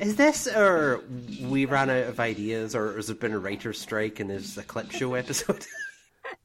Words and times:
Is 0.00 0.16
this 0.16 0.46
or 0.46 1.02
we 1.42 1.66
ran 1.66 1.90
out 1.90 2.04
of 2.04 2.18
ideas, 2.20 2.74
or 2.74 2.96
has 2.96 3.10
it 3.10 3.20
been 3.20 3.32
a 3.32 3.38
writer's 3.38 3.78
strike 3.78 4.18
and 4.18 4.30
there's 4.30 4.56
a 4.56 4.62
clip 4.62 4.90
show 4.90 5.14
episode? 5.14 5.66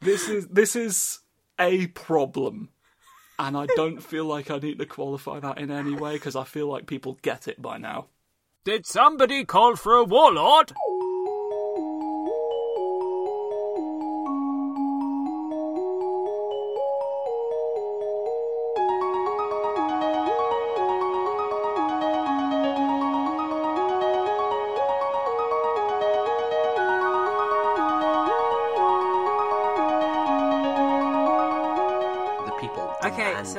This 0.01 0.27
is 0.27 0.47
this 0.47 0.75
is 0.75 1.19
a 1.59 1.87
problem, 1.87 2.69
and 3.39 3.55
I 3.55 3.67
don't 3.75 4.01
feel 4.01 4.25
like 4.25 4.49
I 4.51 4.57
need 4.57 4.79
to 4.79 4.85
qualify 4.85 5.39
that 5.39 5.59
in 5.59 5.69
any 5.71 5.93
way 5.93 6.13
because 6.13 6.35
I 6.35 6.43
feel 6.43 6.67
like 6.67 6.85
people 6.87 7.19
get 7.21 7.47
it 7.47 7.61
by 7.61 7.77
now. 7.77 8.07
Did 8.65 8.85
somebody 8.85 9.45
call 9.45 9.75
for 9.75 9.93
a 9.93 10.03
warlord? 10.03 10.73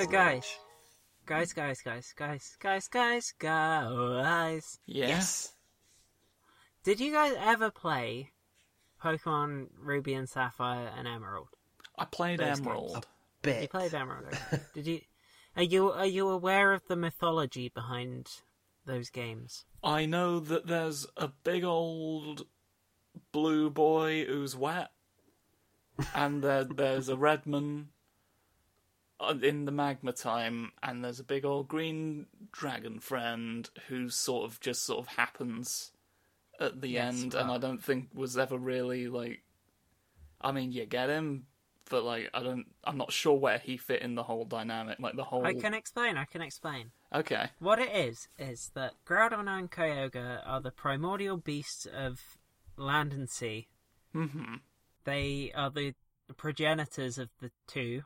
Okay, 0.06 0.14
demand 0.14 0.44
so 0.44 0.50
the 0.50 1.26
guys, 1.26 1.52
guys, 1.52 1.52
guys, 1.52 1.82
guys, 1.82 2.14
guys, 2.16 2.56
guys, 2.60 2.88
guys, 2.88 3.34
guys. 3.40 4.78
Yeah. 4.86 5.08
Yes. 5.08 5.52
Did 6.84 7.00
you 7.00 7.12
guys 7.12 7.34
ever 7.40 7.72
play 7.72 8.30
Pokemon 9.02 9.68
Ruby 9.76 10.14
and 10.14 10.28
Sapphire 10.28 10.92
and 10.96 11.08
Emerald? 11.08 11.48
I 11.98 12.04
played 12.04 12.38
Those 12.38 12.60
Emerald. 12.60 13.06
Bit. 13.42 13.62
You 13.62 13.68
played 13.68 13.94
Emerald. 13.94 14.26
okay. 14.28 14.62
Did 14.74 14.86
you? 14.86 15.00
Are 15.56 15.64
you 15.64 15.90
are 15.90 16.06
you 16.06 16.28
aware 16.28 16.72
of 16.72 16.82
the 16.86 16.96
mythology 16.96 17.68
behind 17.74 18.28
those 18.84 19.10
games? 19.10 19.64
I 19.82 20.06
know 20.06 20.38
that 20.38 20.68
there's 20.68 21.06
a 21.16 21.28
big 21.42 21.64
old 21.64 22.46
blue 23.32 23.70
boy 23.70 24.24
who's 24.24 24.54
wet, 24.54 24.90
and 26.14 26.44
there, 26.44 26.64
there's 26.64 27.08
a 27.08 27.16
Redman 27.16 27.88
in 29.42 29.64
the 29.64 29.72
magma 29.72 30.12
time, 30.12 30.72
and 30.82 31.04
there's 31.04 31.20
a 31.20 31.24
big 31.24 31.44
old 31.44 31.68
green 31.68 32.26
dragon 32.52 33.00
friend 33.00 33.68
who 33.88 34.08
sort 34.08 34.50
of 34.50 34.60
just 34.60 34.84
sort 34.84 35.00
of 35.00 35.14
happens 35.16 35.92
at 36.60 36.80
the 36.80 36.88
Yes, 36.88 37.22
end, 37.22 37.34
and 37.34 37.50
I 37.50 37.58
don't 37.58 37.82
think 37.82 38.08
was 38.14 38.36
ever 38.36 38.58
really 38.58 39.08
like. 39.08 39.42
I 40.40 40.52
mean, 40.52 40.70
you 40.72 40.84
get 40.86 41.08
him, 41.08 41.46
but 41.90 42.04
like 42.04 42.30
I 42.34 42.42
don't. 42.42 42.66
I'm 42.84 42.98
not 42.98 43.12
sure 43.12 43.38
where 43.38 43.58
he 43.58 43.76
fit 43.76 44.02
in 44.02 44.14
the 44.14 44.22
whole 44.22 44.44
dynamic, 44.44 44.98
like 45.00 45.16
the 45.16 45.24
whole. 45.24 45.46
I 45.46 45.54
can 45.54 45.74
explain. 45.74 46.16
I 46.16 46.24
can 46.24 46.42
explain. 46.42 46.90
Okay. 47.14 47.48
What 47.58 47.78
it 47.78 47.94
is 47.94 48.28
is 48.38 48.70
that 48.74 48.94
Groudon 49.06 49.48
and 49.48 49.70
Kyogre 49.70 50.42
are 50.44 50.60
the 50.60 50.70
primordial 50.70 51.36
beasts 51.36 51.86
of 51.86 52.20
land 52.76 53.12
and 53.12 53.30
sea. 53.30 53.68
hmm 54.12 54.56
They 55.04 55.52
are 55.54 55.70
the 55.70 55.94
progenitors 56.36 57.16
of 57.16 57.30
the 57.40 57.50
two, 57.66 58.02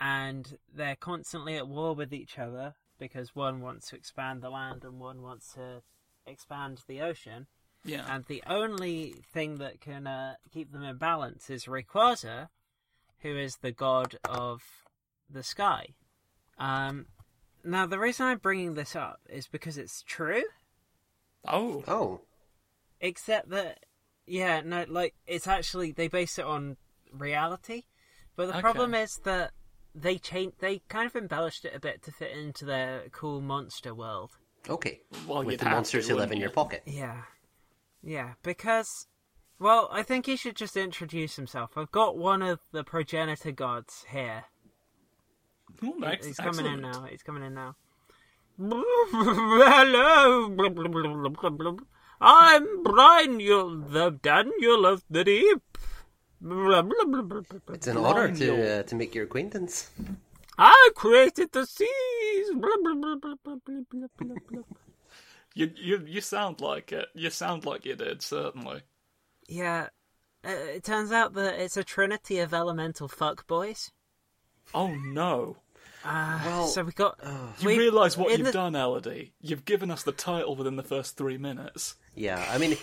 and 0.00 0.56
they're 0.74 0.96
constantly 0.96 1.56
at 1.56 1.68
war 1.68 1.94
with 1.94 2.12
each 2.12 2.38
other 2.38 2.74
because 2.98 3.34
one 3.34 3.60
wants 3.60 3.88
to 3.90 3.96
expand 3.96 4.42
the 4.42 4.50
land 4.50 4.82
and 4.84 4.98
one 4.98 5.22
wants 5.22 5.52
to 5.54 5.82
expand 6.26 6.80
the 6.88 7.00
ocean. 7.00 7.46
Yeah. 7.84 8.04
And 8.08 8.24
the 8.26 8.42
only 8.46 9.14
thing 9.32 9.56
that 9.56 9.80
can 9.80 10.06
uh, 10.06 10.34
keep 10.52 10.72
them 10.72 10.82
in 10.82 10.96
balance 10.96 11.48
is 11.50 11.64
Rayquaza, 11.64 12.48
who 13.20 13.36
is 13.36 13.56
the 13.56 13.72
god 13.72 14.16
of 14.28 14.62
the 15.28 15.42
sky. 15.42 15.88
Um, 16.58 17.06
now, 17.64 17.86
the 17.86 17.98
reason 17.98 18.26
I'm 18.26 18.38
bringing 18.38 18.74
this 18.74 18.96
up 18.96 19.20
is 19.28 19.46
because 19.46 19.78
it's 19.78 20.02
true, 20.02 20.44
oh. 21.46 21.84
Oh. 21.86 22.20
except 23.00 23.50
that, 23.50 23.84
yeah, 24.26 24.60
no, 24.60 24.84
like, 24.88 25.14
it's 25.26 25.46
actually, 25.46 25.92
they 25.92 26.08
base 26.08 26.38
it 26.38 26.44
on 26.44 26.76
reality. 27.12 27.84
But 28.36 28.46
the 28.46 28.52
Okay. 28.52 28.60
problem 28.60 28.94
is 28.94 29.20
that 29.24 29.52
they 29.94 30.18
change, 30.18 30.54
they 30.58 30.82
kind 30.88 31.06
of 31.06 31.16
embellished 31.16 31.64
it 31.64 31.74
a 31.74 31.80
bit 31.80 32.02
to 32.04 32.12
fit 32.12 32.32
into 32.32 32.64
their 32.64 33.04
cool 33.12 33.40
monster 33.40 33.94
world. 33.94 34.32
Okay. 34.68 35.00
Well, 35.26 35.42
With 35.42 35.60
the 35.60 35.66
monsters 35.70 36.06
to, 36.06 36.12
who 36.12 36.18
live 36.18 36.32
in 36.32 36.38
your 36.38 36.50
pocket. 36.50 36.82
Yeah. 36.86 37.22
Yeah, 38.02 38.34
because. 38.42 39.06
Well, 39.58 39.88
I 39.92 40.02
think 40.02 40.26
he 40.26 40.36
should 40.36 40.56
just 40.56 40.76
introduce 40.76 41.36
himself. 41.36 41.72
I've 41.76 41.92
got 41.92 42.16
one 42.16 42.40
of 42.40 42.60
the 42.72 42.82
progenitor 42.82 43.52
gods 43.52 44.06
here. 44.10 44.44
Oh, 45.84 45.94
nice. 45.98 46.24
He's 46.24 46.36
coming 46.36 46.66
in 46.66 46.80
now. 46.80 47.04
He's 47.04 47.22
coming 47.22 47.42
in 47.42 47.54
now. 47.54 47.76
Hello. 48.58 50.46
I'm 52.22 52.84
Brynjul, 52.84 53.90
the 53.90 54.10
Daniel 54.10 54.84
of 54.84 55.02
the 55.08 55.24
Deep. 55.24 55.78
It's 56.42 57.86
an 57.86 57.96
honor 57.96 58.34
to 58.34 58.80
uh, 58.80 58.82
to 58.84 58.94
make 58.94 59.14
your 59.14 59.24
acquaintance. 59.24 59.90
I 60.58 60.90
created 60.94 61.52
the 61.52 61.66
seas. 61.66 62.50
You, 65.54 65.70
you 65.76 66.04
you 66.06 66.20
sound 66.20 66.60
like 66.60 66.92
it. 66.92 67.06
You 67.14 67.30
sound 67.30 67.64
like 67.66 67.84
you 67.84 67.96
did, 67.96 68.22
certainly. 68.22 68.82
Yeah, 69.48 69.88
uh, 70.46 70.50
it 70.50 70.84
turns 70.84 71.10
out 71.12 71.34
that 71.34 71.60
it's 71.60 71.76
a 71.76 71.84
trinity 71.84 72.38
of 72.38 72.54
elemental 72.54 73.08
fuckboys. 73.08 73.90
Oh 74.72 74.88
no. 74.94 75.56
Uh, 76.04 76.40
Well, 76.46 76.66
so 76.68 76.84
we 76.84 76.92
got. 76.92 77.18
You 77.60 77.68
realise 77.68 78.16
what 78.16 78.30
you've 78.30 78.46
the- 78.46 78.52
done, 78.52 78.74
Elodie? 78.76 79.32
You've 79.40 79.64
given 79.64 79.90
us 79.90 80.02
the 80.02 80.12
title 80.12 80.56
within 80.56 80.76
the 80.76 80.82
first 80.82 81.16
three 81.16 81.36
minutes. 81.36 81.96
Yeah, 82.20 82.44
I 82.50 82.58
mean, 82.58 82.76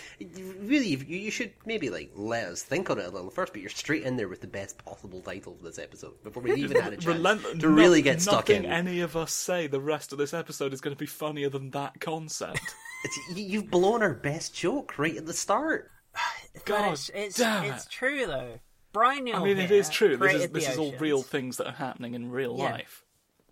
really, 0.62 0.88
you, 0.88 0.98
you 1.06 1.30
should 1.30 1.52
maybe 1.64 1.90
like 1.90 2.10
let 2.16 2.46
us 2.46 2.62
think 2.62 2.90
on 2.90 2.98
it 2.98 3.06
a 3.06 3.10
little 3.10 3.30
first. 3.30 3.52
But 3.52 3.62
you're 3.62 3.70
straight 3.70 4.02
in 4.02 4.16
there 4.16 4.26
with 4.28 4.40
the 4.40 4.48
best 4.48 4.84
possible 4.84 5.20
title 5.20 5.54
for 5.54 5.62
this 5.62 5.78
episode 5.78 6.20
before 6.24 6.42
we 6.42 6.54
even 6.54 6.80
had 6.80 6.92
a 6.92 6.96
chance 6.98 7.06
Relent- 7.06 7.60
to 7.60 7.68
really 7.68 8.00
no- 8.00 8.04
get 8.04 8.20
stuck 8.20 8.48
nothing 8.48 8.64
in. 8.64 8.70
any 8.72 8.98
of 9.00 9.16
us 9.16 9.32
say 9.32 9.68
the 9.68 9.80
rest 9.80 10.10
of 10.12 10.18
this 10.18 10.34
episode 10.34 10.72
is 10.72 10.80
going 10.80 10.94
to 10.94 10.98
be 10.98 11.06
funnier 11.06 11.48
than 11.48 11.70
that 11.70 12.00
concept. 12.00 12.60
It's, 13.04 13.16
you- 13.38 13.44
you've 13.44 13.70
blown 13.70 14.02
our 14.02 14.12
best 14.14 14.56
joke 14.56 14.98
right 14.98 15.16
at 15.16 15.24
the 15.24 15.32
start. 15.32 15.88
But 16.54 16.64
God 16.64 16.92
it's 16.94 17.08
it's, 17.14 17.36
damn 17.36 17.72
it's 17.72 17.86
it. 17.86 17.90
true 17.92 18.26
though. 18.26 18.58
Brynjul 18.92 19.34
I 19.36 19.44
mean, 19.44 19.56
it 19.58 19.68
here 19.70 19.78
is 19.78 19.88
true. 19.88 20.16
This 20.16 20.34
is 20.34 20.48
this 20.50 20.68
is 20.68 20.78
all 20.78 20.92
real 20.98 21.22
things 21.22 21.58
that 21.58 21.68
are 21.68 21.72
happening 21.74 22.14
in 22.14 22.32
real 22.32 22.56
Yeah. 22.58 22.72
life. 22.72 23.04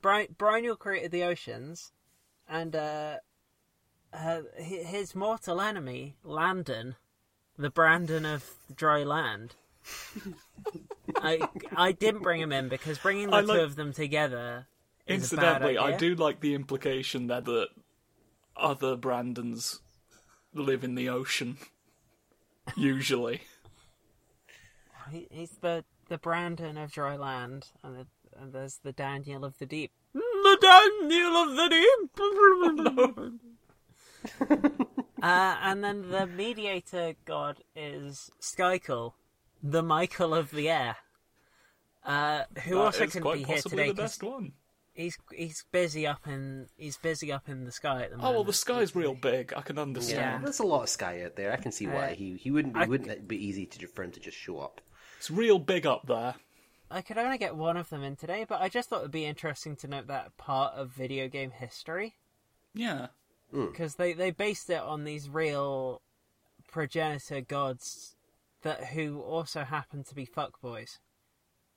Brian, 0.03 0.35
Brynjul 0.37 0.77
created 0.81 1.13
the 1.13 1.23
oceans, 1.23 1.93
and 2.49 2.75
uh, 2.75 3.19
uh, 4.13 4.43
his 4.57 5.15
mortal 5.15 5.61
enemy, 5.61 6.17
Landon, 6.25 6.97
the 7.59 7.71
Brandon 7.71 8.25
of 8.25 8.45
dry 8.75 9.03
land. 9.03 9.55
I 11.17 11.49
I 11.77 11.93
didn't 11.93 12.23
bring 12.23 12.41
him 12.41 12.53
in 12.53 12.69
because 12.69 12.99
bringing 12.99 13.31
the 13.31 13.37
I 13.37 13.41
two 13.43 13.47
like- 13.47 13.61
of 13.61 13.77
them 13.77 13.93
together 13.93 14.67
is 15.07 15.33
a 15.33 15.37
bad 15.37 15.63
Incidentally, 15.63 15.79
I 15.79 15.97
do 15.97 16.15
like 16.15 16.41
the 16.41 16.55
implication 16.55 17.29
there 17.29 17.41
that 17.41 17.69
other 18.57 18.97
Brandons 18.97 19.81
live 20.53 20.83
in 20.83 20.95
the 20.95 21.09
ocean. 21.09 21.59
Usually. 22.77 23.43
He, 25.11 25.29
he's 25.31 25.59
the 25.61 25.85
the 26.09 26.19
Brandon 26.19 26.77
of 26.79 26.93
dry 26.93 27.17
land, 27.17 27.69
and, 27.83 27.97
the, 27.97 28.07
and 28.41 28.53
there's 28.53 28.79
the 28.83 28.93
Daniel 28.93 29.45
of 29.45 29.59
the 29.59 29.67
deep. 29.67 29.93
The 30.15 30.59
Daniel 30.61 31.37
of 31.37 31.57
the 31.57 31.69
deep. 31.69 33.41
uh, 35.23 35.57
and 35.63 35.83
then 35.85 36.11
the 36.11 36.27
mediator 36.27 37.15
god 37.25 37.63
is 37.75 38.31
Skykel, 38.41 39.13
the 39.63 39.83
Michael 39.83 40.35
of 40.35 40.51
the 40.51 40.69
air. 40.69 40.97
Uh, 42.05 42.45
who 42.65 42.77
That 42.77 42.81
also 42.81 43.05
is 43.05 43.13
can 43.13 43.23
be 43.25 43.43
here 43.45 43.63
today 43.63 43.89
the 43.89 43.95
'cause 43.95 44.19
best 44.19 44.23
one. 44.23 44.53
he's 44.95 45.19
he's 45.35 45.65
busy 45.73 46.07
up 46.07 46.27
in 46.27 46.69
he's 46.77 46.97
busy 46.97 47.33
up 47.33 47.49
in 47.49 47.65
the 47.65 47.73
sky 47.73 48.03
at 48.05 48.11
the 48.11 48.17
moment. 48.17 48.29
Oh 48.33 48.37
well, 48.37 48.45
the 48.45 48.53
sky's 48.53 48.95
real 48.95 49.15
big. 49.15 49.53
I 49.57 49.63
can 49.63 49.77
Yeah, 49.77 49.83
understand. 49.83 50.45
there's 50.45 50.61
a 50.61 50.67
lot 50.67 50.83
of 50.85 50.89
sky 50.89 51.23
out 51.25 51.35
there. 51.37 51.53
I 51.53 51.57
can 51.57 51.73
see 51.73 51.87
why 51.87 52.13
Uh, 52.13 52.15
he 52.15 52.37
he 52.37 52.51
wouldn't. 52.53 52.77
It 52.77 52.81
I- 52.81 52.87
wouldn't 52.87 53.27
be 53.27 53.45
easy 53.45 53.67
to 53.67 53.87
for 53.89 54.05
him 54.05 54.13
to 54.13 54.21
just 54.21 54.37
show 54.37 54.59
up. 54.61 54.81
It's 55.19 55.31
real 55.31 55.59
big 55.59 55.85
up 55.87 56.07
there. 56.07 56.37
I 56.89 57.03
could 57.03 57.19
only 57.19 57.39
get 57.39 57.57
one 57.57 57.77
of 57.77 57.89
them 57.89 58.05
in 58.05 58.15
today, 58.15 58.45
but 58.49 58.61
I 58.63 58.69
just 58.69 58.89
thought 58.89 59.01
it'd 59.01 59.11
be 59.11 59.25
interesting 59.25 59.75
to 59.77 59.89
note 59.89 60.07
that 60.07 60.37
part 60.37 60.75
of 60.75 60.91
video 60.91 61.27
game 61.27 61.51
history. 61.51 62.15
Yeah. 62.75 63.09
Hmm. 63.51 63.67
because 63.67 63.95
they 63.95 64.13
they 64.13 64.31
based 64.31 64.71
it 64.71 64.81
on 64.81 65.05
these 65.05 65.29
real 65.29 66.03
progenitor 66.69 67.41
gods 67.41 68.17
that 68.63 68.87
who 68.87 69.21
also 69.21 69.63
happen 69.63 70.03
to 70.05 70.15
be 70.15 70.27
fuckboys, 70.27 70.99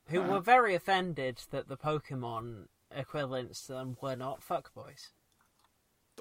who 0.08 0.22
hmm. 0.22 0.30
were 0.30 0.40
very 0.40 0.76
offended 0.76 1.42
that 1.52 1.68
the 1.68 1.78
Pokemon 1.78 2.66
equivalents 2.96 3.66
to 3.68 3.74
them 3.74 3.98
were 4.02 4.16
not 4.16 4.42
fuckboys. 4.42 5.10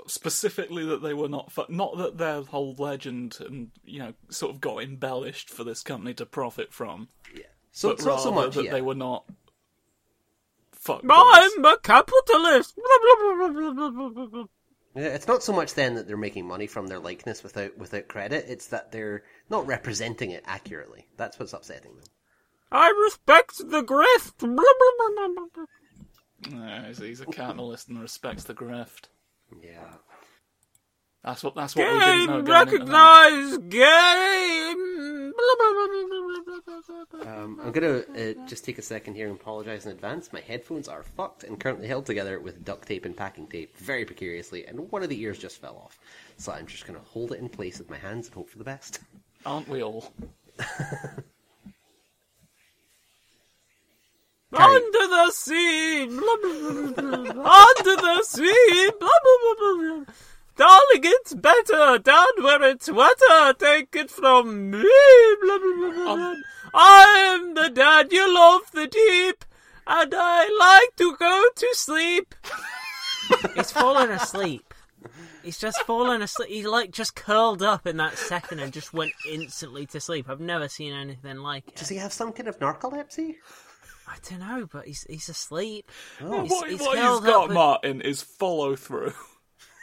Specifically, 0.06 0.84
that 0.84 1.02
they 1.02 1.14
were 1.14 1.28
not. 1.28 1.50
Fu- 1.50 1.64
not 1.68 1.96
that 1.98 2.18
their 2.18 2.42
whole 2.42 2.74
legend 2.78 3.38
and 3.40 3.70
you 3.84 3.98
know 3.98 4.14
sort 4.28 4.54
of 4.54 4.60
got 4.60 4.82
embellished 4.82 5.50
for 5.50 5.64
this 5.64 5.82
company 5.82 6.14
to 6.14 6.26
profit 6.26 6.72
from, 6.72 7.08
Yeah. 7.34 7.46
So 7.72 7.88
but 7.90 8.04
not 8.04 8.20
so 8.20 8.30
rather 8.30 8.46
much. 8.46 8.54
that 8.54 8.64
yeah. 8.66 8.72
they 8.72 8.82
were 8.82 8.94
not. 8.94 9.24
Fuck. 10.72 11.00
I'm 11.04 11.64
a 11.64 11.78
capitalist. 11.78 12.78
Yeah, 14.94 15.04
It's 15.04 15.28
not 15.28 15.42
so 15.42 15.52
much 15.52 15.74
then 15.74 15.94
that 15.94 16.06
they're 16.06 16.16
making 16.16 16.46
money 16.46 16.66
from 16.66 16.86
their 16.86 16.98
likeness 16.98 17.42
without 17.42 17.76
without 17.78 18.08
credit. 18.08 18.46
It's 18.48 18.66
that 18.68 18.92
they're 18.92 19.22
not 19.50 19.66
representing 19.66 20.30
it 20.30 20.44
accurately. 20.46 21.06
That's 21.16 21.38
what's 21.38 21.52
upsetting 21.52 21.94
them. 21.96 22.04
I 22.70 22.88
respect 23.04 23.58
the 23.58 23.82
grift. 23.82 24.38
Blah, 24.38 24.48
blah, 24.48 25.10
blah, 25.14 25.28
blah, 25.28 25.46
blah. 25.54 25.64
Yeah, 26.50 26.86
he's, 26.88 26.98
he's 26.98 27.20
a 27.20 27.26
capitalist 27.26 27.88
and 27.88 28.00
respects 28.00 28.44
the 28.44 28.54
grift. 28.54 29.08
Yeah. 29.62 29.94
That's 31.24 31.42
what 31.42 31.54
that's 31.54 31.74
what 31.74 31.82
game 31.84 31.98
we 31.98 32.04
didn't 32.04 32.44
know. 32.44 32.52
Recognize 32.52 33.58
game. 33.68 35.32
Um, 37.26 37.60
I'm 37.62 37.72
gonna 37.72 37.98
uh, 38.16 38.34
just 38.46 38.64
take 38.64 38.78
a 38.78 38.82
second 38.82 39.14
here 39.14 39.28
and 39.28 39.38
apologize 39.38 39.84
in 39.86 39.92
advance. 39.92 40.32
My 40.32 40.40
headphones 40.40 40.88
are 40.88 41.02
fucked 41.02 41.44
and 41.44 41.58
currently 41.58 41.86
held 41.88 42.06
together 42.06 42.40
with 42.40 42.64
duct 42.64 42.86
tape 42.86 43.04
and 43.04 43.16
packing 43.16 43.46
tape, 43.46 43.76
very 43.76 44.04
precariously, 44.04 44.66
and 44.66 44.90
one 44.90 45.02
of 45.02 45.08
the 45.08 45.20
ears 45.20 45.38
just 45.38 45.60
fell 45.60 45.76
off. 45.76 45.98
So 46.36 46.52
I'm 46.52 46.66
just 46.66 46.86
gonna 46.86 47.00
hold 47.00 47.32
it 47.32 47.40
in 47.40 47.48
place 47.48 47.78
with 47.78 47.90
my 47.90 47.98
hands 47.98 48.26
and 48.26 48.34
hope 48.34 48.48
for 48.50 48.58
the 48.58 48.64
best. 48.64 49.00
Aren't 49.44 49.68
we 49.68 49.82
all? 49.82 50.12
Under 54.50 54.90
the 54.90 55.30
sea, 55.34 56.06
blah, 56.06 56.36
blah, 56.42 57.32
blah, 57.32 57.66
under 57.68 57.96
the 57.96 58.22
sea, 58.24 58.90
Darling, 60.58 61.02
it's 61.04 61.34
better 61.34 61.98
down 61.98 62.26
where 62.42 62.62
it's 62.64 62.90
wetter. 62.90 63.52
Take 63.54 63.94
it 63.94 64.10
from 64.10 64.72
me. 64.72 64.84
Blah, 65.40 65.58
blah, 65.58 65.74
blah, 65.76 65.92
blah, 65.92 66.12
um, 66.12 66.18
blah. 66.18 66.34
I'm 66.74 67.54
the 67.54 67.70
Daniel 67.70 68.36
of 68.36 68.70
the 68.72 68.88
deep, 68.88 69.44
and 69.86 70.12
I 70.16 70.48
like 70.58 70.96
to 70.96 71.16
go 71.16 71.44
to 71.54 71.68
sleep. 71.74 72.34
He's 73.54 73.70
fallen 73.70 74.10
asleep. 74.10 74.74
He's 75.44 75.58
just 75.58 75.80
fallen 75.82 76.22
asleep. 76.22 76.48
He 76.50 76.66
like 76.66 76.90
just 76.90 77.14
curled 77.14 77.62
up 77.62 77.86
in 77.86 77.96
that 77.98 78.18
second 78.18 78.58
and 78.58 78.72
just 78.72 78.92
went 78.92 79.12
instantly 79.30 79.86
to 79.86 80.00
sleep. 80.00 80.28
I've 80.28 80.40
never 80.40 80.68
seen 80.68 80.92
anything 80.92 81.36
like 81.36 81.68
it. 81.68 81.76
Does 81.76 81.88
he 81.88 81.96
have 81.98 82.12
some 82.12 82.32
kind 82.32 82.48
of 82.48 82.58
narcolepsy? 82.58 83.36
I 84.08 84.16
don't 84.28 84.40
know, 84.40 84.68
but 84.70 84.86
he's 84.86 85.04
he's 85.08 85.28
asleep. 85.28 85.88
Oh. 86.20 86.42
He's, 86.42 86.50
What, 86.50 86.68
he's 86.68 86.80
what 86.80 86.96
he's 86.96 87.06
curled 87.06 87.24
got, 87.24 87.42
up 87.42 87.48
with, 87.48 87.54
Martin, 87.54 88.00
is 88.00 88.22
follow 88.22 88.74
through. 88.74 89.12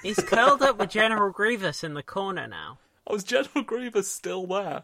He's 0.06 0.20
curled 0.20 0.62
up 0.62 0.78
with 0.78 0.90
General 0.90 1.32
Grievous 1.32 1.84
in 1.84 1.94
the 1.94 2.04
corner 2.04 2.48
now. 2.48 2.78
Oh, 3.08 3.16
is 3.16 3.24
General 3.24 3.64
Grievous 3.64 4.12
still 4.12 4.46
there? 4.48 4.84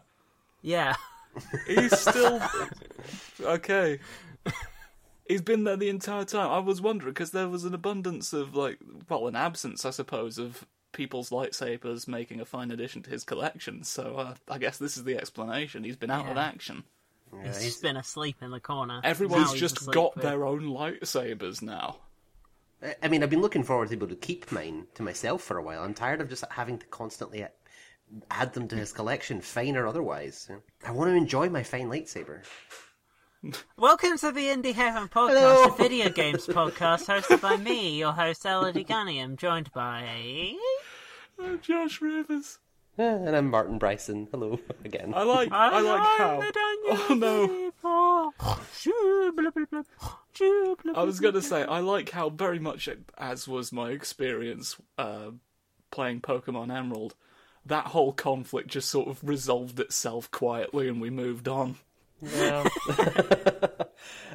Yeah. 0.60 0.94
He's 1.66 1.98
still 1.98 2.40
okay. 3.40 3.98
He's 5.26 5.40
been 5.42 5.64
there 5.64 5.76
the 5.76 5.88
entire 5.88 6.24
time. 6.24 6.50
I 6.50 6.58
was 6.58 6.80
wondering 6.80 7.14
because 7.14 7.30
there 7.30 7.48
was 7.48 7.64
an 7.64 7.74
abundance 7.74 8.32
of 8.32 8.54
like, 8.54 8.78
well, 9.08 9.28
an 9.28 9.36
absence, 9.36 9.84
I 9.84 9.90
suppose, 9.90 10.36
of 10.38 10.66
people's 10.92 11.30
lightsabers 11.30 12.06
making 12.06 12.40
a 12.40 12.44
fine 12.44 12.70
addition 12.70 13.02
to 13.02 13.10
his 13.10 13.24
collection. 13.24 13.82
So 13.82 14.16
uh, 14.16 14.34
I 14.48 14.58
guess 14.58 14.76
this 14.78 14.96
is 14.98 15.04
the 15.04 15.16
explanation. 15.16 15.84
He's 15.84 15.96
been 15.96 16.10
out 16.10 16.28
of 16.28 16.36
action. 16.36 16.84
Yeah, 17.32 17.46
He's 17.46 17.56
he's- 17.56 17.64
just 17.72 17.82
been 17.82 17.96
asleep 17.96 18.36
in 18.42 18.50
the 18.50 18.60
corner. 18.60 19.00
Everyone's 19.02 19.52
he's 19.52 19.60
just 19.60 19.80
asleep 19.80 19.94
got 19.94 20.14
with- 20.16 20.24
their 20.24 20.44
own 20.44 20.62
lightsabers 20.64 21.62
now. 21.62 21.96
I- 22.82 22.96
I 23.04 23.08
mean, 23.08 23.22
I've 23.22 23.30
been 23.30 23.40
looking 23.42 23.62
forward 23.62 23.88
to 23.88 23.96
be 23.96 23.98
able 23.98 24.08
to 24.08 24.16
keep 24.16 24.50
mine 24.50 24.86
to 24.94 25.02
myself 25.02 25.42
for 25.42 25.56
a 25.58 25.62
while. 25.62 25.82
I'm 25.84 25.94
tired 25.94 26.20
of 26.20 26.28
just 26.28 26.44
having 26.50 26.78
to 26.78 26.86
constantly 26.86 27.46
add 28.30 28.52
them 28.54 28.68
to 28.68 28.76
his 28.76 28.92
collection, 28.92 29.40
fine 29.40 29.76
or 29.76 29.86
otherwise. 29.86 30.50
I 30.86 30.90
want 30.90 31.10
to 31.10 31.14
enjoy 31.16 31.48
my 31.48 31.62
fine 31.62 31.88
lightsaber. 31.88 32.42
Welcome 33.76 34.18
to 34.18 34.30
the 34.30 34.46
Indie 34.46 34.72
Heaven 34.74 35.08
podcast, 35.08 35.30
Hello. 35.30 35.64
a 35.64 35.76
video 35.76 36.08
games 36.10 36.46
podcast 36.46 37.06
hosted 37.06 37.40
by 37.40 37.56
me, 37.56 37.98
your 37.98 38.12
host 38.12 38.44
Elodie 38.46 38.84
Gunniam, 38.84 39.36
joined 39.36 39.72
by. 39.72 40.54
Oh, 41.40 41.56
Josh 41.56 42.00
Rivers. 42.00 42.58
Eh, 42.98 43.02
And 43.02 43.34
I'm 43.34 43.50
Martin 43.50 43.78
Bryson. 43.78 44.28
Hello 44.30 44.60
again. 44.84 45.12
I 45.16 45.22
like. 45.24 45.50
I 45.50 45.80
like 45.80 46.18
how. 46.18 46.42
Oh 47.08 48.32
no. 48.44 48.58
I 50.40 51.02
was 51.02 51.20
going 51.20 51.34
to 51.34 51.42
say, 51.42 51.62
I 51.64 51.80
like 51.80 52.10
how 52.10 52.30
very 52.30 52.58
much, 52.58 52.88
as 53.18 53.46
was 53.46 53.72
my 53.72 53.90
experience 53.90 54.76
uh, 54.98 55.30
playing 55.90 56.20
Pokemon 56.20 56.74
Emerald, 56.74 57.14
that 57.66 57.86
whole 57.88 58.12
conflict 58.12 58.68
just 58.68 58.88
sort 58.90 59.08
of 59.08 59.20
resolved 59.22 59.78
itself 59.78 60.30
quietly 60.30 60.88
and 60.88 61.00
we 61.00 61.10
moved 61.10 61.48
on. 61.48 61.76
Yeah. 62.20 62.68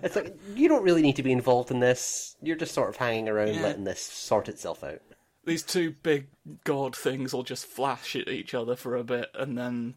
It's 0.03 0.15
like 0.15 0.37
you 0.55 0.67
don't 0.69 0.83
really 0.83 1.01
need 1.01 1.15
to 1.15 1.23
be 1.23 1.31
involved 1.31 1.71
in 1.71 1.79
this. 1.79 2.35
You're 2.41 2.55
just 2.55 2.73
sort 2.73 2.89
of 2.89 2.95
hanging 2.97 3.27
around, 3.27 3.55
Yeah. 3.55 3.61
letting 3.61 3.83
this 3.83 4.01
sort 4.01 4.47
itself 4.49 4.83
out. 4.83 5.01
These 5.45 5.63
two 5.63 5.91
big 6.03 6.27
god 6.63 6.95
things 6.95 7.33
will 7.33 7.43
just 7.43 7.65
flash 7.65 8.15
at 8.15 8.27
each 8.27 8.53
other 8.53 8.75
for 8.75 8.95
a 8.95 9.03
bit 9.03 9.29
and 9.33 9.57
then 9.57 9.95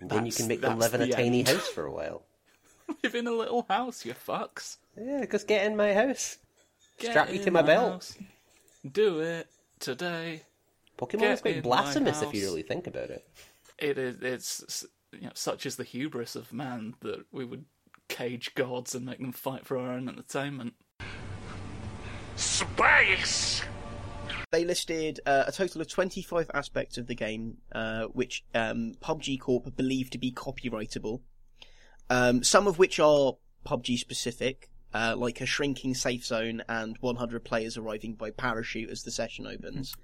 And 0.00 0.10
then 0.10 0.26
you 0.26 0.32
can 0.32 0.48
make 0.48 0.60
them 0.60 0.78
that's 0.78 0.92
live 0.92 1.00
in 1.00 1.06
a 1.08 1.10
the 1.10 1.12
tiny 1.12 1.42
house 1.42 1.68
for 1.68 1.84
a 1.86 1.92
while. 1.92 2.22
live 3.02 3.14
in 3.14 3.26
a 3.26 3.32
little 3.32 3.64
house, 3.68 4.04
you 4.04 4.14
fucks. 4.14 4.76
Yeah, 5.00 5.24
just 5.26 5.46
get 5.46 5.66
in 5.66 5.76
my 5.76 5.92
house. 5.92 6.38
Get 6.98 7.10
Strap 7.10 7.30
me 7.30 7.38
to 7.38 7.50
my 7.50 7.62
belt. 7.62 7.92
house. 7.92 8.18
Do 8.90 9.20
it 9.20 9.48
today. 9.78 10.42
Pokemon 10.98 11.20
Get 11.20 11.32
is 11.32 11.40
quite 11.40 11.62
blasphemous 11.62 12.22
if 12.22 12.34
you 12.34 12.44
really 12.44 12.62
think 12.62 12.86
about 12.86 13.10
it. 13.10 13.26
It 13.78 13.98
is. 13.98 14.16
It's 14.22 14.86
you 15.12 15.22
know, 15.22 15.32
such 15.34 15.66
is 15.66 15.76
the 15.76 15.84
hubris 15.84 16.36
of 16.36 16.52
man 16.52 16.94
that 17.00 17.24
we 17.32 17.44
would 17.44 17.64
cage 18.08 18.54
gods 18.54 18.94
and 18.94 19.06
make 19.06 19.18
them 19.18 19.32
fight 19.32 19.66
for 19.66 19.78
our 19.78 19.92
own 19.92 20.08
entertainment. 20.08 20.74
Space! 22.36 23.62
They 24.50 24.64
listed 24.64 25.20
uh, 25.26 25.44
a 25.46 25.52
total 25.52 25.80
of 25.80 25.88
25 25.88 26.50
aspects 26.54 26.96
of 26.96 27.06
the 27.06 27.14
game, 27.14 27.58
uh, 27.72 28.04
which 28.04 28.44
um, 28.54 28.94
PUBG 29.00 29.40
Corp 29.40 29.76
believe 29.76 30.10
to 30.10 30.18
be 30.18 30.32
copyrightable. 30.32 31.20
Um, 32.08 32.42
some 32.42 32.66
of 32.66 32.78
which 32.78 32.98
are 32.98 33.34
PUBG 33.66 33.98
specific, 33.98 34.70
uh, 34.94 35.14
like 35.16 35.40
a 35.40 35.46
shrinking 35.46 35.94
safe 35.94 36.24
zone 36.24 36.62
and 36.68 36.96
100 37.00 37.44
players 37.44 37.76
arriving 37.76 38.14
by 38.14 38.30
parachute 38.30 38.90
as 38.90 39.02
the 39.02 39.10
session 39.10 39.46
opens. 39.46 39.94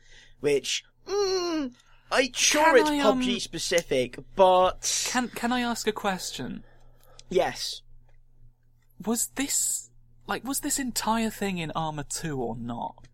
which, 0.40 0.84
mm, 1.06 1.72
I'm 2.12 2.32
sure 2.34 2.64
Can 2.64 2.76
it's 2.76 2.90
I, 2.90 2.98
um, 3.00 3.20
PUBG 3.22 3.40
specific, 3.40 4.18
but 4.36 5.06
Can 5.10 5.28
Can 5.28 5.52
I 5.52 5.60
ask 5.60 5.86
a 5.86 5.92
question? 5.92 6.64
yes. 7.30 7.80
Was 9.04 9.28
this 9.34 9.90
like 10.26 10.44
was 10.44 10.60
this 10.60 10.78
entire 10.78 11.28
thing 11.30 11.58
in 11.58 11.70
Arma 11.74 12.04
Two 12.04 12.40
or 12.40 12.56
not? 12.56 13.08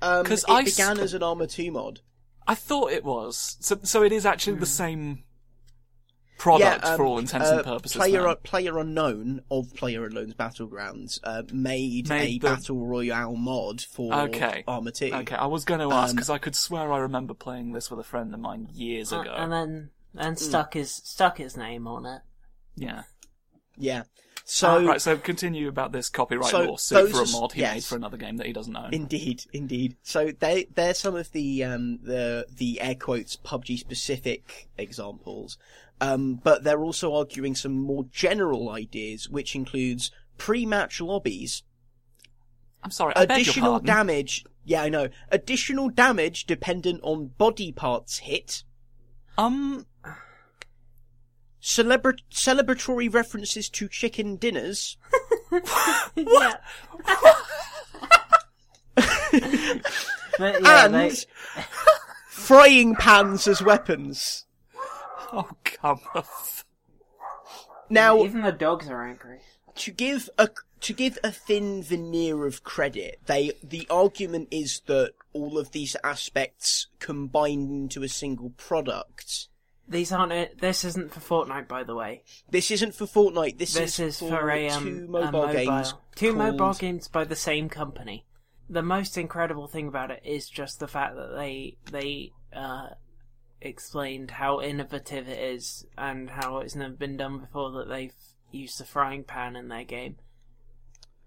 Um, 0.00 0.24
'Cause 0.24 0.42
it 0.44 0.50
I 0.50 0.64
began 0.64 0.96
s- 0.98 1.04
as 1.04 1.14
an 1.14 1.22
Arma 1.22 1.46
2 1.46 1.70
mod. 1.70 2.00
I 2.46 2.54
thought 2.56 2.90
it 2.92 3.04
was. 3.04 3.56
So 3.60 3.78
so 3.84 4.02
it 4.02 4.10
is 4.12 4.26
actually 4.26 4.58
the 4.58 4.66
same 4.66 5.22
product 6.42 6.84
um, 6.84 6.96
for 6.96 7.04
all 7.06 7.18
intents 7.18 7.48
uh, 7.48 7.54
and 7.56 7.64
purposes. 7.64 7.96
Player, 7.96 8.22
then. 8.22 8.36
player 8.42 8.78
unknown 8.78 9.42
of 9.50 9.72
Player 9.74 10.04
Unknown's 10.04 10.34
Battlegrounds 10.34 11.20
uh, 11.22 11.42
made, 11.52 12.08
Made 12.08 12.20
a 12.20 12.26
the- 12.32 12.38
battle 12.56 12.84
royale 12.84 13.36
mod 13.36 13.80
for 13.80 14.12
Okay. 14.12 14.64
Arma 14.66 14.90
2. 14.90 15.10
Okay, 15.14 15.36
I 15.36 15.46
was 15.46 15.64
going 15.64 15.80
to 15.80 15.94
ask 15.94 16.10
Um, 16.10 16.16
because 16.16 16.30
I 16.30 16.38
could 16.38 16.56
swear 16.56 16.92
I 16.92 16.98
remember 16.98 17.32
playing 17.34 17.72
this 17.72 17.90
with 17.90 18.00
a 18.00 18.04
friend 18.04 18.34
of 18.34 18.40
mine 18.40 18.68
years 18.74 19.12
Uh, 19.12 19.20
ago. 19.20 19.32
and 19.36 19.52
then 19.52 19.90
and 20.16 20.38
stuck 20.38 20.74
his 20.74 20.92
stuck 20.92 21.38
his 21.38 21.56
name 21.56 21.86
on 21.86 22.04
it. 22.06 22.22
yeah. 22.76 23.02
Yeah. 23.78 24.02
So 24.54 24.84
right. 24.84 25.00
So 25.00 25.16
continue 25.16 25.66
about 25.66 25.92
this 25.92 26.10
copyright 26.10 26.50
so 26.50 26.64
lawsuit 26.64 27.10
for 27.10 27.22
a 27.22 27.26
mod 27.28 27.52
he 27.52 27.62
yes. 27.62 27.74
made 27.74 27.84
for 27.84 27.96
another 27.96 28.18
game 28.18 28.36
that 28.36 28.46
he 28.46 28.52
doesn't 28.52 28.76
own. 28.76 28.92
indeed, 28.92 29.46
indeed. 29.54 29.96
So 30.02 30.30
they 30.30 30.66
they're 30.74 30.92
some 30.92 31.16
of 31.16 31.32
the 31.32 31.64
um 31.64 32.00
the 32.02 32.44
the 32.54 32.78
air 32.82 32.94
quotes 32.94 33.34
PUBG 33.34 33.78
specific 33.78 34.68
examples. 34.76 35.56
Um, 36.02 36.34
but 36.34 36.64
they're 36.64 36.82
also 36.82 37.14
arguing 37.14 37.54
some 37.54 37.72
more 37.72 38.04
general 38.12 38.68
ideas, 38.68 39.26
which 39.26 39.54
includes 39.54 40.10
pre-match 40.36 41.00
lobbies, 41.00 41.62
I'm 42.82 42.90
sorry. 42.90 43.16
I 43.16 43.22
additional 43.22 43.80
damage. 43.80 44.44
Yeah, 44.64 44.82
I 44.82 44.90
know. 44.90 45.08
Additional 45.30 45.88
damage 45.88 46.44
dependent 46.44 47.00
on 47.02 47.28
body 47.38 47.72
parts 47.72 48.18
hit. 48.18 48.64
Um. 49.38 49.86
Celebra- 51.62 52.18
celebratory 52.30 53.12
references 53.12 53.68
to 53.70 53.88
chicken 53.88 54.36
dinners. 54.36 54.96
Yeah. 56.16 56.56
but 58.96 60.62
yeah, 60.62 60.84
and 60.86 60.94
they, 60.94 61.12
frying 62.28 62.94
pans 62.94 63.46
as 63.46 63.62
weapons. 63.62 64.46
Oh 65.32 65.48
come 65.64 66.00
on. 66.14 66.24
Now, 67.88 68.24
even 68.24 68.42
the 68.42 68.52
dogs 68.52 68.88
are 68.88 69.06
angry. 69.06 69.40
to 69.76 69.90
give 69.90 70.28
a 70.38 70.48
to 70.80 70.92
give 70.92 71.18
a 71.22 71.30
thin 71.30 71.82
veneer 71.82 72.46
of 72.46 72.64
credit, 72.64 73.20
they 73.26 73.52
the 73.62 73.86
argument 73.88 74.48
is 74.50 74.80
that 74.86 75.12
all 75.32 75.58
of 75.58 75.72
these 75.72 75.96
aspects 76.02 76.88
combined 76.98 77.70
into 77.70 78.02
a 78.02 78.08
single 78.08 78.50
product. 78.50 79.48
These 79.88 80.12
aren't. 80.12 80.32
It. 80.32 80.60
This 80.60 80.84
isn't 80.84 81.12
for 81.12 81.20
Fortnite, 81.20 81.68
by 81.68 81.82
the 81.82 81.94
way. 81.94 82.22
This 82.50 82.70
isn't 82.70 82.94
for 82.94 83.04
Fortnite. 83.06 83.58
This, 83.58 83.74
This 83.74 83.98
is 83.98 84.18
for, 84.18 84.28
for 84.30 84.50
a 84.50 84.68
um 84.70 84.84
two 84.84 85.04
a 85.04 85.08
mobile, 85.32 85.52
games. 85.52 85.94
Two 86.14 86.32
called- 86.34 86.38
mobile 86.56 86.74
games 86.74 87.08
by 87.08 87.24
the 87.24 87.36
same 87.36 87.68
company. 87.68 88.24
the 88.70 88.82
most 88.82 89.18
incredible 89.18 89.66
thing 89.68 89.88
about 89.88 90.10
it 90.10 90.22
is 90.24 90.48
just 90.48 90.80
the 90.80 90.88
fact 90.88 91.16
that 91.16 91.34
they 91.36 91.76
they 91.90 92.30
uh, 92.54 92.88
explained 93.60 94.30
how 94.30 94.60
innovative 94.60 95.28
it 95.28 95.38
is 95.38 95.84
and 95.98 96.30
how 96.30 96.58
it's 96.58 96.74
never 96.74 96.94
been 96.94 97.16
done 97.16 97.38
before 97.40 97.72
that 97.72 97.88
they've 97.88 98.14
used 98.50 98.78
the 98.78 98.84
frying 98.84 99.24
pan 99.24 99.56
in 99.56 99.68
their 99.68 99.84
game. 99.84 100.16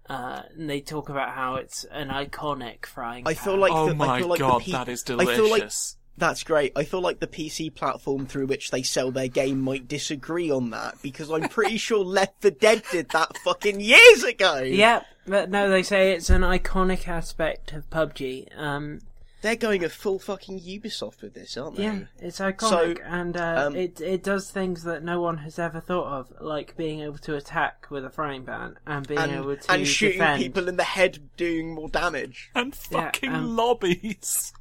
Uh, 0.08 0.42
and 0.54 0.70
they 0.70 0.80
talk 0.80 1.08
about 1.08 1.34
how 1.34 1.56
it's 1.56 1.82
an 1.84 2.08
iconic 2.08 2.86
frying 2.86 3.24
I 3.26 3.34
pan. 3.34 3.44
feel 3.44 3.56
like 3.58 3.72
oh 3.72 3.86
the, 3.86 3.92
I 3.92 3.94
my 3.94 4.18
feel 4.20 4.28
like 4.28 4.38
god, 4.40 4.60
the 4.60 4.64
P- 4.66 4.72
that 4.72 4.88
is 4.88 5.02
I 5.02 5.06
feel 5.06 5.16
like 5.18 5.36
delicious. 5.36 5.96
That's 6.18 6.42
great. 6.44 6.72
I 6.74 6.84
feel 6.84 7.00
like 7.00 7.20
the 7.20 7.26
PC 7.26 7.74
platform 7.74 8.26
through 8.26 8.46
which 8.46 8.70
they 8.70 8.82
sell 8.82 9.10
their 9.10 9.28
game 9.28 9.60
might 9.60 9.86
disagree 9.86 10.50
on 10.50 10.70
that 10.70 10.96
because 11.02 11.30
I'm 11.30 11.48
pretty 11.48 11.76
sure 11.78 12.04
Left 12.04 12.40
4 12.40 12.52
Dead 12.52 12.82
did 12.90 13.10
that 13.10 13.36
fucking 13.38 13.80
years 13.80 14.22
ago. 14.22 14.60
Yeah, 14.62 15.02
but 15.26 15.50
no, 15.50 15.68
they 15.68 15.82
say 15.82 16.12
it's 16.12 16.30
an 16.30 16.40
iconic 16.42 17.06
aspect 17.06 17.72
of 17.74 17.90
PUBG. 17.90 18.58
Um, 18.58 19.00
They're 19.42 19.56
going 19.56 19.84
a 19.84 19.90
full 19.90 20.18
fucking 20.18 20.60
Ubisoft 20.60 21.20
with 21.20 21.34
this, 21.34 21.54
aren't 21.58 21.76
they? 21.76 21.82
yeah, 21.82 21.98
it's 22.18 22.38
iconic, 22.38 22.60
So, 22.62 22.94
and 23.04 23.36
uh, 23.36 23.64
um, 23.66 23.76
it 23.76 24.00
it 24.00 24.22
does 24.22 24.50
things 24.50 24.84
that 24.84 25.04
no 25.04 25.20
one 25.20 25.36
has 25.38 25.58
ever 25.58 25.80
thought 25.80 26.06
of, 26.06 26.32
like 26.40 26.78
being 26.78 27.00
able 27.00 27.18
to 27.18 27.34
attack 27.36 27.88
with 27.90 28.06
a 28.06 28.10
frying 28.10 28.44
pan 28.46 28.78
and 28.86 29.06
being 29.06 29.20
And, 29.20 29.32
able 29.32 29.54
to 29.56 29.70
and 29.70 29.86
shooting 29.86 30.18
defend. 30.20 30.42
people 30.42 30.66
in 30.66 30.76
the 30.78 30.84
head 30.84 31.18
doing 31.36 31.74
more 31.74 31.90
damage. 31.90 32.50
and 32.54 32.74
Yeah, 32.90 33.02
fucking 33.04 33.32
um, 33.34 33.54
lobbies. 33.54 34.54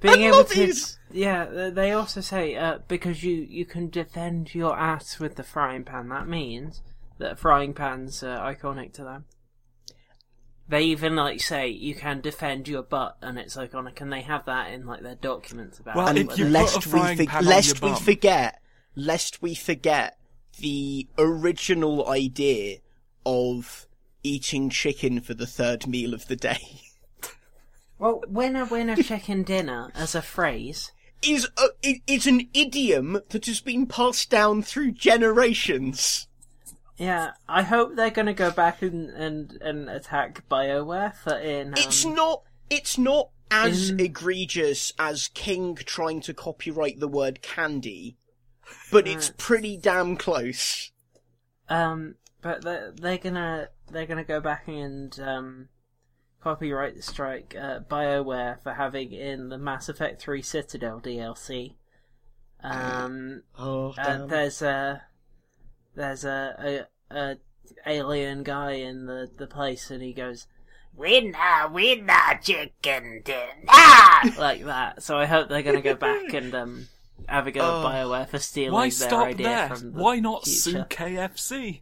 Being 0.00 0.14
and 0.14 0.24
able 0.24 0.38
lobbies! 0.38 0.98
to 1.10 1.18
yeah 1.18 1.70
they 1.70 1.92
also 1.92 2.20
say 2.20 2.56
uh, 2.56 2.78
because 2.88 3.22
you 3.22 3.34
you 3.48 3.64
can 3.64 3.88
defend 3.88 4.54
your 4.54 4.78
ass 4.78 5.18
with 5.18 5.36
the 5.36 5.42
frying 5.42 5.84
pan 5.84 6.08
that 6.08 6.28
means 6.28 6.82
that 7.18 7.38
frying 7.38 7.72
pans 7.72 8.22
are 8.22 8.54
iconic 8.54 8.92
to 8.92 9.02
them 9.04 9.24
they 10.68 10.82
even 10.82 11.14
like 11.14 11.40
say 11.40 11.68
you 11.68 11.94
can 11.94 12.20
defend 12.20 12.66
your 12.68 12.82
butt 12.82 13.16
and 13.22 13.38
it's 13.38 13.56
iconic 13.56 14.00
and 14.00 14.12
they 14.12 14.22
have 14.22 14.44
that 14.46 14.70
in 14.72 14.84
like 14.84 15.02
their 15.02 15.14
documents 15.14 15.78
about 15.78 15.96
Well, 15.96 16.08
it. 16.08 16.18
if 16.18 16.28
And 16.30 16.38
you 16.38 16.44
lest 16.48 16.76
a 16.76 16.88
we, 16.88 16.90
frying 16.98 17.16
for- 17.18 17.26
pan 17.26 17.44
on 17.44 17.50
lest 17.50 17.80
your 17.80 17.90
we 17.90 17.94
bum. 17.94 18.02
forget, 18.02 18.60
lest 18.96 19.40
we 19.42 19.54
forget 19.54 20.18
the 20.58 21.06
original 21.18 22.08
idea 22.08 22.78
of 23.24 23.86
eating 24.24 24.68
chicken 24.68 25.20
for 25.20 25.34
the 25.34 25.46
third 25.46 25.86
meal 25.86 26.12
of 26.14 26.26
the 26.26 26.34
day 26.36 26.80
well 27.98 28.22
when 28.28 28.52
winner 28.54 28.64
winner 28.64 28.96
chicken 29.02 29.42
dinner 29.42 29.90
as 29.94 30.14
a 30.14 30.22
phrase 30.22 30.92
is 31.22 31.48
a, 31.56 31.94
it's 32.06 32.26
an 32.26 32.48
idiom 32.52 33.20
that 33.30 33.46
has 33.46 33.60
been 33.60 33.86
passed 33.86 34.30
down 34.30 34.62
through 34.62 34.92
generations. 34.92 36.28
yeah 36.98 37.30
i 37.48 37.62
hope 37.62 37.96
they're 37.96 38.10
gonna 38.10 38.34
go 38.34 38.50
back 38.50 38.82
and 38.82 39.10
and, 39.10 39.52
and 39.62 39.88
attack 39.88 40.46
bioware 40.50 41.14
for 41.14 41.36
in 41.38 41.68
um, 41.68 41.74
It's 41.76 42.04
not. 42.04 42.42
It's 42.68 42.98
not 42.98 43.30
as 43.50 43.90
in- 43.90 44.00
egregious 44.00 44.92
as 44.98 45.28
King 45.28 45.76
trying 45.76 46.20
to 46.22 46.34
copyright 46.34 46.98
the 46.98 47.06
word 47.08 47.42
candy, 47.42 48.16
but 48.90 49.06
it's 49.06 49.32
pretty 49.38 49.76
damn 49.76 50.16
close. 50.16 50.90
Um, 51.68 52.16
but 52.42 52.62
they're, 52.64 52.92
they're 52.92 53.18
gonna 53.18 53.68
they're 53.90 54.06
gonna 54.06 54.24
go 54.24 54.40
back 54.40 54.66
and 54.66 55.16
um, 55.20 55.68
copyright 56.50 57.02
strike 57.02 57.56
uh, 57.60 57.80
Bioware 57.80 58.62
for 58.62 58.74
having 58.74 59.10
in 59.10 59.48
the 59.48 59.58
Mass 59.58 59.88
Effect 59.88 60.22
Three 60.22 60.42
Citadel 60.42 61.00
DLC. 61.00 61.74
Um, 62.62 63.42
Oh 63.58 63.92
uh, 63.98 64.26
there's 64.26 64.62
a 64.62 65.02
there's 65.96 66.24
a, 66.24 66.86
a 67.10 67.16
a 67.16 67.36
alien 67.84 68.44
guy 68.44 68.72
in 68.74 69.06
the 69.06 69.28
the 69.36 69.48
place, 69.48 69.90
and 69.90 70.00
he 70.02 70.12
goes. 70.12 70.46
Winner, 70.98 71.68
winner, 71.70 72.40
chicken 72.42 73.20
dinner, 73.22 73.66
like 74.38 74.64
that. 74.64 75.02
So 75.02 75.18
I 75.18 75.26
hope 75.26 75.50
they're 75.50 75.60
gonna 75.60 75.82
go 75.82 75.94
back 75.94 76.32
and 76.32 76.54
um, 76.54 76.88
have 77.28 77.46
a 77.46 77.50
go 77.50 77.60
Oh. 77.60 77.86
at 77.86 77.92
Bioware 78.06 78.26
for 78.28 78.38
stealing 78.38 78.72
Why 78.72 78.84
their 78.84 78.90
stop 78.92 79.26
idea 79.26 79.46
there? 79.46 79.68
from 79.68 79.92
the 79.92 80.00
Why 80.02 80.20
not 80.20 80.44
future. 80.44 80.58
sue 80.60 80.84
KFC? 80.88 81.80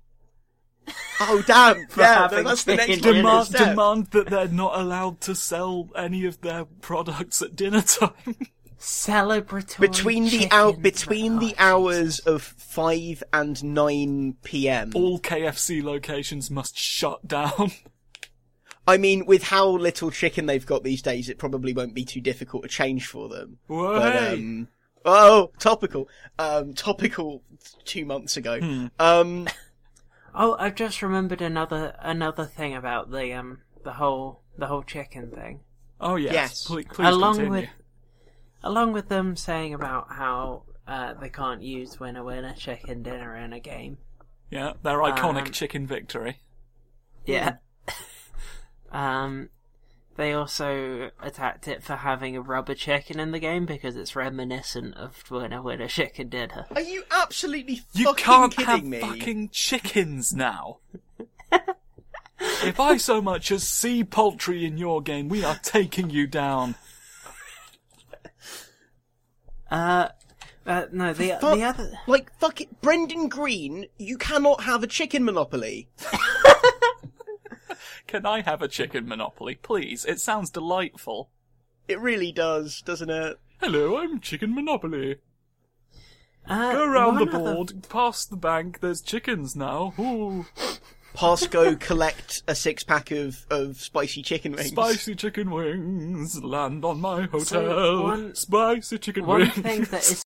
Oh 1.20 1.42
damn! 1.46 1.86
yeah, 1.96 2.28
that's 2.28 2.64
the 2.64 2.76
next 2.76 3.00
Demand, 3.02 3.46
step. 3.46 3.70
demand 3.70 4.06
that 4.08 4.28
they're 4.28 4.48
not 4.48 4.78
allowed 4.78 5.20
to 5.22 5.34
sell 5.34 5.88
any 5.96 6.24
of 6.26 6.40
their 6.40 6.64
products 6.80 7.40
at 7.42 7.54
dinner 7.56 7.82
time. 7.82 8.36
Celebratory 8.78 9.80
between 9.80 10.24
the 10.24 10.48
out 10.50 10.82
between 10.82 11.38
the 11.38 11.54
Oh, 11.58 11.62
hours 11.86 12.18
of 12.20 12.42
five 12.42 13.22
and 13.32 13.62
nine 13.64 14.36
p.m. 14.42 14.92
All 14.94 15.18
KFC 15.18 15.82
locations 15.82 16.50
must 16.50 16.76
shut 16.76 17.26
down. 17.26 17.72
I 18.86 18.98
mean, 18.98 19.24
with 19.24 19.44
how 19.44 19.66
little 19.68 20.10
chicken 20.10 20.44
they've 20.44 20.66
got 20.66 20.84
these 20.84 21.00
days, 21.00 21.30
it 21.30 21.38
probably 21.38 21.72
won't 21.72 21.94
be 21.94 22.04
too 22.04 22.20
difficult 22.20 22.64
to 22.64 22.68
change 22.68 23.06
for 23.06 23.30
them. 23.30 23.56
Whoa, 23.68 23.94
But, 23.98 24.12
hey. 24.12 24.32
um, 24.34 24.68
oh, 25.06 25.50
topical. 25.58 26.06
Um, 26.38 26.74
topical 26.74 27.42
two 27.86 28.04
months 28.04 28.36
ago. 28.36 28.60
Hmm. 28.60 28.86
Um, 28.98 29.48
Oh, 30.34 30.56
I've 30.58 30.74
just 30.74 31.00
remembered 31.02 31.40
another 31.40 31.94
another 32.00 32.44
thing 32.44 32.74
about 32.74 33.10
the 33.10 33.32
um 33.32 33.60
the 33.84 33.92
whole 33.94 34.42
the 34.58 34.66
whole 34.66 34.82
chicken 34.82 35.30
thing. 35.30 35.60
oh 36.00 36.16
yes, 36.16 36.32
Yes. 36.34 36.64
please, 36.64 36.86
please 36.92 37.06
along 37.08 37.34
continue. 37.36 37.60
with 37.60 37.68
along 38.62 38.92
with 38.92 39.08
them 39.08 39.36
saying 39.36 39.74
about 39.74 40.06
how 40.10 40.62
uh, 40.86 41.14
they 41.14 41.28
can't 41.28 41.62
use 41.62 41.98
winner 42.00 42.22
winner 42.24 42.54
chicken 42.54 43.02
dinner 43.02 43.36
in 43.36 43.52
a 43.52 43.60
game. 43.60 43.98
Yeah, 44.50 44.74
their 44.82 44.98
iconic 44.98 45.46
Um, 45.46 45.52
chicken 45.52 45.86
victory. 45.86 46.38
Yeah. 47.24 47.56
um, 48.92 49.48
they 50.16 50.32
also 50.32 51.10
attacked 51.20 51.66
it 51.68 51.82
for 51.82 51.96
having 51.96 52.36
a 52.36 52.40
rubber 52.40 52.74
chicken 52.74 53.18
in 53.18 53.32
the 53.32 53.38
game 53.38 53.66
because 53.66 53.96
it's 53.96 54.14
reminiscent 54.14 54.96
of 54.96 55.28
winner 55.30 55.60
winner 55.62 55.88
chicken 55.88 56.28
dinner. 56.28 56.66
are 56.74 56.80
you 56.80 57.02
absolutely 57.10 57.82
You 57.92 58.04
fucking 58.06 58.24
can't 58.24 58.52
kidding 58.56 58.66
have 58.66 58.84
me? 58.84 59.00
fucking 59.00 59.48
chickens 59.50 60.32
now. 60.32 60.78
if 62.40 62.78
I 62.78 62.96
so 62.96 63.20
much 63.20 63.50
as 63.50 63.66
see 63.66 64.04
poultry 64.04 64.64
in 64.64 64.78
your 64.78 65.02
game, 65.02 65.28
we 65.28 65.44
are 65.44 65.58
taking 65.62 66.10
you 66.10 66.26
down. 66.26 66.74
Uh, 69.70 70.08
uh 70.66 70.84
no, 70.92 71.12
the 71.12 71.30
Fuck- 71.40 71.54
the 71.56 71.64
other. 71.64 71.90
Like, 72.06 72.32
fuck 72.38 72.60
it, 72.60 72.80
Brendan 72.80 73.28
Green, 73.28 73.86
you 73.98 74.16
cannot 74.18 74.62
have 74.64 74.82
a 74.82 74.86
chicken 74.86 75.24
monopoly. 75.24 75.88
Can 78.06 78.26
I 78.26 78.40
have 78.42 78.62
a 78.62 78.68
chicken 78.68 79.08
monopoly, 79.08 79.54
please? 79.56 80.04
It 80.04 80.20
sounds 80.20 80.50
delightful. 80.50 81.30
It 81.88 82.00
really 82.00 82.32
does, 82.32 82.82
doesn't 82.82 83.10
it? 83.10 83.38
Hello, 83.60 83.96
I'm 83.98 84.20
Chicken 84.20 84.54
Monopoly. 84.54 85.16
Uh, 86.46 86.72
Go 86.72 86.84
around 86.84 87.14
the 87.16 87.24
one 87.26 87.34
other- 87.34 87.54
board, 87.54 87.86
past 87.88 88.30
the 88.30 88.36
bank, 88.36 88.80
there's 88.80 89.00
chickens 89.00 89.54
now. 89.56 89.94
Ooh, 89.98 90.46
Pass 91.14 91.46
go 91.46 91.76
collect 91.80 92.42
a 92.48 92.54
six 92.54 92.82
pack 92.84 93.10
of, 93.12 93.46
of 93.48 93.80
spicy 93.80 94.22
chicken 94.22 94.52
wings. 94.52 94.68
spicy 94.68 95.14
chicken 95.14 95.50
wings 95.50 96.42
land 96.42 96.84
on 96.84 97.00
my 97.00 97.22
hotel. 97.22 98.02
one- 98.02 98.34
spicy 98.34 98.98
chicken 98.98 99.24
One 99.24 99.40
wings. 99.40 99.52
thing 99.54 99.82
that 99.84 100.02
is 100.10 100.24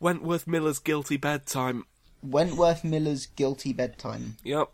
Wentworth 0.00 0.46
Miller's 0.46 0.78
Guilty 0.78 1.16
Bedtime. 1.16 1.84
Wentworth 2.24 2.84
Miller's 2.84 3.26
Guilty 3.26 3.72
Bedtime. 3.72 4.36
Yep. 4.42 4.70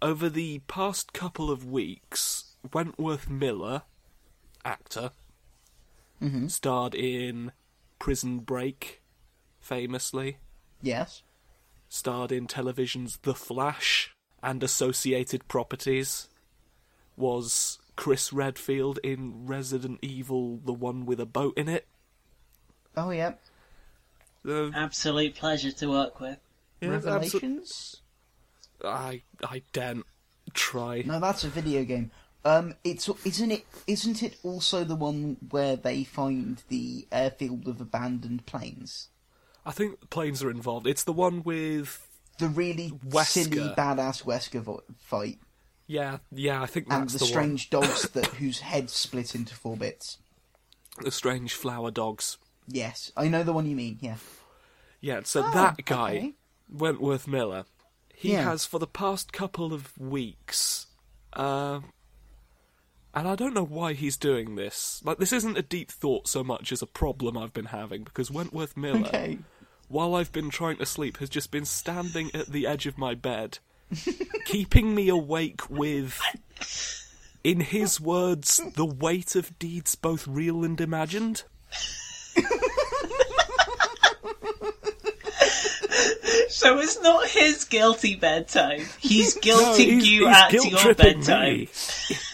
Over 0.00 0.30
the 0.30 0.60
past 0.60 1.12
couple 1.12 1.50
of 1.50 1.66
weeks, 1.66 2.54
Wentworth 2.72 3.28
Miller, 3.28 3.82
actor, 4.64 5.10
mm-hmm. 6.22 6.46
starred 6.48 6.94
in 6.94 7.52
Prison 7.98 8.38
Break, 8.38 9.02
famously, 9.60 10.38
Yes. 10.80 11.22
starred 11.88 12.32
in 12.32 12.46
television's 12.46 13.18
The 13.18 13.34
Flash 13.34 14.14
and 14.42 14.62
associated 14.62 15.46
properties, 15.48 16.28
was 17.16 17.78
Chris 17.96 18.32
Redfield 18.32 18.98
in 19.02 19.46
Resident 19.46 19.98
Evil, 20.00 20.60
the 20.64 20.72
one 20.72 21.04
with 21.04 21.20
a 21.20 21.26
boat 21.26 21.58
in 21.58 21.68
it. 21.68 21.86
Oh, 22.96 23.10
yeah. 23.10 23.34
Uh, 24.46 24.70
absolute 24.74 25.34
pleasure 25.34 25.72
to 25.72 25.88
work 25.88 26.20
with. 26.20 26.38
yeah, 26.80 26.88
abso- 26.90 27.04
Revelations? 27.04 27.96
I 28.84 29.22
I 29.42 29.62
daren't 29.72 30.06
try. 30.54 31.02
No, 31.04 31.20
that's 31.20 31.44
a 31.44 31.48
video 31.48 31.84
game. 31.84 32.10
Um, 32.44 32.74
it's 32.84 33.08
isn't 33.24 33.50
it? 33.50 33.66
Isn't 33.86 34.22
it 34.22 34.36
also 34.42 34.84
the 34.84 34.94
one 34.94 35.36
where 35.50 35.76
they 35.76 36.04
find 36.04 36.62
the 36.68 37.06
airfield 37.10 37.66
of 37.66 37.80
abandoned 37.80 38.46
planes? 38.46 39.08
I 39.66 39.72
think 39.72 40.08
planes 40.08 40.42
are 40.42 40.50
involved. 40.50 40.86
It's 40.86 41.04
the 41.04 41.12
one 41.12 41.42
with 41.42 42.06
The 42.38 42.48
really 42.48 42.92
Wesker. 43.06 43.26
silly, 43.26 43.68
badass 43.76 44.22
Wesker 44.24 44.62
vo- 44.62 44.82
fight, 44.98 45.38
yeah, 45.86 46.18
yeah. 46.30 46.62
I 46.62 46.66
think 46.66 46.86
and 46.90 47.02
that's 47.02 47.14
the, 47.14 47.18
the, 47.18 47.24
strange 47.26 47.70
dogs 47.70 48.02
that 48.12 48.26
whose 48.26 48.60
heads 48.60 48.92
split 48.92 49.34
into 49.34 49.54
four 49.54 49.76
bits. 49.76 50.18
The 51.02 51.10
strange 51.10 51.54
flower 51.54 51.90
dogs. 51.90 52.38
Yes, 52.68 53.10
I 53.16 53.28
know 53.28 53.42
the 53.42 53.52
one 53.52 53.66
you 53.66 53.74
mean. 53.74 53.98
Yeah. 54.00 54.16
Yeah, 55.00 55.20
so 55.24 55.42
Oh, 55.44 55.50
that 55.54 55.84
guy, 55.84 56.10
okay. 56.16 56.32
Wentworth 56.70 57.26
Miller, 57.26 57.64
he 58.14 58.32
Yeah. 58.32 58.42
has 58.44 58.64
for 58.66 58.78
the 58.78 58.86
past 58.86 59.32
couple 59.32 59.72
of 59.72 59.96
weeks. 59.98 60.86
Uh, 61.32 61.80
and 63.14 63.26
I 63.26 63.34
don't 63.36 63.54
know 63.54 63.64
why 63.64 63.94
he's 63.94 64.16
doing 64.16 64.56
this. 64.56 65.00
Like, 65.04 65.18
this 65.18 65.32
isn't 65.32 65.56
a 65.56 65.62
deep 65.62 65.90
thought 65.90 66.28
so 66.28 66.44
much 66.44 66.72
as 66.72 66.82
a 66.82 66.86
problem 66.86 67.38
I've 67.38 67.52
been 67.54 67.66
having 67.66 68.02
because 68.04 68.30
Wentworth 68.30 68.76
Miller, 68.76 69.06
Okay. 69.06 69.38
while 69.88 70.14
I've 70.14 70.32
been 70.32 70.50
trying 70.50 70.76
to 70.78 70.86
sleep, 70.86 71.16
has 71.18 71.28
just 71.30 71.50
been 71.50 71.64
standing 71.64 72.30
at 72.34 72.48
the 72.48 72.66
edge 72.66 72.86
of 72.86 72.98
my 72.98 73.14
bed, 73.14 73.58
keeping 74.44 74.94
me 74.94 75.08
awake 75.08 75.70
with, 75.70 76.20
in 77.42 77.60
his 77.60 78.00
words, 78.00 78.60
the 78.74 78.84
weight 78.84 79.34
of 79.36 79.58
deeds 79.58 79.94
both 79.94 80.26
real 80.28 80.64
and 80.64 80.78
imagined. 80.80 81.44
So 86.48 86.78
it's 86.80 87.00
not 87.00 87.26
his 87.28 87.64
guilty 87.64 88.14
bedtime. 88.16 88.82
He's 88.98 89.36
No, 89.44 89.74
he's- 89.74 90.06
you 90.06 90.26
he's 90.26 90.36
at 90.36 90.52
your 90.52 90.62
guilt-tripping 90.64 91.20
bedtime. 91.20 91.52
me. 91.54 91.68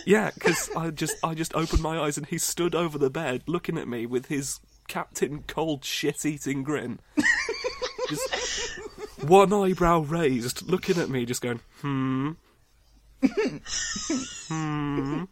Yeah, 0.07 0.31
because 0.35 0.69
I 0.77 0.91
just 0.91 1.17
I 1.25 1.33
just 1.35 1.55
opened 1.55 1.81
my 1.83 1.99
eyes 1.99 2.19
and 2.19 2.27
he 2.27 2.37
stood 2.37 2.75
over 2.75 2.99
the 2.99 3.09
bed 3.09 3.43
looking 3.47 3.79
at 3.79 3.89
me 3.89 4.05
with 4.05 4.27
his 4.27 4.61
Captain 4.87 5.43
Cold 5.47 5.83
shit-eating 5.83 6.63
grin, 6.63 7.01
just 8.11 8.79
one 9.23 9.51
eyebrow 9.51 10.01
raised, 10.01 10.69
looking 10.69 10.99
at 10.99 11.09
me, 11.09 11.25
just 11.25 11.41
going, 11.41 11.61
hmm. 11.81 12.33
hmm. 14.49 15.25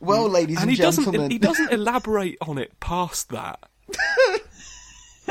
Well, 0.00 0.28
ladies 0.28 0.56
and 0.56 0.62
and, 0.62 0.70
he 0.70 0.76
doesn't 0.76 1.30
he 1.30 1.38
doesn't 1.38 1.70
elaborate 1.70 2.38
on 2.40 2.56
it 2.56 2.80
past 2.80 3.28
that. 3.28 3.60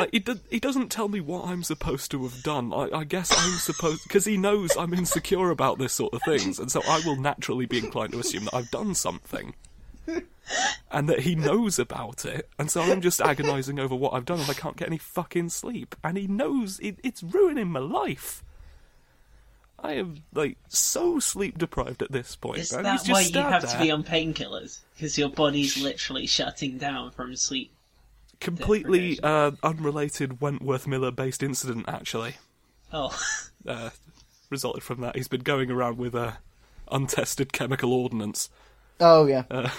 Like 0.02 0.12
he, 0.12 0.20
do, 0.20 0.40
he 0.50 0.60
doesn't 0.60 0.90
tell 0.90 1.10
me 1.10 1.20
what 1.20 1.46
I'm 1.46 1.64
supposed 1.64 2.10
to 2.12 2.24
have 2.24 2.42
done. 2.42 2.74
I, 2.74 2.90
I 2.92 3.04
guess 3.04 3.32
I'm 3.38 3.60
supposed 3.60 4.04
because 4.04 4.26
he 4.26 4.36
knows 4.36 4.76
I'm 4.76 4.94
insecure 4.94 5.52
about 5.52 5.78
this 5.78 5.94
sort 5.94 6.14
of 6.14 6.22
things, 6.24 6.58
and 6.60 6.72
so 6.72 6.82
I 6.88 7.02
will 7.06 7.18
naturally 7.18 7.68
be 7.68 7.78
inclined 7.78 8.14
to 8.14 8.20
assume 8.20 8.46
that 8.46 8.56
I've 8.56 8.72
done 8.72 8.96
something, 8.96 9.54
and 10.92 11.08
that 11.08 11.20
he 11.20 11.36
knows 11.36 11.78
about 11.78 12.26
it. 12.26 12.50
And 12.58 12.72
so 12.72 12.82
I'm 12.82 13.02
just 13.02 13.22
agonising 13.22 13.80
over 13.80 13.96
what 13.96 14.14
I've 14.14 14.26
done, 14.26 14.40
and 14.40 14.50
I 14.50 14.54
can't 14.54 14.76
get 14.76 14.88
any 14.88 14.98
fucking 14.98 15.50
sleep. 15.50 15.96
And 16.04 16.18
he 16.18 16.26
knows 16.26 16.80
it, 16.80 16.98
it's 17.04 17.22
ruining 17.22 17.68
my 17.68 17.80
life. 17.80 18.44
I 19.84 19.94
am 19.94 20.24
like 20.34 20.58
so 20.68 21.20
sleep 21.20 21.58
deprived 21.58 22.02
at 22.02 22.12
this 22.12 22.36
point. 22.36 22.60
Is 22.60 22.72
and 22.72 22.86
that 22.86 23.04
just 23.04 23.10
why 23.12 23.22
you 23.22 23.48
have 23.48 23.70
to 23.70 23.80
be 23.80 23.92
on 23.92 24.04
painkillers? 24.04 24.80
Because 24.96 25.18
your 25.18 25.30
body's 25.30 25.78
literally 25.82 26.28
shutting 26.28 26.78
down 26.78 27.12
from 27.12 27.36
sleep. 27.36 27.72
Completely 28.42 29.20
uh, 29.24 29.52
unrelated 29.64 30.42
Wentworth 30.42 30.88
Miller 30.88 31.12
based 31.12 31.42
incident 31.44 31.86
actually 31.88 32.36
Oh, 32.92 33.18
uh, 33.68 33.92
resulted 34.50 34.84
from 34.84 35.00
that. 35.02 35.16
He's 35.16 35.30
been 35.30 35.42
going 35.42 35.72
around 35.72 35.98
with 35.98 36.14
uh, 36.14 36.34
untested 36.92 37.54
chemical 37.54 37.94
ordnance 37.94 38.50
oh 39.00 39.26
yeah, 39.26 39.44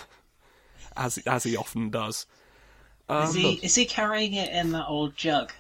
as 0.97 1.19
as 1.19 1.45
he 1.45 1.57
often 1.57 1.91
does. 1.91 2.25
is 3.11 3.35
he 3.35 3.53
is 3.63 3.75
he 3.75 3.85
carrying 3.85 4.33
it 4.35 4.51
in 4.51 4.73
that 4.73 4.87
old 4.89 5.15
jug? 5.17 5.53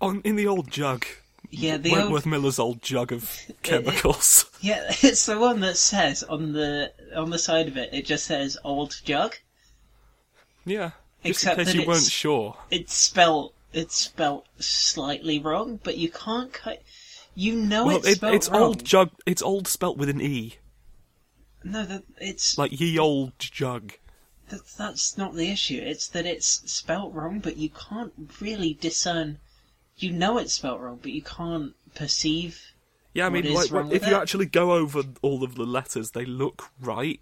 On 0.00 0.20
in 0.24 0.36
the 0.36 0.46
old 0.46 0.70
jug, 0.70 1.04
Yeah, 1.50 1.76
the 1.78 1.92
Wentworth 1.92 2.26
old, 2.26 2.30
Miller's 2.30 2.58
old 2.58 2.82
jug 2.82 3.12
of 3.12 3.38
chemicals. 3.62 4.44
yeah, 4.60 4.84
it's 5.02 5.26
the 5.26 5.38
one 5.38 5.60
that 5.60 5.76
says 5.78 6.22
on 6.22 6.52
the 6.52 6.92
on 7.16 7.30
the 7.30 7.38
side 7.38 7.68
of 7.68 7.76
it. 7.78 7.90
It 7.92 8.04
just 8.06 8.26
says 8.26 8.58
old 8.64 9.00
jug. 9.04 9.36
yeah, 10.66 10.90
just 11.24 11.44
Except 11.44 11.58
in 11.58 11.64
case 11.64 11.74
that 11.74 11.80
you 11.80 11.86
weren't 11.86 12.04
sure. 12.04 12.56
It's 12.70 12.94
spelt 12.94 13.54
it's 13.72 13.94
spelt 13.94 14.46
slightly 14.58 15.38
wrong, 15.38 15.78
but 15.82 15.96
you 15.96 16.10
can't 16.10 16.52
cut. 16.52 16.82
You 17.34 17.54
know 17.54 17.86
Well, 17.86 17.96
it's 17.98 18.08
it, 18.08 18.16
spelt 18.16 18.34
it's 18.34 18.48
wrong. 18.48 18.62
old 18.62 18.84
jug. 18.84 19.10
It's 19.26 19.42
old 19.42 19.68
spelt 19.68 19.96
with 19.96 20.08
an 20.08 20.20
e, 20.20 20.56
No, 21.62 21.84
that 21.84 22.02
it's 22.18 22.58
like 22.58 22.78
ye 22.80 22.98
old 22.98 23.32
jug. 23.38 23.92
that, 24.48 24.62
that's 24.76 25.16
not 25.16 25.34
the 25.34 25.48
issue. 25.50 25.80
It's 25.80 26.08
that 26.08 26.26
it's 26.26 26.46
spelt 26.70 27.14
wrong, 27.14 27.38
but 27.38 27.56
you 27.56 27.70
can't 27.70 28.12
really 28.40 28.74
discern. 28.74 29.38
You 29.96 30.10
know 30.12 30.38
it's 30.38 30.54
spelt 30.54 30.80
wrong, 30.80 30.98
but 31.00 31.12
you 31.12 31.22
can't 31.22 31.74
perceive. 31.94 32.60
Yeah, 33.12 33.26
I 33.26 33.28
mean, 33.28 33.52
like, 33.52 33.66
if 33.66 33.72
with 33.72 34.06
you 34.06 34.14
it? 34.14 34.20
actually 34.22 34.46
go 34.46 34.72
over 34.72 35.02
all 35.22 35.42
of 35.44 35.56
the 35.56 35.64
letters, 35.64 36.12
they 36.12 36.24
look 36.24 36.70
right. 36.80 37.20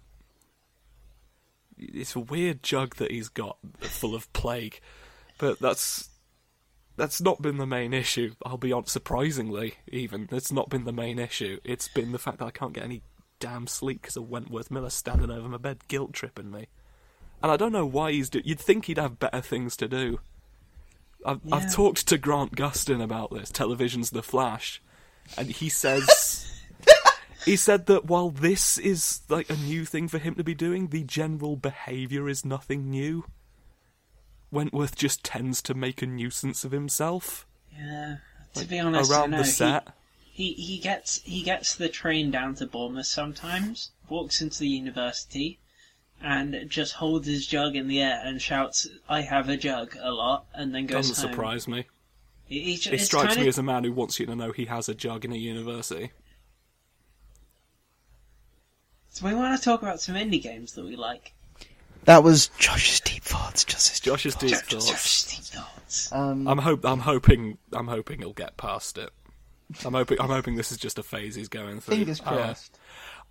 It's 1.79 2.15
a 2.15 2.19
weird 2.19 2.61
jug 2.63 2.95
that 2.97 3.11
he's 3.11 3.29
got, 3.29 3.57
full 3.79 4.15
of 4.15 4.31
plague, 4.33 4.79
but 5.37 5.59
that's 5.59 6.09
that's 6.97 7.21
not 7.21 7.41
been 7.41 7.57
the 7.57 7.65
main 7.65 7.93
issue. 7.93 8.33
I'll 8.45 8.57
be 8.57 8.73
honest, 8.73 8.91
surprisingly, 8.91 9.75
even 9.87 10.27
it's 10.31 10.51
not 10.51 10.69
been 10.69 10.83
the 10.83 10.91
main 10.91 11.17
issue. 11.17 11.59
It's 11.63 11.87
been 11.87 12.11
the 12.11 12.19
fact 12.19 12.39
that 12.39 12.45
I 12.45 12.51
can't 12.51 12.73
get 12.73 12.83
any 12.83 13.01
damn 13.39 13.67
sleep 13.67 14.01
because 14.01 14.17
of 14.17 14.29
Wentworth 14.29 14.69
Miller 14.69 14.89
standing 14.89 15.31
over 15.31 15.47
my 15.47 15.57
bed, 15.57 15.87
guilt 15.87 16.11
tripping 16.13 16.51
me. 16.51 16.67
And 17.41 17.51
I 17.51 17.55
don't 17.57 17.71
know 17.71 17.85
why 17.85 18.11
he's 18.11 18.29
do. 18.29 18.41
You'd 18.43 18.59
think 18.59 18.85
he'd 18.85 18.97
have 18.97 19.17
better 19.19 19.39
things 19.39 19.77
to 19.77 19.87
do. 19.87 20.19
I've, 21.25 21.39
Yeah. 21.45 21.55
I've 21.55 21.73
talked 21.73 22.05
to 22.07 22.17
Grant 22.17 22.55
Gustin 22.55 23.01
about 23.01 23.31
this. 23.31 23.49
Television's 23.49 24.09
The 24.09 24.21
Flash, 24.21 24.81
and 25.37 25.49
he 25.49 25.69
says 25.69 26.05
he 27.45 27.55
said 27.55 27.85
that 27.87 28.05
while 28.05 28.29
this 28.29 28.77
is 28.77 29.21
like 29.29 29.49
a 29.49 29.55
new 29.55 29.85
thing 29.85 30.07
for 30.07 30.17
him 30.17 30.35
to 30.35 30.43
be 30.43 30.53
doing, 30.55 30.87
the 30.87 31.03
general 31.03 31.55
behaviour 31.55 32.27
is 32.29 32.43
nothing 32.45 32.89
new. 32.89 33.25
Wentworth 34.51 34.95
just 34.95 35.23
tends 35.23 35.61
to 35.63 35.73
make 35.73 36.01
a 36.01 36.07
nuisance 36.07 36.63
of 36.63 36.71
himself 36.71 37.45
Yeah, 37.77 38.17
to 38.55 38.65
be 38.65 38.79
honest, 38.79 39.11
around 39.11 39.31
no, 39.31 39.37
the 39.37 39.43
he- 39.43 39.49
set. 39.49 39.87
He, 40.31 40.53
he 40.53 40.77
gets 40.79 41.21
he 41.23 41.43
gets 41.43 41.75
the 41.75 41.89
train 41.89 42.31
down 42.31 42.55
to 42.55 42.65
Bournemouth 42.65 43.07
sometimes, 43.07 43.91
walks 44.07 44.41
into 44.41 44.59
the 44.59 44.69
university, 44.69 45.59
and 46.21 46.55
just 46.69 46.93
holds 46.93 47.27
his 47.27 47.45
jug 47.45 47.75
in 47.75 47.89
the 47.89 48.01
air 48.01 48.21
and 48.23 48.41
shouts, 48.41 48.87
"I 49.09 49.21
have 49.21 49.49
a 49.49 49.57
jug" 49.57 49.97
a 49.99 50.11
lot, 50.11 50.45
and 50.53 50.73
then 50.73 50.85
goes 50.85 51.09
Doesn't 51.09 51.25
home. 51.25 51.33
surprise 51.33 51.67
me. 51.67 51.87
It 52.49 53.01
strikes 53.01 53.35
me 53.37 53.49
as 53.49 53.57
a 53.57 53.63
man 53.63 53.83
who 53.83 53.91
wants 53.91 54.17
you 54.19 54.25
to 54.27 54.35
know 54.35 54.51
he 54.53 54.65
has 54.65 54.87
a 54.89 54.95
jug 54.95 55.25
in 55.25 55.33
a 55.33 55.35
university. 55.35 56.11
So 59.09 59.25
we 59.27 59.33
want 59.33 59.57
to 59.57 59.63
talk 59.63 59.81
about 59.81 59.99
some 60.01 60.15
indie 60.15 60.41
games 60.41 60.73
that 60.73 60.85
we 60.85 60.95
like. 60.95 61.33
that 62.05 62.23
was 62.23 62.47
Josh's 62.59 62.99
deep 63.01 63.23
thoughts. 63.23 63.63
Josh's 63.65 63.99
deep 63.99 64.03
Josh's 64.13 64.35
deep 64.35 64.49
Just- 64.51 64.69
thoughts. 64.69 64.87
just 64.87 65.29
deep 65.29 65.43
thoughts. 65.61 66.11
Um, 66.11 66.47
I'm 66.47 66.59
hope 66.59 66.85
I'm 66.85 66.99
hoping 66.99 67.57
I'm 67.73 67.87
hoping 67.87 68.19
he'll 68.19 68.33
get 68.33 68.55
past 68.57 68.97
it. 68.97 69.09
I'm 69.85 69.93
hoping 69.93 70.19
I'm 70.21 70.29
hoping 70.29 70.55
this 70.55 70.71
is 70.71 70.77
just 70.77 70.97
a 70.99 71.03
phase 71.03 71.35
he's 71.35 71.49
going 71.49 71.79
through. 71.79 71.97
fingers 71.97 72.21
Uh, 72.21 72.23
crossed. 72.23 72.77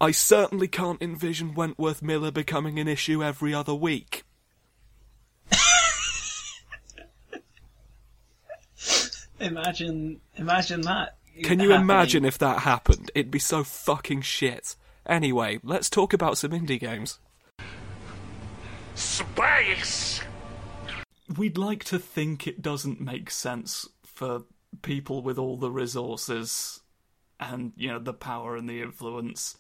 I 0.00 0.10
certainly 0.12 0.68
can't 0.68 1.00
envision 1.02 1.54
Wentworth 1.54 2.02
Miller 2.02 2.30
becoming 2.30 2.78
an 2.78 2.86
issue 2.86 3.22
every 3.24 3.52
other 3.54 3.74
week. 3.74 4.22
Imagine, 9.40 10.20
imagine 10.36 10.80
that. 10.82 11.16
Can 11.44 11.60
you 11.60 11.70
happening. 11.70 11.80
imagine 11.82 12.24
if 12.24 12.38
that 12.38 12.60
happened? 12.60 13.10
It'd 13.14 13.30
be 13.30 13.38
so 13.38 13.62
fucking 13.62 14.22
shit. 14.22 14.74
Anyway, 15.08 15.58
let's 15.62 15.88
talk 15.88 16.12
about 16.12 16.36
some 16.36 16.50
indie 16.50 16.78
games. 16.78 17.18
Space! 18.94 20.20
We'd 21.36 21.56
like 21.56 21.84
to 21.84 21.98
think 21.98 22.46
it 22.46 22.62
doesn't 22.62 23.00
make 23.00 23.30
sense 23.30 23.88
for 24.04 24.42
people 24.82 25.22
with 25.22 25.38
all 25.38 25.56
the 25.56 25.70
resources 25.70 26.80
and, 27.40 27.72
you 27.76 27.88
know, 27.88 27.98
the 27.98 28.12
power 28.12 28.56
and 28.56 28.68
the 28.68 28.82
influence 28.82 29.56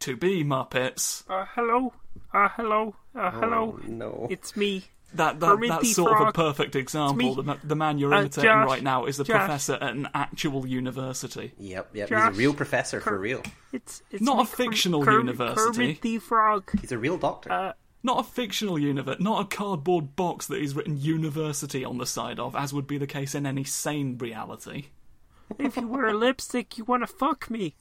to 0.00 0.16
be 0.16 0.42
Muppets. 0.42 1.24
Uh, 1.28 1.44
hello? 1.54 1.92
Uh, 2.32 2.48
hello? 2.48 2.94
Uh, 3.14 3.30
hello? 3.30 3.78
Oh, 3.78 3.86
no. 3.86 4.26
It's 4.30 4.56
me. 4.56 4.84
That, 5.14 5.40
that 5.40 5.46
Kermit 5.46 5.68
that's 5.70 5.82
the 5.82 5.92
sort 5.92 6.20
of 6.20 6.28
a 6.28 6.32
perfect 6.32 6.76
example. 6.76 7.34
The, 7.42 7.58
the 7.64 7.74
man 7.76 7.98
you're 7.98 8.14
Uh, 8.14 8.20
imitating 8.20 8.44
Josh. 8.50 8.66
right 8.66 8.82
now 8.82 9.06
is 9.06 9.18
a 9.18 9.24
Josh. 9.24 9.36
professor 9.38 9.74
at 9.74 9.82
an 9.94 10.08
actual 10.14 10.66
university. 10.66 11.52
Yep, 11.58 11.90
yep. 11.94 12.08
Josh, 12.08 12.28
He's 12.30 12.36
a 12.36 12.38
real 12.38 12.54
professor 12.54 13.00
for 13.00 13.18
real. 13.18 13.42
It's, 13.72 14.02
it's 14.10 14.22
Not 14.22 14.40
a 14.40 14.44
fictional 14.46 15.04
Kermit- 15.04 15.34
university. 15.34 15.78
Kermit 15.96 16.02
the 16.02 16.18
Frog. 16.18 16.70
He's 16.80 16.92
a 16.92 16.98
real 16.98 17.16
doctor. 17.18 17.50
Uh, 17.52 17.72
Not 18.02 18.20
a 18.20 18.22
fictional 18.22 18.78
universe, 18.78 19.16
not 19.20 19.42
a 19.44 19.44
cardboard 19.56 20.16
box 20.16 20.46
that 20.46 20.60
he's 20.60 20.74
written 20.74 20.96
university 20.96 21.84
on 21.84 21.98
the 21.98 22.06
side 22.06 22.38
of, 22.38 22.54
as 22.56 22.72
would 22.72 22.86
be 22.86 22.96
the 22.98 23.06
case 23.06 23.34
in 23.34 23.46
any 23.46 23.64
sane 23.64 24.16
reality. 24.16 24.86
if 25.58 25.76
you 25.76 25.86
wear 25.88 26.06
a 26.06 26.14
lipstick, 26.14 26.78
you 26.78 26.84
wanna 26.84 27.06
fuck 27.06 27.50
me. 27.50 27.74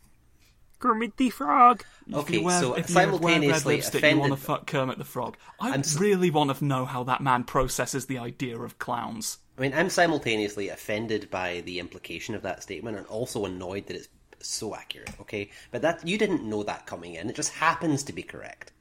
Kermit 0.79 1.17
the 1.17 1.29
Frog. 1.29 1.83
okay, 2.13 2.37
you 2.37 2.43
wear, 2.43 2.59
so 2.59 2.73
if 2.73 2.89
you 2.89 2.93
simultaneously 2.93 3.75
lipstick, 3.75 4.01
you 4.01 4.07
offended. 4.07 4.29
want 4.29 4.33
to 4.33 4.45
fuck 4.45 4.65
Kermit 4.65 4.97
the 4.97 5.03
Frog. 5.03 5.37
I 5.59 5.71
I'm 5.71 5.83
really 5.99 6.31
want 6.31 6.55
to 6.57 6.65
know 6.65 6.85
how 6.85 7.03
that 7.03 7.21
man 7.21 7.43
processes 7.43 8.05
the 8.05 8.17
idea 8.17 8.57
of 8.57 8.79
clowns. 8.79 9.39
I 9.57 9.61
mean, 9.61 9.73
I'm 9.73 9.89
simultaneously 9.89 10.69
offended 10.69 11.29
by 11.29 11.61
the 11.61 11.79
implication 11.79 12.33
of 12.33 12.43
that 12.43 12.63
statement 12.63 12.97
and 12.97 13.05
also 13.07 13.45
annoyed 13.45 13.87
that 13.87 13.97
it's 13.97 14.07
so 14.41 14.73
accurate. 14.73 15.11
Okay, 15.19 15.51
but 15.71 15.81
that 15.81 16.07
you 16.07 16.17
didn't 16.17 16.43
know 16.43 16.63
that 16.63 16.85
coming 16.85 17.15
in. 17.15 17.29
It 17.29 17.35
just 17.35 17.51
happens 17.53 18.03
to 18.03 18.13
be 18.13 18.23
correct. 18.23 18.71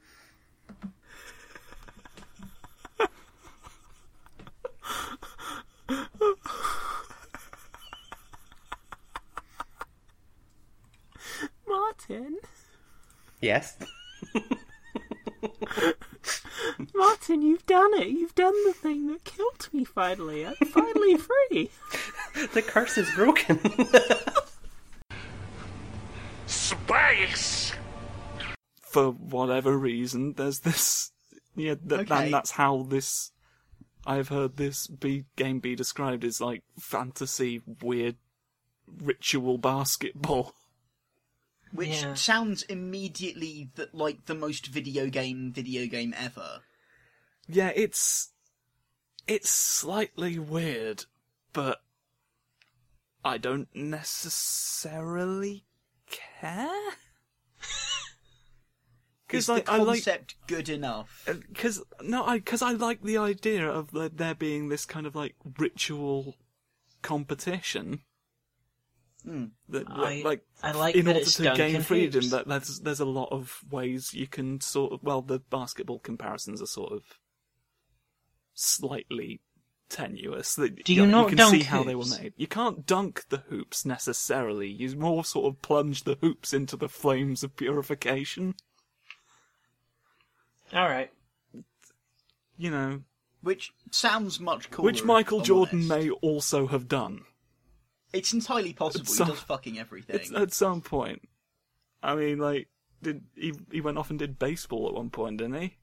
Martin. 12.07 12.37
Yes. 13.41 13.77
Martin, 16.95 17.41
you've 17.41 17.65
done 17.65 17.93
it. 17.99 18.07
You've 18.07 18.35
done 18.35 18.53
the 18.65 18.73
thing 18.73 19.07
that 19.07 19.23
killed 19.23 19.69
me 19.73 19.83
finally. 19.85 20.45
I'm 20.45 20.55
finally 20.55 21.17
free. 21.49 21.69
The 22.53 22.61
curse 22.61 22.97
is 22.97 23.09
broken. 23.15 23.59
Space! 26.47 27.71
For 28.81 29.11
whatever 29.11 29.77
reason, 29.77 30.33
there's 30.33 30.59
this. 30.59 31.11
Yeah, 31.55 31.75
th- 31.75 32.01
Okay. 32.01 32.25
and 32.25 32.33
that's 32.33 32.51
how 32.51 32.83
this. 32.83 33.31
I've 34.05 34.29
heard 34.29 34.55
this 34.57 34.87
be, 34.87 35.25
game 35.35 35.59
be 35.59 35.75
described 35.75 36.23
as 36.23 36.39
like 36.41 36.63
fantasy, 36.79 37.61
weird, 37.81 38.15
ritual 38.87 39.57
basketball. 39.57 40.53
Which 41.71 41.89
Yeah. 41.89 42.13
sounds 42.15 42.63
immediately 42.63 43.69
that 43.75 43.93
like 43.93 44.25
the 44.25 44.35
most 44.35 44.67
video 44.67 45.07
game 45.09 45.51
video 45.51 45.85
game 45.85 46.13
ever. 46.17 46.61
Yeah, 47.47 47.71
it's 47.75 48.29
it's 49.27 49.49
slightly 49.49 50.39
weird, 50.39 51.05
but 51.53 51.81
I 53.23 53.37
don't 53.37 53.67
necessarily 53.75 55.65
care. 56.09 56.69
Is 59.31 59.45
Because 59.45 59.45
the 59.45 59.53
like 59.53 59.69
I 59.69 59.77
like 59.77 60.03
concept 60.03 60.35
good 60.47 60.69
enough? 60.69 61.23
Uh, 61.27 61.33
because 61.47 61.83
no, 62.01 62.25
I 62.25 62.39
because 62.39 62.63
I 62.63 62.71
like 62.71 63.03
the 63.03 63.17
idea 63.17 63.69
of 63.69 63.91
the, 63.91 64.09
there 64.13 64.33
being 64.33 64.69
this 64.69 64.85
kind 64.85 65.05
of 65.05 65.15
like 65.15 65.35
ritual 65.59 66.35
competition. 67.03 68.01
Hmm. 69.25 69.45
That, 69.69 69.85
I- 69.89 70.21
like 70.23 70.45
I 70.63 70.71
like 70.71 70.95
in 70.95 71.07
order 71.07 71.23
to 71.25 71.53
gain 71.55 71.81
freedom, 71.81 72.21
Hoops. 72.21 72.31
that 72.31 72.47
there's 72.47 72.79
there's 72.79 72.99
a 73.01 73.05
lot 73.05 73.29
of 73.31 73.59
ways 73.69 74.13
you 74.13 74.27
can 74.27 74.61
sort 74.61 74.93
of 74.93 75.03
well 75.03 75.21
the 75.21 75.39
basketball 75.39 75.99
comparisons 75.99 76.61
are 76.61 76.65
sort 76.67 76.93
of 76.93 77.03
slightly 78.53 79.41
tenuous. 79.89 80.55
That 80.55 80.83
Do 80.85 80.93
you 80.93 81.03
you 81.03 81.07
not 81.07 81.29
can 81.29 81.37
dunk 81.37 81.55
see 81.55 81.63
how 81.63 81.83
they 81.83 81.95
were 81.95 82.05
made. 82.05 82.33
You 82.37 82.47
can't 82.47 82.85
dunk 82.85 83.25
the 83.29 83.43
hoops 83.49 83.85
necessarily. 83.85 84.69
You 84.69 84.95
more 84.95 85.25
sort 85.25 85.53
of 85.53 85.61
plunge 85.61 86.03
the 86.03 86.17
hoops 86.21 86.53
into 86.53 86.77
the 86.77 86.89
flames 86.89 87.43
of 87.43 87.55
purification. 87.57 88.55
Alright. 90.73 91.11
You 92.57 92.71
know, 92.71 93.01
Which 93.41 93.71
sounds 93.91 94.39
much 94.39 94.69
cooler. 94.69 94.85
which 94.85 95.03
Michael 95.03 95.41
Jordan 95.41 95.79
honest. 95.79 95.89
may 95.89 96.09
also 96.09 96.67
have 96.67 96.87
done. 96.87 97.21
It's 98.13 98.33
entirely 98.33 98.73
possible. 98.73 99.03
It's 99.03 99.15
some- 99.15 99.27
he 99.27 99.33
does 99.33 99.41
fucking 99.43 99.79
everything. 99.79 100.15
It's, 100.15 100.31
at 100.33 100.53
some 100.53 100.81
point. 100.81 101.27
I 102.01 102.15
mean, 102.15 102.39
like, 102.39 102.67
did 103.01 103.23
he 103.35 103.53
he 103.71 103.81
went 103.81 103.97
off 103.97 104.09
and 104.09 104.17
did 104.19 104.39
baseball 104.39 104.87
at 104.87 104.93
one 104.93 105.09
point, 105.09 105.37
didn't 105.37 105.61
he? 105.61 105.75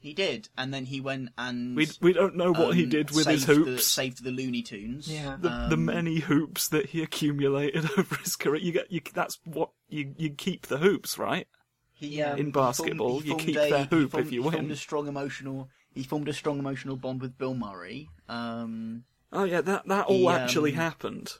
He 0.00 0.14
did, 0.14 0.48
and 0.56 0.72
then 0.72 0.84
he 0.86 1.00
went 1.00 1.30
and 1.36 1.74
We 1.76 1.88
we 2.00 2.12
don't 2.12 2.36
know 2.36 2.52
what 2.52 2.76
he 2.76 2.84
um, 2.84 2.88
did 2.90 3.10
with 3.10 3.26
his 3.26 3.44
saved 3.44 3.48
The, 3.48 3.70
hoops. 3.70 3.86
saved 3.86 4.22
the 4.24 4.30
Looney 4.30 4.62
Tunes. 4.62 5.12
Yeah. 5.12 5.36
the, 5.40 5.48
the 5.48 5.74
Um, 5.74 5.84
many 5.86 6.20
hoops 6.20 6.68
that 6.68 6.90
he 6.90 7.02
accumulated 7.02 7.84
over 7.98 8.14
his 8.16 8.36
career. 8.36 8.62
You 8.62 8.72
get 8.72 8.92
you. 8.92 9.00
That's 9.12 9.38
what 9.44 9.70
you 9.88 10.14
you 10.16 10.30
keep 10.30 10.66
the 10.68 10.78
hoops, 10.78 11.18
right? 11.18 11.48
He, 11.92 12.22
um, 12.22 12.38
In 12.38 12.46
he 12.46 12.52
basketball, 12.52 13.20
formed- 13.20 13.24
he 13.24 13.30
you 13.30 13.36
keep 13.38 13.56
a- 13.56 13.70
their 13.70 13.78
he 13.78 13.84
hoop 13.86 14.10
formed- 14.12 14.26
if 14.28 14.32
you 14.32 14.42
he 14.44 14.50
formed 14.50 14.70
a 14.70 14.76
strong 14.76 15.08
emotional. 15.08 15.68
He 15.92 16.04
formed 16.04 16.28
a 16.28 16.32
strong 16.32 16.60
emotional 16.60 16.96
bond 16.96 17.20
with 17.20 17.36
Bill 17.36 17.54
Murray. 17.54 18.08
Um, 18.28 19.02
Oh 19.32 19.44
yeah, 19.44 19.60
that 19.60 19.86
that 19.88 20.06
all 20.06 20.16
He, 20.16 20.28
actually 20.28 20.70
um, 20.72 20.76
happened. 20.76 21.32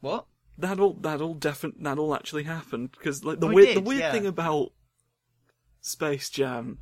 what? 0.00 0.26
That 0.58 0.78
all 0.78 0.94
that 0.94 1.20
all 1.20 1.34
definite 1.34 1.82
that 1.82 1.98
all 1.98 2.14
actually 2.14 2.44
happened 2.44 2.92
because 2.92 3.24
like 3.24 3.40
the 3.40 3.48
Oh, 3.48 3.52
weird 3.52 3.68
did, 3.68 3.76
the 3.78 3.80
weird 3.80 4.00
yeah. 4.00 4.12
thing 4.12 4.26
about 4.26 4.72
Space 5.80 6.30
Jam, 6.30 6.78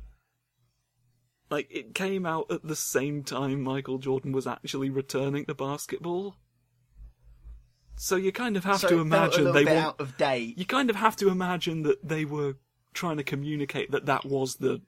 like 1.49 1.67
it 1.71 1.95
came 1.95 2.25
out 2.25 2.51
at 2.51 2.63
the 2.67 2.75
same 2.75 3.23
time 3.23 3.61
Michael 3.61 3.97
Jordan 3.97 4.31
was 4.31 4.45
actually 4.45 4.89
returning 4.89 5.45
to 5.45 5.55
basketball. 5.55 6.35
So 7.95 8.15
you 8.15 8.31
kind 8.31 8.57
of 8.57 8.63
have 8.65 8.79
so 8.79 8.87
to 8.89 8.99
it 8.99 9.09
felt 9.09 9.37
a 9.37 9.45
imagine 9.45 9.51
they 9.53 9.65
were 9.65 9.71
out 9.79 9.99
of 9.99 10.17
date. 10.17 10.57
you 10.57 10.65
kind 10.65 10.89
of 10.89 10.95
have 10.97 11.15
to 11.17 11.29
imagine 11.29 11.83
that 11.83 12.07
they 12.07 12.25
were 12.25 12.55
trying 12.93 13.17
to 13.17 13.23
communicate 13.23 13.91
that 13.91 14.05
that 14.05 14.25
was 14.25 14.55
the 14.55 14.81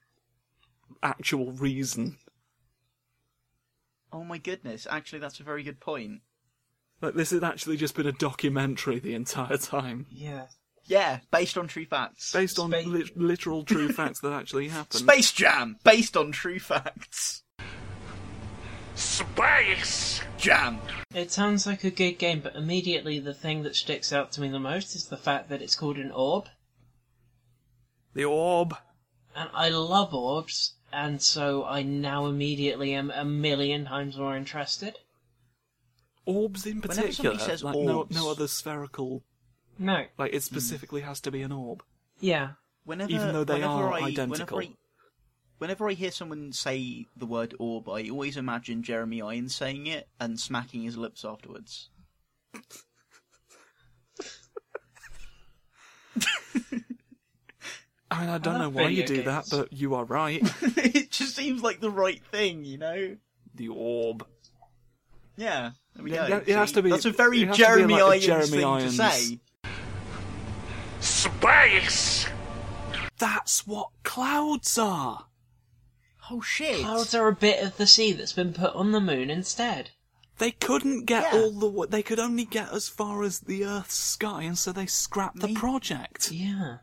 actual 1.02 1.52
reason. 1.52 2.18
Oh 4.14 4.24
my 4.24 4.38
goodness! 4.38 4.88
Actually, 4.90 5.20
that's 5.20 5.40
a 5.40 5.44
very 5.44 5.64
good 5.64 5.80
point. 5.80 6.22
Like 7.02 7.16
this 7.16 7.32
had 7.32 7.44
actually 7.44 7.76
just 7.78 7.96
been 7.96 8.08
a 8.08 8.12
documentary 8.14 9.00
the 9.00 9.16
entire 9.16 9.58
time, 9.58 10.06
Yeah. 10.10 10.46
Yeah, 10.86 11.20
based 11.32 11.58
on 11.58 11.68
true 11.68 11.86
facts. 11.86 12.34
based 12.34 12.60
on 12.60 12.70
Spa- 12.70 12.80
li- 12.90 13.12
literal 13.16 13.64
true 13.64 13.92
facts 13.94 14.20
that 14.20 14.34
actually 14.34 14.68
happened. 14.68 15.00
Space 15.02 15.32
Jam, 15.32 15.78
based 15.86 16.18
on 16.18 16.32
true 16.34 16.60
facts. 16.60 17.44
Space! 18.96 20.22
Jam. 20.38 20.80
It 21.16 21.32
sounds 21.32 21.66
like 21.66 21.84
a 21.84 21.90
good 21.90 22.20
game, 22.20 22.42
but 22.42 22.56
immediately 22.56 23.20
the 23.20 23.34
thing 23.34 23.64
that 23.64 23.76
sticks 23.78 24.12
out 24.12 24.32
to 24.34 24.42
me 24.42 24.50
the 24.50 24.60
most 24.60 24.94
is 24.96 25.08
the 25.08 25.18
fact 25.18 25.50
that 25.50 25.62
it's 25.62 25.76
called 25.76 25.98
an 25.98 26.12
orb. 26.12 26.48
The 28.14 28.26
orb. 28.26 28.76
And 29.36 29.50
I 29.54 29.70
love 29.70 30.14
orbs, 30.14 30.76
and 30.94 31.22
so 31.22 31.66
I 31.66 31.84
now 31.84 32.28
immediately 32.28 32.94
am 32.94 33.12
a 33.12 33.26
million 33.26 33.86
times 33.86 34.18
more 34.18 34.38
interested. 34.38 35.00
Orbs 36.26 36.66
in 36.66 36.80
Whenever 36.80 37.02
particular, 37.02 37.32
somebody 37.32 37.52
says 37.52 37.64
like 37.64 37.76
no 37.76 37.98
orbs- 38.00 38.16
no 38.16 38.32
other 38.32 38.48
spherical. 38.48 39.24
No. 39.78 40.06
Like 40.18 40.34
it 40.34 40.38
hmm. 40.38 40.40
specifically 40.40 41.02
has 41.02 41.20
to 41.22 41.32
be 41.32 41.42
an 41.42 41.52
orb. 41.52 41.84
Yeah. 42.20 42.52
Whenever, 42.86 43.12
Even 43.12 43.34
though 43.34 43.44
they 43.44 43.56
whenever 43.56 43.74
are 43.74 43.94
I, 43.94 44.02
identical. 44.02 44.58
Whenever 44.58 44.74
I, 44.74 44.78
whenever 45.58 45.90
I 45.90 45.94
hear 45.94 46.12
someone 46.12 46.52
say 46.54 47.06
the 47.16 47.26
word 47.26 47.56
orb, 47.60 47.90
I 47.90 48.10
always 48.10 48.38
imagine 48.38 48.84
Jeremy 48.84 49.22
Irons 49.22 49.56
saying 49.56 49.88
it 49.88 50.08
and 50.20 50.40
smacking 50.40 50.84
his 50.84 50.98
lips 50.98 51.26
afterwards. 51.26 51.90
I 58.14 58.22
mean, 58.22 58.30
I 58.30 58.38
don't 58.38 58.56
I 58.56 58.60
know 58.60 58.70
why 58.70 58.88
you 58.90 59.02
video 59.04 59.18
do 59.18 59.24
that, 59.24 59.46
but 59.52 59.74
you 59.74 59.96
are 59.96 60.06
right. 60.06 60.42
it 60.78 61.12
just 61.12 61.36
seems 61.36 61.62
like 61.64 61.80
the 61.80 61.92
right 61.92 62.22
thing, 62.32 62.66
you 62.66 62.78
know? 62.78 63.18
the 63.56 63.68
orb. 63.70 64.26
Yeah. 65.38 65.72
There 65.96 66.04
we 66.04 66.12
Yeah, 66.14 66.28
go. 66.28 66.36
yeah, 66.38 66.42
it 66.56 66.56
has 66.58 66.72
to 66.74 66.82
be- 66.82 66.90
That's 66.90 67.06
a 67.06 67.12
very 67.12 67.42
it 67.44 67.48
has 67.50 67.58
to 67.58 67.62
be 67.62 67.66
Jeremy 67.68 67.94
like 67.96 68.02
Irons 68.04 68.26
Jeremy 68.26 68.48
thing 68.50 68.66
Irons. 68.66 68.98
to 68.98 69.12
say. 69.12 69.40
Space! 71.00 72.26
That's 73.18 73.68
what 73.68 73.90
clouds 74.04 74.78
are. 74.78 75.26
Oh 76.32 76.42
shit! 76.42 76.82
Clouds 76.82 77.14
are 77.14 77.28
a 77.28 77.36
bit 77.36 77.62
of 77.64 77.78
the 77.78 77.86
sea 77.88 78.14
that's 78.14 78.34
been 78.34 78.54
put 78.54 78.74
on 78.74 78.92
the 78.92 79.02
moon 79.02 79.30
instead. 79.30 79.92
They 80.38 80.52
couldn't 80.52 81.06
get 81.06 81.32
Yeah. 81.34 81.40
all 81.42 81.52
the. 81.52 81.68
wa- 81.68 81.86
They 81.86 82.02
could 82.04 82.20
only 82.20 82.46
get 82.46 82.72
as 82.72 82.88
far 82.88 83.24
as 83.24 83.42
the 83.42 83.66
Earth's 83.66 83.96
sky, 83.96 84.44
and 84.44 84.58
so 84.58 84.72
they 84.72 84.86
scrapped 84.86 85.40
the 85.42 85.50
Me- 85.50 85.54
project. 85.54 86.32
Yeah. 86.32 86.78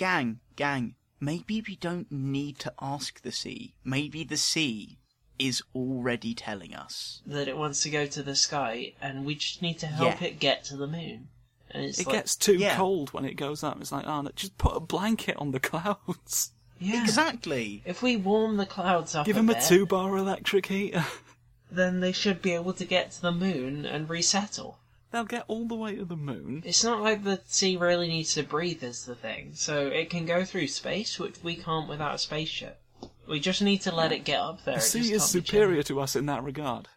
Gang, 0.00 0.40
gang, 0.56 0.94
maybe 1.20 1.62
we 1.68 1.76
don't 1.76 2.10
need 2.10 2.58
to 2.60 2.72
ask 2.80 3.20
the 3.20 3.30
sea. 3.30 3.74
Maybe 3.84 4.24
the 4.24 4.38
sea 4.38 4.96
is 5.38 5.62
already 5.74 6.32
telling 6.32 6.74
us. 6.74 7.20
That 7.26 7.48
it 7.48 7.58
wants 7.58 7.82
to 7.82 7.90
go 7.90 8.06
to 8.06 8.22
the 8.22 8.34
sky, 8.34 8.94
and 9.02 9.26
we 9.26 9.34
just 9.34 9.60
need 9.60 9.78
to 9.80 9.86
help 9.86 10.22
Yeah. 10.22 10.28
it 10.28 10.40
get 10.40 10.64
to 10.64 10.78
the 10.78 10.86
moon. 10.86 11.28
And 11.70 11.84
it's 11.84 11.98
It 12.00 12.06
like, 12.06 12.16
gets 12.16 12.34
too 12.34 12.56
Yeah. 12.56 12.76
cold 12.76 13.12
when 13.12 13.26
it 13.26 13.34
goes 13.34 13.62
up. 13.62 13.78
It's 13.78 13.92
like, 13.92 14.06
oh, 14.06 14.22
no, 14.22 14.30
just 14.34 14.56
put 14.56 14.74
a 14.74 14.80
blanket 14.80 15.36
on 15.36 15.50
the 15.50 15.60
clouds. 15.70 16.52
yeah. 16.78 17.02
Exactly. 17.02 17.82
If 17.84 18.00
we 18.00 18.16
warm 18.16 18.56
the 18.56 18.64
clouds 18.64 19.14
up 19.14 19.26
Give 19.26 19.36
a 19.36 19.40
them 19.40 19.50
a 19.50 19.54
bit, 19.54 19.64
two-bar 19.64 20.16
electric 20.16 20.64
heater. 20.64 21.04
then 21.70 22.00
they 22.00 22.12
should 22.12 22.40
be 22.40 22.52
able 22.52 22.72
to 22.72 22.86
get 22.86 23.10
to 23.12 23.20
the 23.20 23.32
moon 23.32 23.84
and 23.84 24.08
resettle. 24.08 24.78
They'll 25.10 25.24
get 25.24 25.44
all 25.48 25.66
the 25.66 25.74
way 25.74 25.96
to 25.96 26.04
the 26.04 26.16
moon. 26.16 26.62
It's 26.64 26.84
not 26.84 27.02
like 27.02 27.24
the 27.24 27.40
sea 27.46 27.76
really 27.76 28.06
needs 28.06 28.34
to 28.34 28.44
breathe 28.44 28.82
is 28.84 29.04
the 29.04 29.16
thing. 29.16 29.52
So 29.54 29.88
it 29.88 30.08
can 30.08 30.24
go 30.24 30.44
through 30.44 30.68
space, 30.68 31.18
which 31.18 31.42
we 31.42 31.56
can't 31.56 31.88
without 31.88 32.14
a 32.14 32.18
spaceship. 32.18 32.80
We 33.26 33.40
just 33.40 33.60
need 33.60 33.82
to 33.82 33.94
let 33.94 34.12
it 34.12 34.24
get 34.24 34.40
up 34.40 34.64
there. 34.64 34.76
The 34.76 34.80
It 34.80 34.84
sea 34.84 34.98
just 35.00 35.12
is 35.12 35.20
can't 35.22 35.44
be 35.44 35.48
superior 35.48 35.82
to 35.84 36.00
us 36.00 36.14
in 36.14 36.26
that 36.26 36.44
regard. 36.44 36.88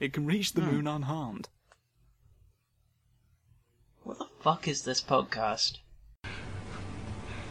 It 0.00 0.12
can 0.12 0.26
reach 0.26 0.52
the 0.52 0.62
hmm. 0.62 0.70
moon 0.70 0.86
unharmed. 0.88 1.48
chilling. 4.02 4.18
What 4.18 4.18
the 4.18 4.42
fuck 4.42 4.68
is 4.68 4.82
this 4.82 5.00
podcast? 5.00 5.78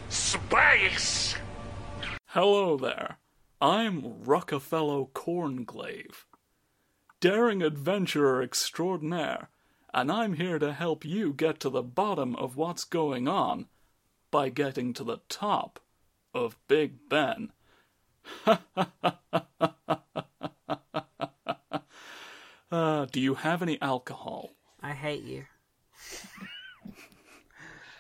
Space! 0.10 1.36
Hello 2.28 2.78
there. 2.78 3.18
I'm 3.62 4.24
Rockefeller 4.24 5.06
Cornglave, 5.06 6.26
daring 7.22 7.64
adventurer 7.64 8.44
extraordinaire, 8.44 9.50
and 9.94 10.12
I'm 10.12 10.34
here 10.34 10.58
to 10.60 10.74
help 10.74 11.06
you 11.06 11.34
get 11.34 11.60
to 11.62 11.70
the 11.70 11.84
bottom 11.84 12.36
of 12.36 12.56
what's 12.58 12.84
going 12.84 13.28
on 13.28 13.68
by 14.32 14.50
getting 14.50 14.94
to 14.94 15.04
the 15.04 15.20
top 15.30 15.80
of 16.34 16.58
Big 16.68 17.10
Ben. 17.10 17.52
uh, 22.72 23.06
do 23.12 23.20
you 23.20 23.36
have 23.36 23.62
any 23.62 23.80
alcohol? 23.82 24.52
I 24.82 24.94
hate 24.94 25.24
you. 25.24 25.46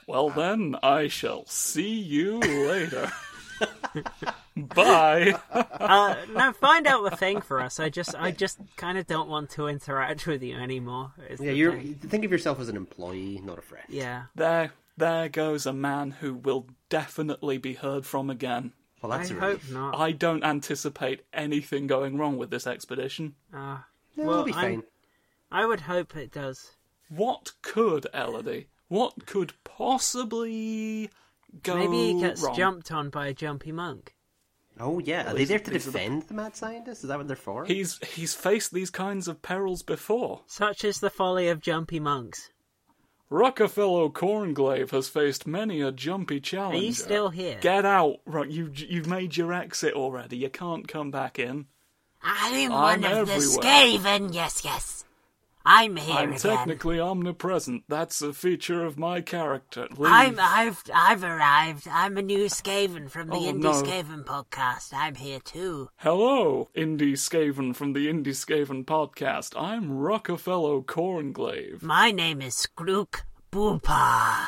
Well, 0.08 0.30
then, 0.32 0.76
I 0.84 1.08
shall 1.08 1.46
see 1.46 1.94
you 1.94 2.40
later. 2.40 3.12
Bye. 4.76 5.34
Uh, 5.52 6.16
no, 6.32 6.54
find 6.54 6.86
out 6.88 7.10
the 7.10 7.16
thing 7.18 7.42
for 7.42 7.60
us. 7.62 7.80
I 7.80 7.90
just, 7.90 8.14
I 8.16 8.32
just 8.32 8.60
kind 8.78 8.98
of 8.98 9.08
don't 9.08 9.28
want 9.30 9.50
to 9.52 9.68
interact 9.68 10.28
with 10.28 10.44
you 10.44 10.56
anymore. 10.56 11.12
Yeah, 11.40 11.52
you're 11.52 11.72
thing. 11.74 11.96
think 11.96 12.24
of 12.26 12.32
yourself 12.32 12.60
as 12.60 12.70
an 12.70 12.76
employee, 12.78 13.42
not 13.44 13.58
a 13.58 13.62
friend. 13.62 13.86
Yeah. 13.90 14.24
There, 14.36 14.72
there 14.98 15.28
goes 15.30 15.66
a 15.66 15.74
man 15.74 16.12
who 16.12 16.36
will 16.36 16.68
definitely 16.90 17.58
be 17.58 17.74
heard 17.74 18.06
from 18.06 18.30
again. 18.30 18.74
Well, 19.02 19.12
I 19.12 19.18
that's 19.18 19.32
a 19.32 19.36
hope 19.36 19.62
not. 19.72 19.98
I 19.98 20.12
don't 20.12 20.44
anticipate 20.44 21.24
anything 21.34 21.88
going 21.88 22.18
wrong 22.18 22.38
with 22.38 22.52
this 22.52 22.68
expedition. 22.68 23.34
Uh, 23.54 23.80
No, 24.16 24.24
Well, 24.26 24.32
it'll 24.34 24.44
be 24.46 24.54
I'm- 24.54 24.62
fine. 24.62 24.84
I 25.52 25.66
would 25.66 25.82
hope 25.82 26.16
it 26.16 26.32
does. 26.32 26.76
What 27.10 27.52
could, 27.62 28.08
Elodie? 28.14 28.68
What 28.88 29.26
could 29.26 29.54
possibly 29.64 31.10
go 31.64 31.76
wrong? 31.76 31.92
Maybe 31.92 32.14
he 32.14 32.20
gets 32.22 32.42
wrong? 32.42 32.56
jumped 32.56 32.92
on 32.92 33.10
by 33.10 33.28
a 33.28 33.34
jumpy 33.34 33.72
monk. 33.72 34.16
Oh 34.80 35.00
yeah, 35.00 35.32
are 35.32 35.34
they 35.36 35.46
there 35.46 35.60
to 35.60 35.72
these 35.72 35.86
the- 35.86 35.92
defend 35.92 36.24
the 36.24 36.34
mad 36.34 36.56
scientist? 36.56 37.04
Is 37.04 37.10
that 37.10 37.18
what 37.18 37.28
they're 37.28 37.36
for? 37.36 37.66
He's 37.66 38.00
he's 38.00 38.34
faced 38.34 38.74
these 38.74 38.90
kinds 38.90 39.28
of 39.28 39.42
perils 39.42 39.84
before. 39.84 40.42
Such 40.48 40.84
is 40.84 41.00
the 41.00 41.10
folly 41.10 41.48
of 41.48 41.62
jumpy 41.62 42.00
monks. 42.00 42.50
Rockefeller 43.30 44.10
Cornglave 44.10 44.92
has 44.92 45.10
faced 45.10 45.48
many 45.48 45.82
a 45.82 45.92
jumpy 45.92 46.40
challenge. 46.40 46.82
Are 46.84 46.86
you 46.86 46.94
still 46.94 47.30
here? 47.30 47.58
Get 47.62 47.86
out! 47.86 48.18
Right, 48.26 48.50
you 48.50 48.72
you've 48.74 49.08
made 49.08 49.38
your 49.38 49.54
exit 49.54 49.94
already. 49.94 50.38
You 50.38 50.50
can't 50.50 50.88
come 50.88 51.10
back 51.10 51.40
in. 51.40 51.66
I'm, 52.22 52.72
I'm 52.72 53.02
one 53.02 53.04
of 53.04 53.28
the 53.28 53.34
everywhere. 53.34 53.58
Skaven, 53.60 54.34
yes, 54.34 54.64
yes. 54.64 55.06
I'm 55.66 55.96
here 55.96 56.16
I'm 56.18 56.30
again. 56.34 56.40
technically 56.40 57.00
omnipresent. 57.00 57.84
That's 57.88 58.22
a 58.22 58.34
feature 58.34 58.84
of 58.86 58.98
my 59.00 59.22
character. 59.22 59.88
Leave. 59.98 60.12
I'm, 60.12 60.38
I've, 60.40 60.84
I've 60.94 61.24
arrived. 61.24 61.88
I'm 61.90 62.18
a 62.18 62.22
new 62.22 62.46
Skaven 62.46 63.10
from 63.10 63.30
the 63.30 63.36
Oh, 63.36 63.42
Indie 63.54 63.62
no. 63.64 63.72
Skaven 63.72 64.26
podcast. 64.26 64.90
I'm 64.94 65.16
here 65.16 65.40
too. 65.40 65.90
Hello, 65.98 66.70
Indie 66.76 67.14
Skaven 67.14 67.74
from 67.76 67.94
the 67.94 68.08
Indie 68.08 68.28
Skaven 68.36 68.84
podcast. 68.84 69.54
I'm 69.60 69.90
Rockefeller 69.98 70.82
Cornglave. 70.82 71.82
My 71.82 72.12
name 72.12 72.42
is 72.42 72.56
Skrook 72.68 73.22
Boopa. 73.52 74.48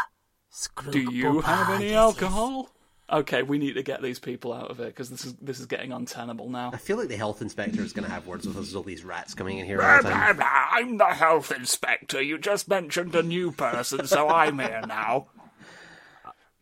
Skrook 0.51 0.91
Do 0.91 0.99
you 0.99 1.25
Boopa, 1.36 1.43
have 1.43 1.69
any 1.82 1.93
alcohol? 1.93 2.69
Okay, 3.11 3.43
we 3.43 3.59
need 3.59 3.73
to 3.73 3.83
get 3.83 4.01
these 4.01 4.17
people 4.17 4.51
out 4.51 4.71
of 4.71 4.77
here 4.77 4.87
because 4.87 5.11
this 5.11 5.25
is 5.25 5.35
this 5.35 5.59
is 5.59 5.67
getting 5.67 5.91
untenable 5.91 6.49
now. 6.49 6.71
I 6.73 6.77
feel 6.77 6.97
like 6.97 7.07
the 7.07 7.17
health 7.17 7.39
inspector 7.41 7.81
is 7.81 7.93
going 7.93 8.05
to 8.05 8.11
have 8.11 8.25
words 8.25 8.47
with 8.47 8.57
us. 8.57 8.73
all 8.73 8.81
these 8.81 9.03
rats 9.03 9.35
coming 9.35 9.59
in 9.59 9.65
here 9.67 9.79
all 9.81 10.01
the 10.01 10.09
time. 10.09 10.39
I'm 10.41 10.97
the 10.97 11.05
health 11.05 11.51
inspector. 11.51 12.19
You 12.19 12.39
just 12.39 12.67
mentioned 12.67 13.13
a 13.13 13.21
new 13.21 13.51
person, 13.51 14.07
so 14.07 14.27
I'm 14.27 14.57
here 14.57 14.81
now. 14.87 15.27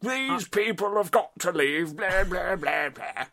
These 0.01 0.49
people 0.49 0.97
have 0.97 1.11
got 1.11 1.39
to 1.39 1.53
leave. 1.53 1.95
Blah 1.95 2.25
blah 2.25 2.57
blah 2.57 2.89
blah. 2.89 3.25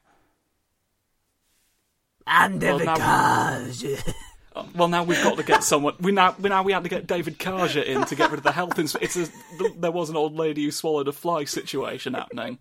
And 2.29 2.63
Well, 2.63 2.79
now- 2.79 2.95
because 2.95 3.85
uh, 4.55 4.65
Well, 4.77 4.87
now 4.87 5.03
we've 5.03 5.21
got 5.21 5.37
to 5.37 5.43
get 5.43 5.65
someone. 5.65 5.95
We 5.99 6.13
now 6.13 6.37
we 6.39 6.49
now 6.49 6.63
we 6.63 6.73
had 6.73 6.85
to 6.85 6.89
get 6.89 7.09
David 7.09 7.41
Karja 7.41 7.85
in 7.85 8.05
to 8.05 8.15
get 8.15 8.31
rid 8.31 8.39
of 8.39 8.45
the 8.45 8.53
health 8.53 8.79
inspector. 8.79 9.27
There 9.77 9.91
was 9.91 10.11
an 10.11 10.17
old 10.17 10.37
lady 10.37 10.63
who 10.65 10.71
swallowed 10.71 11.09
a 11.09 11.13
fly 11.13 11.43
situation 11.43 12.15
happening. 12.15 12.59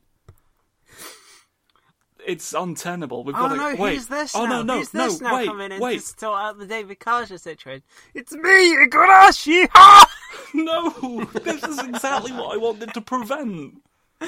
It's 2.25 2.53
untenable. 2.53 3.23
We've 3.23 3.36
Oh 3.36 3.39
got 3.47 3.58
no, 3.58 3.75
to 3.75 3.82
wait. 3.82 3.93
who's 3.95 4.08
this 4.08 4.36
oh 4.36 4.45
now? 4.45 4.58
no, 4.58 4.63
no, 4.63 4.77
who's 4.79 4.89
this 4.89 5.21
no! 5.21 5.29
now 5.29 5.36
wait, 5.38 5.47
coming 5.47 5.71
in 5.71 5.79
wait! 5.79 6.01
to 6.01 6.05
sort 6.19 6.39
out 6.39 6.58
the 6.60 6.65
David 6.67 6.99
Kaja 6.99 7.39
situation? 7.39 7.84
It's 8.13 8.34
me, 8.34 8.75
Igarashi! 8.77 9.67
Ha! 9.71 10.05
No, 10.53 11.25
this 11.43 11.63
is 11.63 11.79
exactly 11.79 12.32
what 12.32 12.53
I 12.53 12.58
wanted 12.58 12.93
to 12.95 13.01
prevent. 13.01 13.82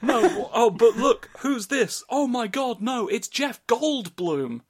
no, 0.00 0.50
oh, 0.52 0.70
but 0.70 0.96
look, 0.96 1.28
who's 1.38 1.66
this? 1.66 2.04
Oh 2.08 2.26
my 2.26 2.46
god, 2.46 2.80
no, 2.80 3.08
it's 3.08 3.28
Jeff 3.28 3.64
Goldblum. 3.66 4.60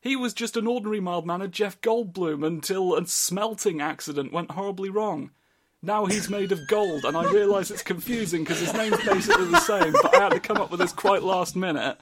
He 0.00 0.16
was 0.16 0.34
just 0.34 0.56
an 0.56 0.66
ordinary 0.66 1.00
mild 1.00 1.26
mannered 1.26 1.52
Jeff 1.52 1.80
Goldblum 1.80 2.44
until 2.46 2.94
a 2.94 3.06
smelting 3.06 3.80
accident 3.80 4.32
went 4.32 4.52
horribly 4.52 4.90
wrong. 4.90 5.30
Now 5.84 6.06
he's 6.06 6.30
made 6.30 6.52
of 6.52 6.68
gold, 6.68 7.04
and 7.04 7.16
I 7.16 7.24
realise 7.32 7.72
it's 7.72 7.82
confusing 7.82 8.44
because 8.44 8.60
his 8.60 8.72
name's 8.72 9.04
basically 9.04 9.46
the 9.46 9.58
same, 9.58 9.92
but 10.00 10.16
I 10.16 10.22
had 10.22 10.28
to 10.28 10.38
come 10.38 10.58
up 10.58 10.70
with 10.70 10.78
this 10.78 10.92
quite 10.92 11.24
last 11.24 11.56
minute. 11.56 11.98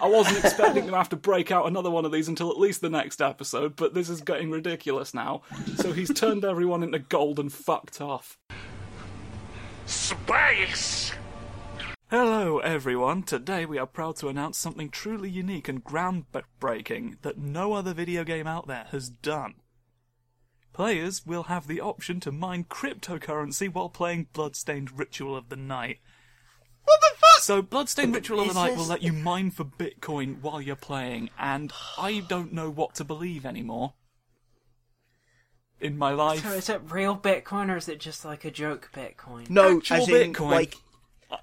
I 0.00 0.08
wasn't 0.08 0.42
expecting 0.42 0.86
to 0.86 0.96
have 0.96 1.10
to 1.10 1.16
break 1.16 1.50
out 1.50 1.66
another 1.66 1.90
one 1.90 2.06
of 2.06 2.12
these 2.12 2.28
until 2.28 2.50
at 2.50 2.58
least 2.58 2.80
the 2.80 2.88
next 2.88 3.20
episode, 3.20 3.76
but 3.76 3.92
this 3.92 4.08
is 4.08 4.22
getting 4.22 4.50
ridiculous 4.50 5.12
now. 5.12 5.42
So 5.76 5.92
he's 5.92 6.10
turned 6.14 6.42
everyone 6.42 6.82
into 6.82 7.00
gold 7.00 7.38
and 7.38 7.52
fucked 7.52 8.00
off. 8.00 8.38
Space! 9.84 11.12
Hello, 12.08 12.60
everyone. 12.60 13.24
Today 13.24 13.66
we 13.66 13.76
are 13.76 13.86
proud 13.86 14.16
to 14.16 14.28
announce 14.28 14.56
something 14.56 14.88
truly 14.88 15.28
unique 15.28 15.68
and 15.68 15.84
groundbreaking 15.84 17.20
that 17.20 17.36
no 17.36 17.74
other 17.74 17.92
video 17.92 18.24
game 18.24 18.46
out 18.46 18.68
there 18.68 18.86
has 18.90 19.10
done. 19.10 19.56
Players 20.72 21.26
will 21.26 21.44
have 21.44 21.66
the 21.66 21.80
option 21.80 22.18
to 22.20 22.32
mine 22.32 22.64
cryptocurrency 22.64 23.72
while 23.72 23.88
playing 23.90 24.28
Bloodstained 24.32 24.98
Ritual 24.98 25.36
of 25.36 25.48
the 25.50 25.56
Night. 25.56 25.98
What 26.84 27.00
the 27.00 27.10
fuck? 27.16 27.42
So, 27.42 27.60
Bloodstained 27.62 28.14
Ritual 28.14 28.40
of 28.40 28.48
the 28.48 28.54
Night 28.54 28.76
will 28.76 28.86
let 28.86 29.02
you 29.02 29.12
mine 29.12 29.50
for 29.50 29.64
Bitcoin 29.64 30.40
while 30.40 30.60
you're 30.62 30.74
playing, 30.76 31.30
and 31.38 31.72
I 31.98 32.20
don't 32.20 32.52
know 32.52 32.70
what 32.70 32.94
to 32.96 33.04
believe 33.04 33.44
anymore. 33.44 33.92
In 35.80 35.98
my 35.98 36.12
life. 36.12 36.42
So 36.42 36.52
is 36.52 36.68
it 36.68 36.80
real 36.88 37.16
Bitcoin 37.16 37.68
or 37.68 37.76
is 37.76 37.88
it 37.88 37.98
just 37.98 38.24
like 38.24 38.44
a 38.44 38.52
joke 38.52 38.90
Bitcoin? 38.94 39.50
No, 39.50 39.78
Actual 39.78 39.96
as 39.96 40.08
in 40.08 40.32
Bitcoin. 40.32 40.50
like 40.52 40.76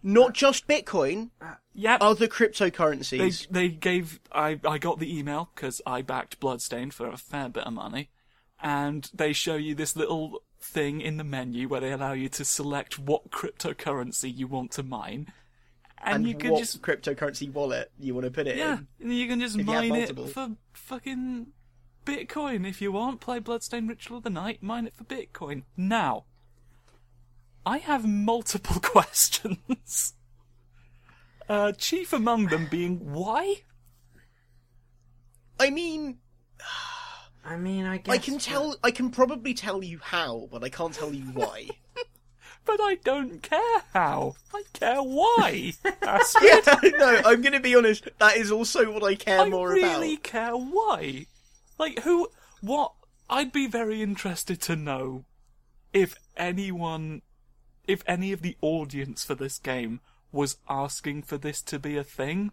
not 0.01 0.33
just 0.33 0.65
Bitcoin, 0.65 1.31
Yep. 1.73 1.97
other 2.01 2.19
they 2.21 2.27
cryptocurrencies. 2.29 3.47
they 3.49 3.67
gave 3.67 4.21
I 4.31 4.57
I 4.65 4.77
got 4.77 4.99
the 4.99 5.13
email 5.17 5.49
because 5.53 5.81
I 5.85 6.01
backed 6.03 6.39
Bloodstained 6.39 6.93
for 6.93 7.07
a 7.09 7.17
fair 7.17 7.49
bit 7.49 7.65
of 7.65 7.73
money, 7.73 8.11
and 8.61 9.09
they 9.13 9.33
show 9.33 9.55
you 9.55 9.75
this 9.75 9.95
little 9.95 10.41
thing 10.61 11.01
in 11.01 11.17
the 11.17 11.23
menu 11.23 11.67
where 11.67 11.79
they 11.79 11.91
allow 11.91 12.13
you 12.13 12.29
to 12.29 12.43
select 12.43 12.99
what 12.99 13.31
cryptocurrency 13.31 14.35
you 14.35 14.47
want 14.47 14.71
to 14.71 14.83
mine, 14.83 15.31
and, 16.01 16.17
and 16.17 16.27
you 16.27 16.35
can 16.35 16.51
what 16.51 16.59
just 16.59 16.81
cryptocurrency 16.81 17.51
wallet 17.51 17.91
you 17.99 18.13
want 18.13 18.25
to 18.25 18.31
put 18.31 18.47
it 18.47 18.57
yeah, 18.57 18.79
in. 18.99 19.11
you 19.11 19.27
can 19.27 19.39
just 19.39 19.57
If 19.57 19.67
you 19.67 19.73
have 19.73 19.87
mine 19.87 20.01
it 20.01 20.29
for 20.29 20.51
fucking 20.73 21.47
Bitcoin 22.05 22.67
if 22.67 22.81
you 22.81 22.91
want. 22.91 23.19
Play 23.19 23.39
Bloodstained 23.39 23.89
Ritual 23.89 24.17
of 24.17 24.23
the 24.23 24.29
Night, 24.29 24.63
mine 24.63 24.87
it 24.87 24.95
for 24.95 25.03
Bitcoin. 25.03 25.63
Now, 25.75 26.25
I 27.65 27.77
have 27.79 28.07
multiple 28.07 28.79
questions. 28.81 30.13
Uh, 31.47 31.71
chief 31.73 32.13
among 32.13 32.47
them 32.47 32.67
being 32.69 33.11
why? 33.11 33.63
I 35.59 35.69
mean, 35.71 36.19
I 37.49 37.57
mean, 37.57 37.85
I 37.85 37.97
guess. 37.97 38.13
I 38.13 38.19
can 38.19 38.37
tell. 38.37 38.75
I 38.83 38.91
can 38.91 39.09
probably 39.09 39.55
tell 39.55 39.83
you 39.83 39.99
how, 40.01 40.47
but 40.51 40.63
I 40.63 40.69
can't 40.69 40.93
tell 40.93 41.13
you 41.13 41.25
why. 41.25 41.69
But 42.65 42.81
I 42.81 42.95
don't 43.03 43.41
care 43.41 43.81
how. 43.93 44.35
I 44.53 44.63
care 44.73 45.01
why. 45.01 45.73
Yeah, 46.43 46.59
no, 46.99 47.21
I'm 47.25 47.41
going 47.41 47.53
to 47.53 47.59
be 47.59 47.75
honest. 47.75 48.07
That 48.19 48.37
is 48.37 48.51
also 48.51 48.91
what 48.91 49.03
I 49.03 49.15
care 49.15 49.39
I 49.39 49.49
more 49.49 49.71
about. 49.75 49.83
I 49.83 49.93
really 49.93 50.17
care 50.17 50.55
why. 50.55 51.25
Like 51.79 51.99
who? 52.03 52.27
What? 52.61 52.93
I'd 53.27 53.51
be 53.51 53.65
very 53.65 54.03
interested 54.03 54.61
to 54.61 54.75
know 54.75 55.25
if 55.93 56.15
anyone, 56.37 57.23
if 57.87 58.03
any 58.05 58.31
of 58.33 58.43
the 58.43 58.55
audience 58.61 59.23
for 59.23 59.33
this 59.33 59.57
game 59.57 59.99
was 60.31 60.57
asking 60.69 61.23
for 61.23 61.39
this 61.39 61.63
to 61.63 61.79
be 61.79 61.97
a 61.97 62.03
thing. 62.03 62.51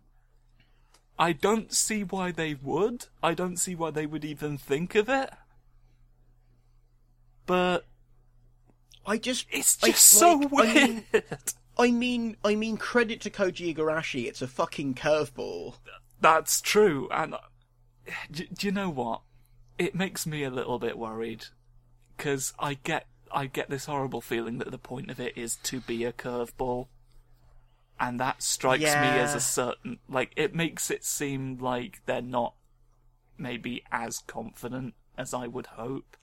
I 1.19 1.33
don't 1.33 1.73
see 1.73 2.03
why 2.05 2.31
they 2.31 2.55
would. 2.55 3.07
I 3.23 3.35
don't 3.35 3.57
see 3.57 3.75
why 3.75 3.91
they 3.91 4.07
would 4.07 4.25
even 4.25 4.59
think 4.59 4.95
of 4.95 5.09
it. 5.09 5.31
But 7.47 7.85
I 9.07 9.19
just, 9.19 9.47
it's 9.51 9.79
I- 9.83 9.89
just 9.89 10.05
so 10.05 10.35
like, 10.35 10.53
weird. 10.53 10.77
I 10.77 10.85
mean, 10.87 11.05
I 11.79 11.91
mean, 11.91 12.37
I 12.45 12.55
mean, 12.55 12.77
credit 12.77 13.21
to 13.23 13.31
Koji 13.31 13.75
Igarashi. 13.75 14.27
It's 14.27 14.43
a 14.43 14.47
fucking 14.49 14.95
curveball. 14.95 15.75
That's 16.21 16.61
true, 16.63 17.09
and 17.11 17.35
uh, 17.35 17.39
d- 18.31 18.49
do 18.53 18.67
you 18.67 18.73
know 18.73 18.89
what? 18.89 19.21
It 19.79 19.95
makes 19.95 20.27
me 20.27 20.43
a 20.43 20.51
little 20.51 20.79
bit 20.79 20.97
worried 20.97 21.45
because 22.17 22.55
I 22.59 22.75
get 22.75 23.07
I 23.31 23.45
get 23.47 23.69
this 23.69 23.85
horrible 23.85 24.23
feeling 24.23 24.57
that 24.59 24.71
the 24.71 24.79
point 24.79 25.11
of 25.11 25.21
it 25.21 25.37
is 25.37 25.57
to 25.65 25.81
be 25.81 26.05
a 26.05 26.13
curveball, 26.13 26.87
and 27.99 28.21
that 28.21 28.43
strikes 28.43 28.83
me 28.83 28.89
as 28.91 29.35
a 29.35 29.41
certain 29.41 29.99
like 30.09 30.33
it 30.37 30.55
makes 30.55 30.91
it 30.91 31.05
seem 31.05 31.59
like 31.59 32.03
they're 32.07 32.21
not 32.23 32.55
maybe 33.39 33.83
as 33.93 34.19
confident 34.27 34.95
as 35.19 35.33
I 35.35 35.47
would 35.47 35.67
hope. 35.67 36.17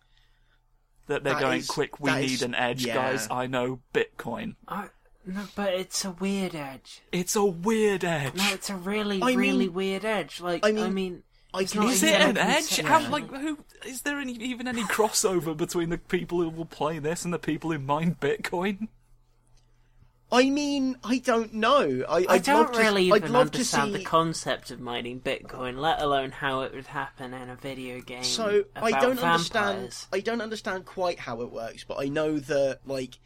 That 1.07 1.23
they're 1.23 1.33
That 1.33 1.41
going 1.41 1.59
is- 1.59 1.67
quick. 1.67 1.99
We 1.99 2.11
need 2.13 2.31
is- 2.31 2.41
an 2.43 2.55
edge, 2.55 2.85
yeah. 2.85 2.93
guys. 2.95 3.27
I 3.29 3.45
know 3.47 3.81
Bitcoin. 3.93 4.55
I, 4.67 4.87
no, 5.25 5.43
but 5.55 5.73
it's 5.73 6.05
a 6.05 6.11
weird 6.11 6.55
edge. 6.55 7.01
It's 7.11 7.35
a 7.35 7.43
weird 7.43 8.03
edge. 8.05 8.35
No, 8.35 8.49
it's 8.53 8.69
a 8.69 8.75
really, 8.75 9.21
I 9.21 9.33
really 9.33 9.65
mean- 9.65 9.73
weird 9.73 10.05
edge. 10.05 10.39
Like, 10.39 10.65
I 10.65 10.69
I 10.69 10.71
mean- 10.71 10.93
mean, 10.93 11.23
I 11.53 11.65
can 11.65 11.83
Is 11.83 12.01
it 12.03 12.19
an 12.19 12.37
edge? 12.37 12.77
concept. 12.77 12.87
How, 12.87 13.07
like, 13.09 13.29
who 13.29 13.59
is 13.85 14.01
there 14.01 14.17
any 14.19 14.33
even 14.33 14.67
any 14.67 14.81
crossover 14.95 15.55
between 15.55 15.89
the 15.89 15.97
people 15.99 16.41
who 16.41 16.49
will 16.49 16.65
play 16.65 16.97
this 16.99 17.25
and 17.25 17.33
the 17.33 17.37
people 17.39 17.71
who 17.71 17.77
mine 17.79 18.15
Bitcoin? 18.19 18.87
I 20.33 20.49
mean, 20.49 20.97
I 21.03 21.19
don't 21.19 21.53
know. 21.53 22.03
I, 22.09 22.17
I 22.17 22.25
I'd 22.29 22.43
don't 22.43 22.63
love 22.63 22.71
to, 22.73 22.79
really 22.79 23.11
I'd 23.11 23.17
even 23.17 23.33
love 23.33 23.47
understand 23.47 23.91
see. 23.93 23.99
the 23.99 24.03
concept 24.03 24.71
of 24.71 24.79
mining 24.79 25.19
Bitcoin, 25.21 25.77
let 25.77 26.01
alone 26.01 26.31
how 26.31 26.61
it 26.61 26.73
would 26.73 26.87
happen 26.87 27.35
in 27.35 27.49
a 27.51 27.55
video 27.55 28.01
game. 28.01 28.23
So 28.23 28.63
I 28.75 28.91
don't 28.91 29.15
vampires. 29.19 29.51
understand. 29.51 30.05
I 30.11 30.19
don't 30.21 30.41
understand 30.41 30.85
quite 30.85 31.19
how 31.19 31.41
it 31.41 31.51
works, 31.51 31.83
but 31.83 31.99
I 31.99 32.07
know 32.07 32.39
that 32.39 32.79
like 32.87 33.19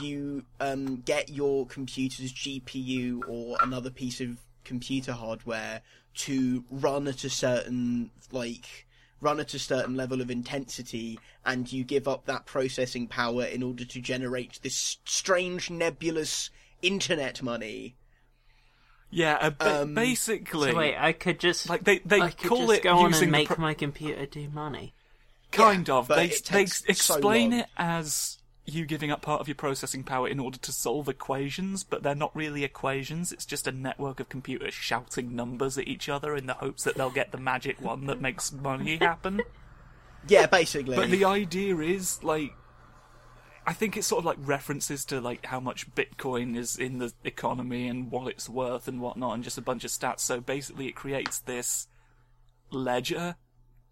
you 0.00 0.44
um, 0.60 1.00
get 1.04 1.28
your 1.30 1.66
computer's 1.66 2.32
GPU 2.32 3.22
or 3.28 3.56
another 3.60 3.90
piece 3.90 4.20
of 4.20 4.38
computer 4.64 5.12
hardware 5.12 5.82
to 6.14 6.64
run 6.70 7.08
at 7.08 7.24
a 7.24 7.30
certain 7.30 8.10
like 8.30 8.86
run 9.22 9.40
at 9.40 9.54
a 9.54 9.58
certain 9.58 9.96
level 9.96 10.20
of 10.20 10.30
intensity, 10.30 11.18
and 11.46 11.72
you 11.72 11.84
give 11.84 12.06
up 12.08 12.26
that 12.26 12.44
processing 12.44 13.06
power 13.06 13.44
in 13.44 13.62
order 13.62 13.84
to 13.84 14.00
generate 14.00 14.60
this 14.62 14.98
strange 15.04 15.70
nebulous 15.70 16.50
internet 16.82 17.42
money. 17.42 17.94
Yeah, 19.10 19.36
uh, 19.40 19.50
ba- 19.50 19.82
Um, 19.82 19.94
basically, 19.94 20.72
So 20.72 20.76
wait, 20.76 20.96
I 20.96 21.12
could 21.12 21.38
just 21.38 21.68
like 21.68 21.84
they 21.84 21.98
they 21.98 22.20
I 22.20 22.30
could 22.30 22.48
call 22.48 22.66
just 22.66 22.78
it 22.80 22.82
go 22.82 22.98
on 22.98 23.10
using 23.10 23.24
and 23.24 23.32
make 23.32 23.48
pro- 23.48 23.56
my 23.58 23.74
computer 23.74 24.26
do 24.26 24.48
money. 24.48 24.94
kind 25.50 25.86
Yeah, 25.86 25.94
of. 25.94 26.08
but 26.08 26.16
They 26.16 26.24
it 26.26 26.30
they 26.44 26.58
takes 26.58 26.78
so 26.80 26.84
explain 26.88 27.50
long. 27.50 27.60
it 27.60 27.66
as 27.76 28.38
you 28.64 28.86
giving 28.86 29.10
up 29.10 29.22
part 29.22 29.40
of 29.40 29.48
your 29.48 29.56
processing 29.56 30.04
power 30.04 30.28
in 30.28 30.38
order 30.38 30.58
to 30.58 30.72
solve 30.72 31.08
equations, 31.08 31.82
but 31.82 32.02
they're 32.02 32.14
not 32.14 32.34
really 32.34 32.62
equations. 32.64 33.32
It's 33.32 33.44
just 33.44 33.66
a 33.66 33.72
network 33.72 34.20
of 34.20 34.28
computers 34.28 34.74
shouting 34.74 35.34
numbers 35.34 35.76
at 35.78 35.88
each 35.88 36.08
other 36.08 36.36
in 36.36 36.46
the 36.46 36.54
hopes 36.54 36.84
that 36.84 36.94
they'll 36.94 37.10
get 37.10 37.32
the 37.32 37.38
magic 37.38 37.80
one 37.80 38.06
that 38.06 38.20
makes 38.20 38.52
money 38.52 38.96
happen. 38.98 39.42
Yeah, 40.28 40.46
basically. 40.46 40.96
But 40.96 41.10
the 41.10 41.24
idea 41.24 41.76
is 41.78 42.22
like 42.22 42.52
I 43.66 43.72
think 43.72 43.96
it's 43.96 44.06
sort 44.06 44.20
of 44.20 44.24
like 44.24 44.38
references 44.40 45.04
to 45.06 45.20
like 45.20 45.46
how 45.46 45.60
much 45.60 45.92
Bitcoin 45.94 46.56
is 46.56 46.76
in 46.76 46.98
the 46.98 47.12
economy 47.24 47.86
and 47.86 48.10
what 48.10 48.28
it's 48.28 48.48
worth 48.48 48.88
and 48.88 49.00
whatnot, 49.00 49.34
and 49.34 49.44
just 49.44 49.58
a 49.58 49.62
bunch 49.62 49.84
of 49.84 49.90
stats. 49.90 50.20
So 50.20 50.40
basically, 50.40 50.88
it 50.88 50.96
creates 50.96 51.38
this 51.38 51.86
ledger 52.70 53.36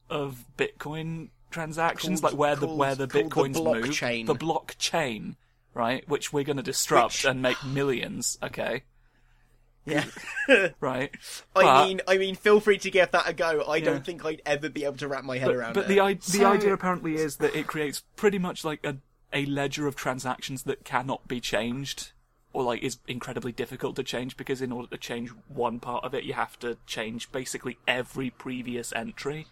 of 0.09 0.45
Bitcoin 0.57 1.29
transactions, 1.51 2.21
Called- 2.21 2.33
like 2.35 2.39
where 2.39 2.57
the 2.57 2.67
where 2.67 2.95
the 2.95 3.07
called 3.07 3.33
the 3.55 3.61
bitcoins 3.61 3.65
move, 3.65 4.27
the 4.27 4.35
blockchain, 4.35 5.37
right? 5.75 6.09
Which 6.09 6.33
we're 6.33 6.45
going 6.45 6.57
to 6.59 6.63
disrupt 6.63 7.15
Which- 7.15 7.25
and 7.27 7.43
make 7.43 7.63
millions. 7.65 8.39
Okay, 8.43 8.83
yeah. 9.87 10.05
right? 10.81 11.11
I 11.57 11.63
But- 11.63 11.87
mean, 11.89 12.01
I 12.07 12.19
mean, 12.19 12.35
feel 12.35 12.61
free 12.61 12.79
to 12.79 12.91
give 12.91 13.11
that 13.11 13.29
a 13.29 13.33
go. 13.33 13.63
I 13.63 13.77
Yeah. 13.77 13.85
don't 13.87 14.05
think 14.05 14.25
I'd 14.25 14.43
ever 14.47 14.69
be 14.69 14.85
able 14.85 14.97
to 14.99 15.09
wrap 15.09 15.25
my 15.25 15.39
head 15.39 15.47
but, 15.47 15.57
around 15.57 15.73
but 15.75 15.85
it. 15.85 15.89
the 15.89 16.01
i- 16.01 16.15
the 16.15 16.21
So- 16.23 16.53
idea 16.53 16.73
apparently 16.73 17.15
is 17.17 17.37
that 17.37 17.55
it 17.55 17.67
creates 17.67 18.03
pretty 18.17 18.39
much 18.39 18.65
like 18.65 18.85
a 18.85 18.97
a 19.33 19.47
ledger 19.47 19.87
of 19.87 19.95
transactions 19.95 20.65
that 20.65 20.85
cannot 20.85 21.29
be 21.29 21.41
changed 21.41 22.11
or 22.53 22.65
like 22.65 22.83
is 22.83 22.99
incredibly 23.07 23.53
difficult 23.53 23.95
to 23.95 24.03
change 24.03 24.37
because 24.37 24.61
in 24.61 24.73
order 24.73 24.89
to 24.89 24.99
change 24.99 25.31
one 25.47 25.79
part 25.79 26.03
of 26.03 26.13
it 26.15 26.25
you 26.25 26.33
have 26.33 26.59
to 26.59 26.77
change 26.85 27.31
basically 27.31 27.79
every 27.87 28.29
previous 28.29 28.93
entry 28.93 29.47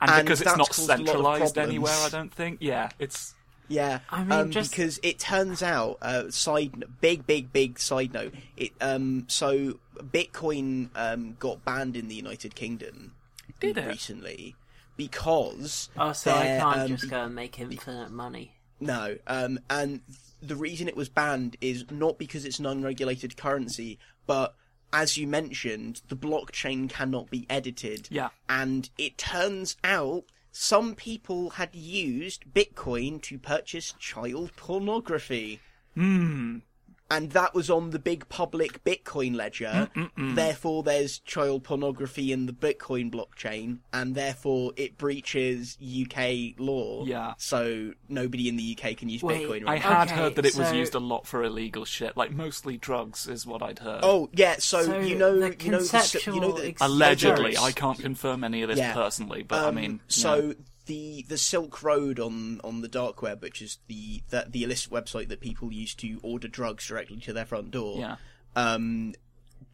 and, 0.00 0.10
And 0.10 0.26
because 0.26 0.40
it's 0.42 0.56
not 0.56 0.68
caused 0.68 0.78
a 0.78 0.92
lot 0.92 1.00
of 1.00 1.06
centralized 1.06 1.58
anywhere 1.58 1.92
i 2.04 2.08
don't 2.08 2.32
think 2.32 2.58
yeah 2.60 2.90
it's 2.98 3.34
Yeah, 3.68 3.98
I 4.10 4.22
mean, 4.22 4.32
um, 4.32 4.50
just- 4.52 4.70
because 4.70 5.00
it 5.02 5.18
turns 5.18 5.60
out, 5.60 5.98
uh, 6.00 6.30
side 6.30 6.84
big, 7.00 7.26
big, 7.26 7.52
big 7.52 7.80
side 7.80 8.12
note. 8.12 8.32
It 8.56 8.70
um, 8.80 9.24
so 9.26 9.80
Bitcoin 10.00 10.90
um 10.94 11.36
got 11.40 11.64
banned 11.64 11.96
in 11.96 12.06
the 12.06 12.14
United 12.14 12.54
Kingdom 12.54 13.14
Did 13.58 13.76
it? 13.78 13.88
recently 13.88 14.54
because 14.96 15.88
Oh, 15.98 16.12
so 16.12 16.30
I 16.32 16.44
can't 16.46 16.80
um, 16.82 16.88
just 16.88 17.10
go 17.10 17.24
and 17.24 17.34
make 17.34 17.58
infinite 17.58 18.10
money. 18.10 18.52
No, 18.78 19.16
um, 19.26 19.58
and 19.68 20.00
the 20.42 20.54
reason 20.56 20.86
it 20.86 20.96
was 20.96 21.08
banned 21.08 21.56
is 21.60 21.84
not 21.90 22.18
because 22.18 22.44
it's 22.44 22.58
an 22.58 22.66
unregulated 22.66 23.36
currency, 23.36 23.98
but 24.26 24.54
as 24.92 25.16
you 25.16 25.26
mentioned, 25.26 26.02
the 26.08 26.16
blockchain 26.16 26.88
cannot 26.88 27.30
be 27.30 27.46
edited. 27.50 28.08
Yeah. 28.10 28.28
And 28.48 28.88
it 28.98 29.18
turns 29.18 29.76
out 29.84 30.24
some 30.52 30.94
people 30.94 31.50
had 31.50 31.74
used 31.74 32.44
Bitcoin 32.54 33.20
to 33.22 33.38
purchase 33.38 33.94
child 33.98 34.52
pornography. 34.56 35.60
hmm 35.94 36.58
And 37.08 37.30
that 37.32 37.54
was 37.54 37.70
on 37.70 37.90
the 37.90 37.98
big 38.00 38.28
public 38.28 38.82
Bitcoin 38.84 39.36
ledger. 39.36 39.88
Mm, 39.94 40.10
mm, 40.10 40.10
mm. 40.18 40.34
Therefore, 40.34 40.82
there's 40.82 41.20
child 41.20 41.62
pornography 41.62 42.32
in 42.32 42.46
the 42.46 42.52
Bitcoin 42.52 43.12
blockchain, 43.12 43.78
and 43.92 44.14
therefore 44.16 44.72
it 44.76 44.98
breaches 44.98 45.78
UK 45.80 46.58
law. 46.58 47.04
Yeah. 47.04 47.34
So 47.38 47.92
nobody 48.08 48.48
in 48.48 48.56
the 48.56 48.76
UK 48.76 48.96
can 48.96 49.08
use 49.08 49.22
Wait, 49.22 49.42
Bitcoin 49.46 49.62
i 49.68 49.74
right 49.74 49.82
now. 49.82 49.88
had 49.88 50.08
Okay, 50.08 50.16
heard 50.16 50.34
that 50.36 50.46
it 50.46 50.56
was 50.56 50.72
used 50.72 50.94
a 50.94 50.98
lot 50.98 51.26
for 51.26 51.42
illegal 51.44 51.84
shit 51.84 52.16
like 52.16 52.32
mostly 52.32 52.76
drugs 52.76 53.26
is 53.28 53.46
what 53.46 53.62
i'd 53.62 53.78
heard 53.78 54.00
Oh 54.02 54.28
yeah, 54.32 54.56
so, 54.58 54.82
So 54.82 54.98
you 55.00 55.14
know, 55.16 55.38
the 55.38 55.54
you 55.64 55.70
know, 55.70 55.80
the, 55.80 56.22
you 56.34 56.40
know, 56.40 56.52
the, 56.52 56.74
allegedly 56.80 57.56
i 57.56 57.72
can't 57.72 57.98
confirm 57.98 58.44
any 58.44 58.62
of 58.62 58.68
this 58.68 58.78
Yeah. 58.78 58.94
personally 58.94 59.42
but 59.42 59.60
i 59.64 59.68
Um, 59.68 59.74
mean 59.76 60.00
so 60.08 60.36
yeah. 60.48 60.52
The 60.86 61.24
the 61.28 61.38
Silk 61.38 61.82
Road 61.82 62.18
on 62.18 62.60
on 62.64 62.80
the 62.80 62.88
dark 62.88 63.22
web, 63.22 63.42
which 63.42 63.60
is 63.60 63.78
the 63.88 64.22
the, 64.30 64.46
the 64.48 64.64
illicit 64.64 64.90
website 64.92 65.28
that 65.28 65.40
people 65.40 65.72
use 65.72 65.94
to 65.96 66.18
order 66.22 66.48
drugs 66.48 66.86
directly 66.86 67.18
to 67.18 67.32
their 67.32 67.46
front 67.46 67.70
door. 67.70 67.98
yeah 67.98 68.16
Um, 68.54 69.14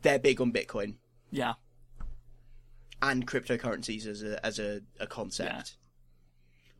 they're 0.03 0.19
big 0.19 0.41
on 0.41 0.53
Bitcoin 0.53 0.95
yeah 1.31 1.55
and 3.01 3.27
cryptocurrencies 3.27 4.07
as 4.07 4.23
a 4.23 4.45
as 4.45 4.59
a, 4.59 4.81
a 5.01 5.07
concept. 5.07 5.51
Yeah. 5.51 5.63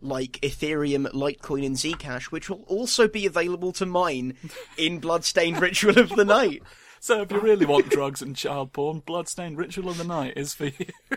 Like 0.05 0.33
Ethereum, 0.43 1.07
Litecoin, 1.13 1.65
and 1.65 1.77
Zcash, 1.77 2.25
which 2.25 2.51
will 2.51 2.65
also 2.67 3.07
be 3.07 3.25
available 3.25 3.71
to 3.75 3.87
mine 3.87 4.37
in 4.77 4.99
Bloodstained 4.99 5.61
Ritual 5.61 5.97
of 5.99 6.11
the 6.11 6.25
Night. 6.25 6.63
So 7.01 7.23
if 7.23 7.33
you 7.33 7.41
really 7.41 7.67
want 7.67 7.91
drugs 7.91 8.23
and 8.23 8.37
child 8.37 8.73
porn, 8.73 9.01
Bloodstained 9.01 9.59
Ritual 9.59 9.89
of 9.89 9.99
the 9.99 10.05
Night 10.05 10.35
is 10.37 10.55
for 10.55 10.67
you. 10.67 10.87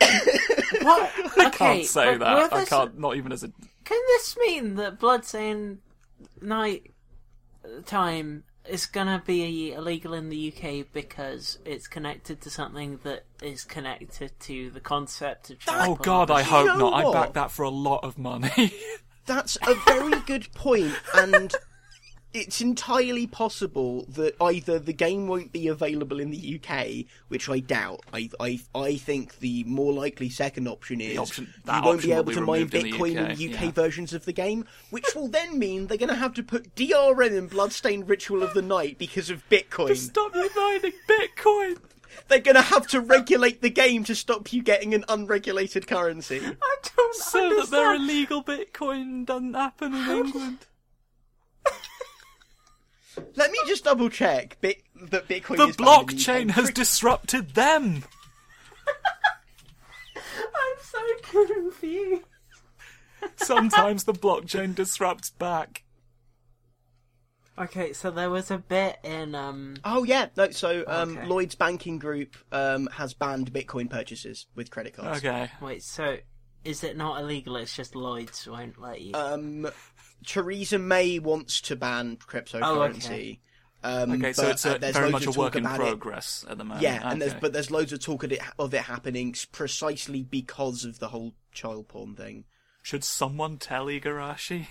What? 0.82 1.12
I 1.38 1.46
okay, 1.46 1.50
can't 1.50 1.84
say 1.84 2.16
that. 2.16 2.50
will 2.50 2.58
I 2.58 2.64
can't, 2.64 2.98
not 2.98 3.16
even 3.16 3.32
as 3.32 3.42
a. 3.44 3.48
Can 3.84 4.00
this 4.08 4.36
mean 4.38 4.74
that 4.76 4.98
Bloodstained 4.98 5.78
Night 6.40 6.90
uh, 7.64 7.82
time 7.84 8.44
is 8.68 8.86
gonna 8.86 9.22
be 9.24 9.72
illegal 9.72 10.12
in 10.14 10.28
the 10.28 10.52
UK 10.52 10.86
because 10.92 11.58
it's 11.64 11.86
connected 11.86 12.40
to 12.42 12.50
something 12.50 12.98
that 13.04 13.24
is 13.42 13.64
connected 13.64 14.32
to 14.40 14.70
the 14.70 14.80
concept 14.80 15.50
of 15.50 15.58
child 15.60 15.98
Oh 15.98 16.02
god, 16.02 16.30
I 16.30 16.40
You 16.40 16.44
hope 16.46 16.66
know 16.66 16.90
not. 16.90 16.94
I 16.94 17.04
what? 17.04 17.12
back 17.12 17.32
that 17.34 17.50
for 17.50 17.62
a 17.62 17.70
lot 17.70 18.02
of 18.02 18.18
money. 18.18 18.72
That's 19.26 19.56
a 19.66 19.74
very 19.86 20.20
good 20.20 20.52
point, 20.54 20.94
and 21.14 21.52
it's 22.36 22.60
entirely 22.60 23.26
possible 23.26 24.04
that 24.10 24.34
either 24.40 24.78
the 24.78 24.92
game 24.92 25.26
won't 25.26 25.52
be 25.52 25.68
available 25.68 26.20
in 26.20 26.30
the 26.30 26.60
UK, 26.60 27.06
which 27.28 27.48
I 27.48 27.60
doubt. 27.60 28.00
I 28.12 28.30
I, 28.38 28.60
I 28.74 28.96
think 28.96 29.38
the 29.38 29.64
more 29.64 29.92
likely 29.92 30.28
second 30.28 30.68
option 30.68 31.00
is 31.00 31.18
option- 31.18 31.52
you 31.66 31.82
won't 31.82 32.02
be 32.02 32.12
able 32.12 32.24
be 32.24 32.34
to 32.34 32.40
mine 32.42 32.54
removed 32.60 32.74
in 32.74 32.82
the 32.84 32.92
Bitcoin 32.92 33.30
UK, 33.30 33.40
in 33.40 33.54
UK 33.54 33.62
yeah. 33.62 33.70
versions 33.70 34.12
of 34.12 34.24
the 34.24 34.32
game, 34.32 34.66
which 34.90 35.14
will 35.14 35.28
then 35.28 35.58
mean 35.58 35.86
they're 35.86 35.98
going 35.98 36.08
to 36.08 36.14
have 36.14 36.34
to 36.34 36.42
put 36.42 36.74
DRM 36.74 37.36
in 37.36 37.46
Bloodstained 37.48 38.08
Ritual 38.08 38.42
of 38.42 38.54
the 38.54 38.62
Night 38.62 38.98
because 38.98 39.30
of 39.30 39.48
Bitcoin. 39.48 39.96
Stop 39.96 40.34
you 40.34 40.50
mining 40.54 40.92
Bitcoin. 41.08 41.78
They're 42.28 42.40
going 42.40 42.56
to 42.56 42.62
have 42.62 42.86
to 42.88 43.00
regulate 43.00 43.62
the 43.62 43.70
game 43.70 44.04
to 44.04 44.14
stop 44.14 44.52
you 44.52 44.62
getting 44.62 44.94
an 44.94 45.04
unregulated 45.08 45.86
currency. 45.86 46.40
I 46.40 46.76
don't 46.96 47.14
So 47.14 47.60
that 47.60 47.70
their 47.70 47.94
illegal 47.94 48.42
Bitcoin 48.42 49.26
doesn't 49.26 49.54
happen 49.54 49.94
in 49.94 50.08
England. 50.08 50.66
Let 53.34 53.50
me 53.50 53.58
just 53.66 53.84
double 53.84 54.08
check 54.10 54.58
bit, 54.60 54.82
that 55.10 55.28
Bitcoin 55.28 55.56
The 55.56 55.68
is 55.68 55.76
banned 55.76 56.10
in 56.10 56.16
the 56.16 56.22
blockchain 56.22 56.50
has 56.50 56.70
disrupted 56.70 57.50
them. 57.54 58.04
I'm 60.16 60.78
so 60.80 60.98
confused. 61.22 62.22
Sometimes 63.36 64.04
the 64.04 64.12
blockchain 64.12 64.74
disrupts 64.74 65.30
back. 65.30 65.82
Okay, 67.58 67.94
so 67.94 68.10
there 68.10 68.28
was 68.28 68.50
a 68.50 68.58
bit 68.58 68.98
in 69.02 69.34
um. 69.34 69.76
Oh 69.84 70.04
yeah, 70.04 70.26
no. 70.36 70.50
So 70.50 70.84
um, 70.86 71.16
Okay. 71.16 71.26
Lloyd's 71.26 71.54
banking 71.54 71.98
group 71.98 72.36
um, 72.52 72.86
has 72.92 73.14
banned 73.14 73.50
Bitcoin 73.52 73.88
purchases 73.88 74.46
with 74.54 74.70
credit 74.70 74.92
cards. 74.94 75.24
Okay. 75.24 75.48
Wait, 75.62 75.82
so 75.82 76.18
is 76.64 76.84
it 76.84 76.96
not 76.98 77.20
illegal? 77.20 77.56
It's 77.56 77.74
just 77.74 77.94
Lloyd's 77.96 78.46
won't 78.46 78.78
let 78.80 79.00
you. 79.00 79.14
Um, 79.14 79.70
Theresa 80.26 80.78
May 80.78 81.18
wants 81.18 81.60
to 81.62 81.76
ban 81.76 82.16
cryptocurrency. 82.16 83.38
um, 83.82 84.12
Okay, 84.12 84.32
so 84.32 84.42
but, 84.42 84.50
it's 84.52 84.66
uh, 84.66 84.74
a, 84.74 84.78
there's 84.78 84.94
very 84.94 85.10
loads 85.10 85.12
much 85.12 85.26
a 85.26 85.28
of 85.30 85.34
talk 85.36 85.44
work 85.44 85.56
in 85.56 85.64
about 85.64 85.80
it. 85.80 85.86
progress 85.86 86.44
at 86.48 86.58
the 86.58 86.64
moment. 86.64 86.82
Yeah, 86.82 87.08
and 87.08 87.22
there's 87.22 87.34
but 87.34 87.52
there's 87.52 87.70
loads 87.70 87.92
of 87.92 88.00
talk 88.00 88.24
of 88.24 88.32
it, 88.32 88.40
of 88.58 88.74
it 88.74 88.82
happening 88.82 89.34
precisely 89.52 90.22
because 90.22 90.84
of 90.84 90.98
the 90.98 91.08
whole 91.08 91.34
child 91.52 91.88
porn 91.88 92.14
thing. 92.14 92.44
Should 92.82 93.04
someone 93.04 93.58
tell 93.58 93.86
Igarashi? 93.86 94.66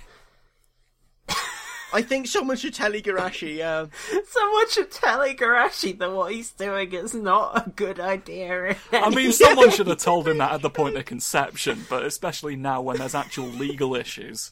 I 1.93 2.01
think 2.01 2.28
someone 2.28 2.58
should 2.58 2.74
tell 2.74 2.91
Igarashi. 2.91 3.62
Uh, 3.62 3.88
Someone 4.28 4.70
should 4.70 4.91
tell 4.91 5.20
Igarashi 5.20 5.97
that 5.99 6.12
what 6.12 6.34
he's 6.34 6.51
doing 6.51 6.91
is 6.91 7.14
not 7.14 7.68
a 7.68 7.70
good 7.70 8.01
idea. 8.01 8.76
I 8.91 9.10
mean, 9.16 9.32
someone 9.32 9.72
should 9.72 9.88
have 9.88 9.99
told 9.99 10.28
him 10.28 10.39
that 10.39 10.51
at 10.51 10.62
the 10.62 10.70
point 10.70 10.97
of 10.97 11.06
conception, 11.06 11.86
but 11.89 12.03
especially 12.03 12.58
now 12.58 12.82
when 12.82 12.97
there's 12.97 13.16
actual 13.16 13.45
legal 13.47 13.95
issues. 13.95 14.51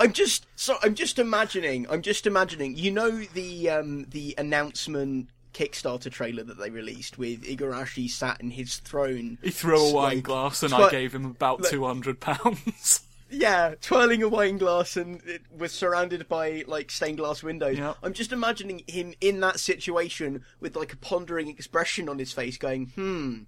I'm 0.00 0.14
just 0.14 0.46
so 0.56 0.78
I'm 0.82 0.94
just 0.94 1.18
imagining. 1.18 1.86
I'm 1.90 2.00
just 2.00 2.26
imagining. 2.26 2.74
You 2.76 2.90
know 2.90 3.10
the 3.10 3.68
um, 3.68 4.06
the 4.08 4.34
announcement 4.38 5.28
Kickstarter 5.52 6.10
trailer 6.10 6.42
that 6.42 6.58
they 6.58 6.70
released 6.70 7.18
with 7.18 7.42
Igarashi 7.44 8.08
sat 8.08 8.40
in 8.40 8.50
his 8.50 8.78
throne. 8.78 9.36
He 9.42 9.50
threw 9.50 9.78
a 9.78 9.92
wine 9.92 10.22
glass 10.22 10.62
and 10.62 10.72
I 10.72 10.88
gave 10.90 11.14
him 11.14 11.26
about 11.26 11.64
two 11.64 11.84
hundred 11.84 12.18
pounds. 12.18 13.02
Yeah, 13.32 13.76
twirling 13.80 14.24
a 14.24 14.28
wine 14.28 14.58
glass 14.58 14.96
and 14.96 15.22
it 15.24 15.42
was 15.56 15.70
surrounded 15.70 16.28
by 16.28 16.64
like 16.66 16.90
stained 16.90 17.18
glass 17.18 17.44
windows. 17.44 17.78
Yep. 17.78 17.98
I'm 18.02 18.12
just 18.12 18.32
imagining 18.32 18.82
him 18.88 19.14
in 19.20 19.38
that 19.38 19.60
situation 19.60 20.44
with 20.58 20.74
like 20.74 20.92
a 20.92 20.96
pondering 20.96 21.46
expression 21.46 22.08
on 22.08 22.18
his 22.18 22.32
face, 22.32 22.58
going, 22.58 22.86
"Hmm, 22.96 23.42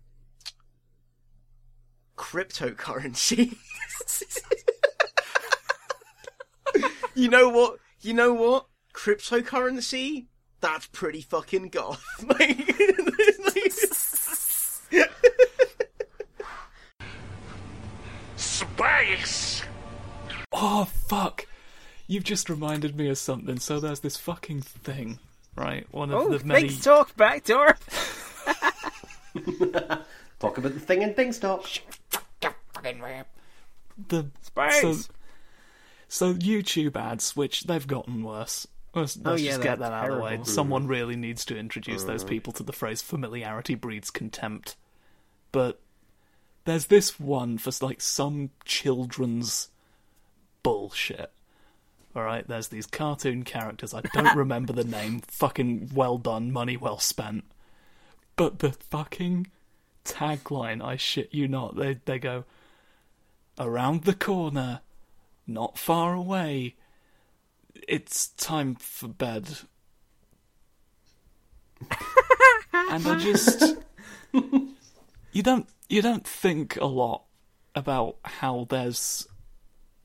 cryptocurrency." 2.16 3.57
you 7.14 7.28
know 7.28 7.48
what? 7.48 7.78
You 8.00 8.14
know 8.14 8.32
what? 8.32 8.66
Cryptocurrency? 8.94 10.26
That's 10.60 10.86
pretty 10.86 11.22
fucking 11.22 11.68
goth. 11.70 12.04
Like- 12.28 12.68
Space! 18.36 19.62
oh 20.52 20.84
fuck! 20.84 21.46
You've 22.06 22.24
just 22.24 22.50
reminded 22.50 22.96
me 22.96 23.08
of 23.08 23.18
something. 23.18 23.58
So 23.58 23.80
there's 23.80 24.00
this 24.00 24.16
fucking 24.16 24.62
thing, 24.62 25.18
right? 25.56 25.86
One 25.90 26.10
of 26.10 26.20
oh, 26.20 26.36
the 26.36 26.44
many. 26.44 26.68
things 26.68 26.82
talk 26.84 27.16
backdoor. 27.16 27.76
Talk 30.42 30.58
about 30.58 30.74
the 30.74 30.80
thing 30.80 31.04
and 31.04 31.14
things 31.14 31.38
talk. 31.38 31.68
the 34.08 34.26
Space. 34.40 35.06
So, 35.06 35.12
so 36.12 36.34
YouTube 36.34 36.94
ads, 36.94 37.34
which 37.34 37.64
they've 37.64 37.86
gotten 37.86 38.22
worse. 38.22 38.66
Let's, 38.94 39.16
let's 39.16 39.26
Oh, 39.26 39.34
yeah, 39.42 39.52
just 39.52 39.62
get 39.62 39.78
that 39.78 39.92
out 39.92 40.10
of 40.10 40.16
the 40.18 40.22
way. 40.22 40.40
Someone 40.44 40.86
really 40.86 41.16
needs 41.16 41.46
to 41.46 41.56
introduce 41.56 42.04
those 42.04 42.22
people 42.22 42.52
to 42.52 42.62
the 42.62 42.72
phrase 42.74 43.00
"familiarity 43.00 43.74
breeds 43.74 44.10
contempt." 44.10 44.76
But 45.52 45.80
there's 46.66 46.86
this 46.86 47.18
one 47.18 47.56
for 47.56 47.72
like 47.80 48.02
some 48.02 48.50
children's 48.66 49.70
bullshit. 50.62 51.32
All 52.14 52.24
right, 52.24 52.46
there's 52.46 52.68
these 52.68 52.86
cartoon 52.86 53.42
characters. 53.42 53.94
I 53.94 54.02
don't 54.02 54.36
remember 54.36 54.74
the 54.74 54.84
name. 54.84 55.20
Fucking 55.20 55.92
well 55.94 56.18
done, 56.18 56.52
money 56.52 56.76
well 56.76 56.98
spent. 56.98 57.44
But 58.36 58.58
the 58.58 58.72
fucking 58.72 59.46
tagline, 60.04 60.84
I 60.84 60.96
shit 60.96 61.32
you 61.32 61.48
not. 61.48 61.76
They 61.76 61.94
they 62.04 62.18
go 62.18 62.44
around 63.58 64.04
the 64.04 64.14
corner, 64.14 64.80
not 65.47 65.78
far 65.78 66.14
away. 66.14 66.76
It's 67.88 68.28
time 68.28 68.74
for 68.76 69.09
bed. 69.09 69.49
and 72.72 73.07
I 73.07 73.18
just 73.18 73.76
you 75.32 75.43
don't 75.43 75.68
you 75.88 76.01
don't 76.03 76.26
think 76.26 76.76
a 76.76 76.86
lot 76.86 77.24
about 77.74 78.16
how 78.24 78.66
there's 78.68 79.26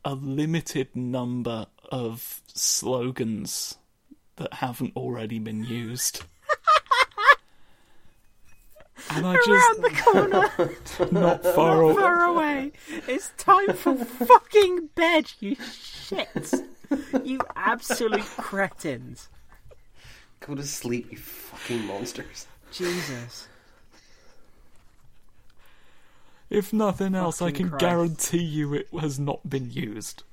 a 0.03 0.15
limited 0.15 0.95
number 0.95 1.67
of 1.91 2.41
slogans 2.47 3.77
that 4.37 4.53
haven't 4.53 4.95
already 4.95 5.39
been 5.39 5.63
used. 5.63 6.23
And 9.11 9.25
I 9.25 9.35
just 9.35 9.49
Around 9.49 9.83
the 9.83 10.01
corner, 10.01 11.11
not 11.11 11.43
far 11.43 11.81
away. 11.81 11.93
far 11.93 12.23
away. 12.25 12.71
It's 13.07 13.31
time 13.37 13.73
for 13.73 13.95
fucking 13.95 14.89
bed, 14.95 15.31
you 15.39 15.55
shit, 15.55 16.53
You 17.23 17.39
absolute 17.55 18.21
cretins. 18.37 19.29
Go 20.39 20.55
to 20.55 20.63
sleep, 20.63 21.11
you 21.11 21.17
fucking 21.17 21.85
monsters. 21.85 22.47
Jesus. 22.71 23.47
If 26.49 26.71
nothing 26.71 27.13
else, 27.15 27.41
I 27.41 27.51
can 27.51 27.69
Christ. 27.69 27.79
guarantee 27.81 28.43
you 28.43 28.73
it 28.73 28.87
has 28.99 29.19
not 29.19 29.47
been 29.49 29.69
used. 29.69 30.23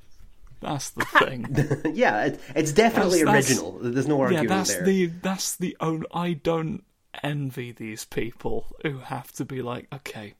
That's 0.60 0.90
the 0.90 1.04
thing. 1.04 1.92
yeah, 1.94 2.26
it, 2.26 2.40
it's 2.54 2.72
definitely 2.72 3.24
That's- 3.24 3.48
that's- 3.48 3.62
original. 3.62 3.78
There's 3.92 4.06
no 4.08 4.16
yeah, 4.18 4.24
arguing 4.24 4.46
that's 4.46 4.74
there. 4.74 4.84
the 4.84 5.06
that's 5.06 5.56
the 5.56 5.76
only. 5.80 6.06
I 6.14 6.32
don't 6.34 6.84
envy 7.22 7.72
these 7.72 8.04
people 8.04 8.66
who 8.82 8.98
have 8.98 9.32
to 9.32 9.44
be 9.44 9.62
like, 9.62 9.86
okay, 9.92 10.34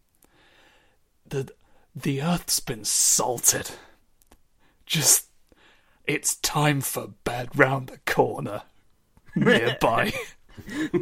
the 1.26 1.52
the 1.94 2.22
Earth's 2.22 2.60
been 2.60 2.84
salted. 2.84 3.70
Just, 4.84 5.28
it's 6.06 6.36
time 6.36 6.80
for 6.80 7.08
bed 7.24 7.56
round 7.56 7.88
the 7.88 7.98
corner, 7.98 8.62
nearby. 9.36 10.12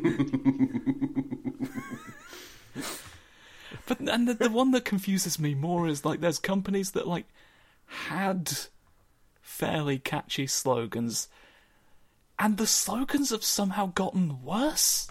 but 3.87 4.01
and 4.01 4.29
the, 4.29 4.35
the 4.35 4.51
one 4.51 4.71
that 4.73 4.85
confuses 4.85 5.39
me 5.39 5.55
more 5.55 5.89
is 5.89 6.05
like 6.05 6.21
there's 6.21 6.39
companies 6.39 6.91
that 6.93 7.09
like 7.09 7.25
had 7.87 8.53
fairly 9.41 9.99
catchy 9.99 10.47
slogans 10.47 11.29
and 12.39 12.57
the 12.57 12.67
slogans 12.67 13.31
have 13.31 13.45
somehow 13.45 13.87
gotten 13.95 14.43
worse. 14.43 15.07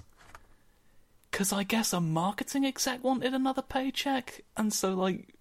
Because 1.31 1.53
I 1.53 1.63
guess 1.63 1.93
a 1.93 2.01
marketing 2.01 2.65
exec 2.65 3.03
wanted 3.03 3.33
another 3.33 3.61
paycheck, 3.61 4.41
and 4.57 4.73
so, 4.73 4.93
like, 4.93 5.33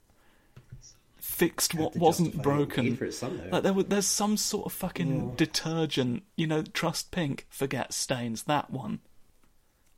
fixed 1.19 1.75
what 1.75 1.97
wasn't 1.97 2.29
justify 2.29 2.51
it 2.51 2.53
and 2.53 2.69
broken. 2.69 2.85
pay 2.91 2.95
for 2.97 3.05
it 3.07 3.15
somehow. 3.15 3.51
Like, 3.51 3.63
there, 3.65 3.73
wa- 3.73 3.85
there's 3.87 4.07
some 4.07 4.37
sort 4.37 4.67
of 4.67 4.73
fucking 4.73 5.35
detergent, 5.35 6.23
you 6.37 6.47
know, 6.47 6.63
Trust 6.63 7.11
Pink, 7.11 7.47
Forget 7.51 7.93
Stains, 7.93 8.45
that 8.45 8.71
one. 8.71 9.01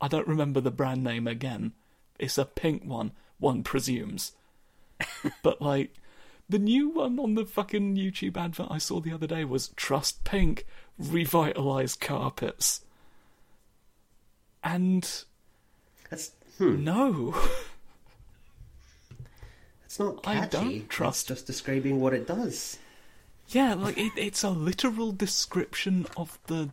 I 0.01 0.07
don't 0.07 0.27
remember 0.27 0.59
the 0.61 0.71
brand 0.71 1.03
name 1.03 1.27
again. 1.27 1.73
It's 2.19 2.37
a 2.37 2.45
pink 2.45 2.83
one, 2.85 3.11
one 3.39 3.63
presumes. 3.63 4.33
but, 5.43 5.61
like, 5.61 5.93
the 6.49 6.59
new 6.59 6.89
one 6.89 7.19
on 7.19 7.35
the 7.35 7.45
fucking 7.45 7.95
YouTube 7.95 8.35
advert 8.35 8.67
I 8.69 8.77
saw 8.79 8.99
the 8.99 9.13
other 9.13 9.27
day 9.27 9.45
was 9.45 9.69
Trust 9.75 10.23
Pink, 10.23 10.65
revitalize 10.97 11.95
carpets. 11.95 12.81
And 14.63 15.23
That's 16.13 16.31
hmm, 16.59 16.83
no, 16.83 17.35
it's 19.85 19.99
not 19.99 20.19
I 20.27 20.35
catchy. 20.35 20.49
don't 20.79 20.89
trust- 20.89 21.31
It's 21.31 21.39
just 21.41 21.47
describing 21.47 21.99
what 21.99 22.13
it 22.13 22.27
does. 22.27 22.77
yeah, 23.49 23.73
like 23.73 23.97
it, 23.97 24.11
it's 24.15 24.43
a 24.43 24.49
literal 24.51 25.11
description 25.11 26.05
of 26.15 26.37
the. 26.47 26.69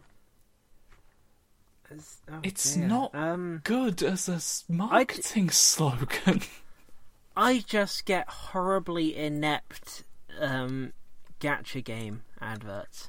Oh, 1.92 2.38
It's 2.44 2.74
dear. 2.74 2.86
not 2.86 3.14
Um, 3.14 3.62
good 3.64 4.02
as 4.02 4.28
a 4.28 4.40
marketing 4.72 5.50
slogan. 5.50 6.42
I 7.36 7.64
just 7.66 8.04
get 8.04 8.28
horribly 8.28 9.16
inept 9.16 10.04
um, 10.38 10.92
gacha 11.40 11.82
game 11.82 12.22
adverts. 12.40 13.08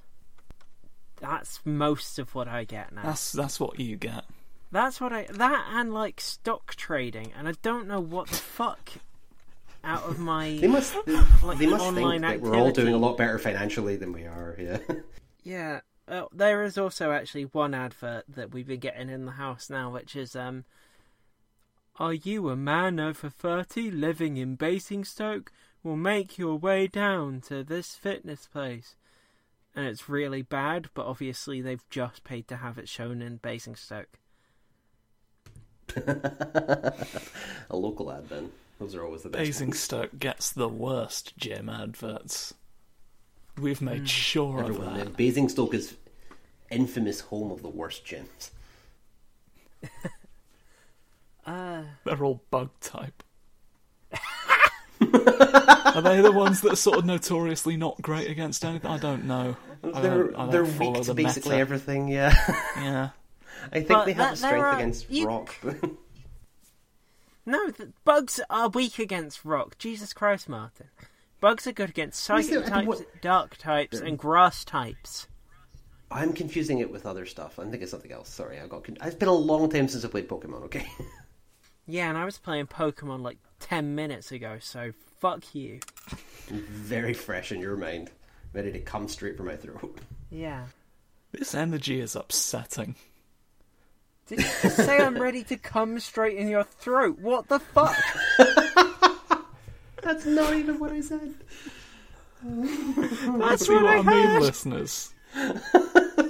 That's 1.20 1.60
most 1.64 2.18
of 2.18 2.34
what 2.34 2.48
I 2.48 2.64
get 2.64 2.92
now. 2.92 3.04
That's 3.04 3.32
that's 3.34 3.60
what 3.60 3.80
you 3.80 3.98
get. 3.98 4.24
That's 4.72 5.02
what 5.02 5.12
I 5.12 5.28
that 5.30 5.68
and 5.74 5.94
like 5.94 6.22
stock 6.22 6.76
trading, 6.76 7.34
and 7.38 7.48
I 7.48 7.54
don't 7.62 7.88
know 7.88 8.00
what 8.00 8.30
the 8.30 8.36
fuck 8.36 8.92
out 9.84 10.04
of 10.04 10.20
my 10.20 10.58
They 10.62 10.68
must. 10.68 10.96
like 11.44 11.58
they 11.58 11.66
must 11.66 11.84
online 11.84 12.22
think 12.22 12.42
that 12.42 12.50
we're 12.50 12.56
all 12.56 12.72
doing 12.72 12.94
a 12.94 12.98
lot 12.98 13.18
better 13.18 13.38
financially 13.40 13.96
than 13.96 14.14
we 14.14 14.24
are. 14.24 14.56
Yeah. 14.60 14.78
Yeah, 15.44 15.80
uh, 16.08 16.26
there 16.32 16.64
is 16.64 16.78
also 16.78 17.12
actually 17.12 17.46
one 17.46 17.74
advert 17.74 18.26
that 18.28 18.52
we've 18.52 18.68
been 18.68 18.80
getting 18.80 19.10
in 19.10 19.26
the 19.26 19.32
house 19.32 19.72
now, 19.72 19.90
which 19.90 20.16
is 20.16 20.36
um, 20.36 20.66
are 21.98 22.14
you 22.14 22.50
a 22.50 22.56
man 22.56 23.00
over 23.00 23.28
thirty 23.28 23.90
living 23.90 24.38
in 24.38 24.56
Basingstoke? 24.56 25.52
Will 25.84 25.98
make 25.98 26.38
your 26.38 26.58
way 26.58 26.86
down 26.86 27.42
to 27.48 27.64
this 27.64 27.96
fitness 27.96 28.46
place, 28.46 28.96
and 29.76 29.88
it's 29.88 30.08
really 30.08 30.44
bad, 30.44 30.90
but 30.94 31.08
obviously 31.08 31.60
they've 31.60 31.90
just 31.90 32.24
paid 32.24 32.48
to 32.50 32.58
have 32.58 32.78
it 32.78 32.88
shown 32.88 33.24
in 33.24 33.38
Basingstoke. 33.38 34.20
a 37.70 37.76
local 37.76 38.12
ad 38.12 38.28
then. 38.30 38.52
Those 38.80 38.96
are 38.96 39.04
always 39.06 39.24
the 39.24 39.30
best. 39.30 39.40
ones. 39.40 39.48
Basingstoke 39.60 40.18
gets 40.20 40.52
the 40.52 40.68
worst 40.70 41.38
gym 41.38 41.70
adverts. 41.70 42.54
We've 43.58 43.82
made 43.82 44.10
sure 44.10 44.60
of 44.62 44.70
Everyone. 44.70 44.98
that. 44.98 45.06
then. 45.06 45.14
Basingstoke 45.14 45.74
is 45.74 45.96
infamous 46.72 47.20
home 47.20 47.52
of 47.52 47.62
the 47.62 47.70
worst 47.70 48.06
gyms. 48.06 48.50
Uh, 51.46 51.84
They're 52.06 52.24
all 52.24 52.42
bug 52.50 52.70
type. 52.80 53.24
Are 55.02 56.02
they 56.02 56.22
the 56.22 56.32
ones 56.32 56.62
that 56.62 56.74
are 56.74 56.78
sort 56.78 56.98
of 57.00 57.06
notoriously 57.06 57.76
not 57.76 58.02
great 58.02 58.30
against 58.30 58.64
anything? 58.64 58.90
I 58.90 58.98
don't 58.98 59.26
know. 59.26 59.58
They're 59.82 59.92
don't, 59.92 60.36
I 60.36 60.38
don't 60.44 60.52
they're 60.52 60.64
weak 60.64 60.94
to 61.02 61.04
the 61.04 61.14
basically 61.16 61.52
meta. 61.52 61.62
everything. 61.62 62.08
Yeah, 62.08 62.34
Yeah. 62.78 63.10
I 63.72 63.76
think 63.78 63.88
But 63.90 64.06
they 64.06 64.14
have 64.14 64.34
a 64.34 64.36
strength 64.36 64.58
are- 64.60 64.76
against 64.76 65.10
you- 65.12 65.28
rock. 65.28 65.56
No, 67.46 67.72
the 67.72 67.92
bugs 68.06 68.40
are 68.52 68.70
weak 68.70 69.00
against 69.00 69.44
rock. 69.44 69.78
Jesus 69.80 70.14
Christ, 70.14 70.48
Martin. 70.48 70.88
Bugs 71.40 71.66
are 71.66 71.72
good 71.72 71.90
against 71.90 72.24
psychic 72.24 72.46
see, 72.52 72.58
I 72.58 72.62
types, 72.70 72.98
think 73.00 73.22
dark 73.22 73.58
types, 73.58 74.00
and 74.00 74.16
grass 74.18 74.64
types. 74.64 75.28
I'm 76.12 76.34
confusing 76.34 76.80
it 76.80 76.92
with 76.92 77.08
other 77.08 77.26
stuff. 77.26 77.58
I'm 77.58 77.72
thinking 77.72 77.88
something 77.88 78.12
else. 78.12 78.30
Sorry, 78.30 78.60
I 78.60 78.68
got. 78.68 78.84
Con- 78.84 78.98
it's 79.02 79.16
been 79.16 79.28
a 79.28 79.34
long 79.34 79.70
time 79.72 79.88
since 79.88 80.06
I 80.06 80.08
played 80.10 80.30
Pokemon. 80.30 80.64
Okay. 80.66 80.86
Yeah, 81.88 82.08
and 82.10 82.18
I 82.18 82.26
was 82.26 82.38
playing 82.38 82.68
Pokemon 82.68 83.22
like 83.24 83.40
10 83.60 83.96
minutes 83.96 84.32
ago, 84.32 84.58
so 84.62 84.94
fuck 85.20 85.54
you. 85.56 85.80
Very 86.48 87.14
fresh 87.14 87.52
in 87.52 87.60
your 87.60 87.76
mind, 87.76 88.12
ready 88.54 88.72
to 88.72 88.80
come 88.80 89.08
straight 89.10 89.36
from 89.36 89.48
my 89.48 89.56
throat. 89.58 90.00
Yeah. 90.30 90.68
This 91.32 91.56
energy 91.56 92.00
is 92.00 92.16
upsetting. 92.16 92.96
Did 94.32 94.40
you 94.40 94.46
just 94.62 94.78
say 94.78 94.98
I'm 94.98 95.22
ready 95.22 95.44
to 95.44 95.58
come 95.58 96.00
straight 96.00 96.38
in 96.38 96.48
your 96.48 96.64
throat? 96.64 97.20
What 97.20 97.50
the 97.50 97.60
fuck? 97.60 97.94
That's 100.02 100.26
not 100.26 100.54
even 100.54 100.80
what 100.80 100.94
I 100.94 101.02
said. 101.02 101.34
That's 102.42 103.66
See 103.66 103.74
what 103.74 103.86
I 103.86 103.98
what 104.00 104.08
I 104.08 104.26
mean, 104.26 104.40
listeners? 104.40 105.14
I 105.36 106.30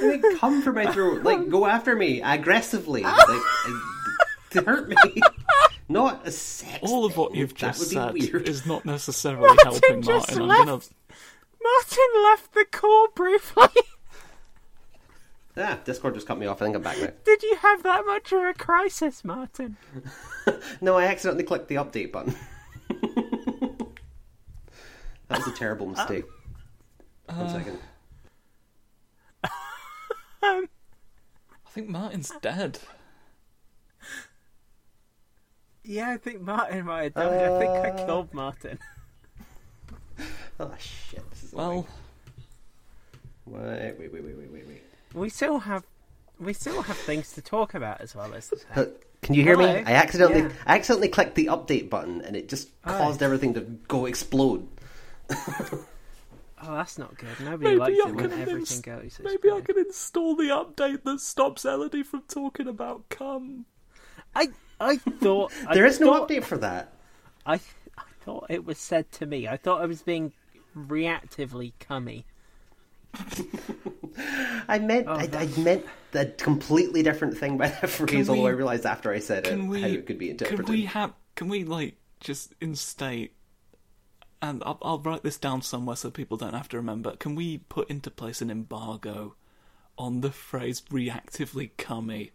mean, 0.00 0.22
come 0.38 0.62
for 0.62 0.72
my 0.72 0.92
throat. 0.92 1.24
Like, 1.24 1.48
go 1.48 1.66
after 1.66 1.96
me 1.96 2.22
aggressively, 2.22 3.02
like 3.02 3.42
to 4.50 4.62
hurt 4.62 4.88
me. 4.88 4.96
Not 5.88 6.24
a 6.24 6.30
sex. 6.30 6.78
All 6.82 7.04
of 7.04 7.16
what 7.16 7.34
you've 7.34 7.54
just 7.54 7.90
said 7.90 8.12
weird. 8.12 8.48
is 8.48 8.64
not 8.64 8.84
necessarily 8.84 9.48
Martin 9.48 9.72
helping 9.72 10.02
just 10.02 10.28
Martin. 10.38 10.42
I'm 10.42 10.48
left. 10.48 10.66
gonna. 10.66 10.80
Martin 11.64 12.22
left 12.22 12.54
the 12.54 12.64
call 12.70 13.08
briefly. 13.08 13.66
Ah, 15.56 15.78
Discord 15.84 16.14
just 16.14 16.26
cut 16.26 16.36
me 16.38 16.46
off. 16.46 16.60
I 16.60 16.64
think 16.64 16.76
I'm 16.76 16.82
back 16.82 16.98
now. 16.98 17.10
Did 17.24 17.42
you 17.42 17.56
have 17.56 17.82
that 17.84 18.04
much 18.06 18.32
of 18.32 18.42
a 18.42 18.52
crisis, 18.54 19.24
Martin? 19.24 19.76
No, 20.80 20.96
I 20.98 21.04
accidentally 21.06 21.44
clicked 21.44 21.68
the 21.68 21.76
update 21.76 22.12
button. 22.12 22.34
that 25.28 25.38
was 25.38 25.46
a 25.46 25.52
terrible 25.52 25.86
mistake. 25.86 26.24
One 27.26 27.48
second. 27.48 27.78
I 30.42 30.66
think 31.70 31.88
Martin's 31.88 32.30
dead. 32.42 32.78
Yeah, 35.82 36.10
I 36.10 36.16
think 36.18 36.42
Martin 36.42 36.84
might 36.84 37.04
have 37.04 37.14
died. 37.14 37.50
I 37.50 37.58
think 37.58 37.70
I 37.70 37.88
Uh, 37.90 38.06
killed 38.06 38.32
Martin. 38.34 38.78
Oh 40.60 40.72
shit! 40.78 41.28
This 41.30 41.44
is 41.44 41.52
Well, 41.52 41.86
wait, 43.46 43.98
wait, 43.98 44.12
wait, 44.12 44.12
wait, 44.12 44.24
wait, 44.24 44.52
wait, 44.52 44.66
wait. 44.68 44.83
We 45.14 45.28
still 45.30 45.60
have, 45.60 45.84
we 46.38 46.52
still 46.52 46.82
have 46.82 46.96
things 46.96 47.32
to 47.32 47.40
talk 47.42 47.72
about 47.74 48.00
as 48.00 48.14
well 48.14 48.34
as. 48.34 48.52
Uh, 48.74 48.86
Can 49.22 49.34
you 49.34 49.42
hear 49.42 49.56
me? 49.56 49.64
I 49.66 49.92
accidentally, 49.92 50.42
Yeah. 50.42 50.50
I 50.66 50.74
accidentally 50.74 51.08
clicked 51.08 51.34
the 51.36 51.46
update 51.46 51.88
button, 51.88 52.20
and 52.22 52.36
it 52.36 52.48
just 52.48 52.68
caused 52.82 53.22
everything 53.22 53.54
to 53.54 53.60
go 53.88 54.06
explode. 54.06 54.66
Oh, 56.66 56.74
that's 56.76 56.96
not 56.98 57.16
good. 57.18 57.28
Nobody 57.40 57.76
maybe 57.76 57.78
likes 57.78 57.96
I 58.06 58.08
it 58.08 58.14
when 58.14 58.30
can 58.30 58.40
everything 58.40 58.56
ins- 58.60 58.80
goes. 58.80 59.20
maybe 59.22 59.50
I 59.50 59.60
can 59.60 59.78
install 59.78 60.34
the 60.34 60.44
update 60.44 61.02
that 61.04 61.20
stops 61.20 61.64
Elodie 61.64 62.02
from 62.02 62.22
talking 62.22 62.66
about 62.68 63.08
cum. 63.10 63.66
I 64.34 64.48
I 64.80 64.96
thought 64.96 65.52
I 65.68 65.74
There 65.74 65.84
is 65.84 66.00
no 66.00 66.12
update 66.24 66.44
for 66.44 66.56
that. 66.58 66.92
I 67.44 67.54
I 67.98 68.02
thought 68.24 68.46
it 68.48 68.64
was 68.64 68.78
said 68.78 69.12
to 69.12 69.26
me. 69.26 69.46
I 69.46 69.58
thought 69.58 69.82
I 69.82 69.86
was 69.86 70.02
being 70.02 70.32
reactively 70.76 71.72
cummy. 71.80 72.24
I 74.68 74.78
meant, 74.78 75.06
Oh, 75.08 75.14
I, 75.14 75.28
I 75.32 75.46
meant 75.60 75.84
a 76.12 76.26
completely 76.26 77.02
different 77.02 77.36
thing 77.36 77.56
by 77.58 77.68
that 77.68 77.90
phrase. 77.90 78.28
although 78.28 78.46
I 78.46 78.50
realized 78.50 78.86
after 78.86 79.12
I 79.12 79.18
said 79.18 79.46
it 79.46 79.58
we? 79.58 79.80
how 79.80 79.88
it 79.88 80.06
could 80.06 80.18
be 80.18 80.30
interpreted. 80.30 80.66
Can 80.66 80.74
we 80.74 80.84
have? 80.84 81.12
Can 81.34 81.48
we 81.48 81.64
like 81.64 81.96
just 82.20 82.54
instate? 82.60 83.32
And 84.40 84.62
I'll, 84.66 84.78
I'll 84.82 84.98
write 84.98 85.22
this 85.22 85.38
down 85.38 85.62
somewhere 85.62 85.96
so 85.96 86.10
people 86.10 86.36
don't 86.36 86.52
have 86.54 86.68
to 86.68 86.76
remember. 86.76 87.16
Can 87.16 87.34
we 87.34 87.58
put 87.58 87.88
into 87.90 88.10
place 88.10 88.42
an 88.42 88.50
embargo 88.50 89.34
on 89.98 90.20
the 90.20 90.30
phrase 90.30 90.82
"reactively 90.90 91.70
cummy" 91.78 92.32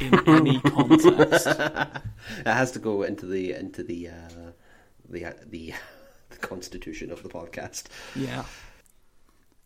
in 0.00 0.14
any 0.28 0.60
context? 0.60 1.46
It 2.38 2.46
has 2.46 2.70
to 2.72 2.78
go 2.78 3.02
into 3.02 3.26
the 3.26 3.52
into 3.52 3.82
the 3.82 4.08
uh, 4.08 4.50
the 5.08 5.24
uh, 5.26 5.32
the 5.46 5.72
the 6.30 6.36
constitution 6.38 7.10
of 7.10 7.22
the 7.22 7.28
podcast. 7.28 7.84
yeah. 8.16 8.44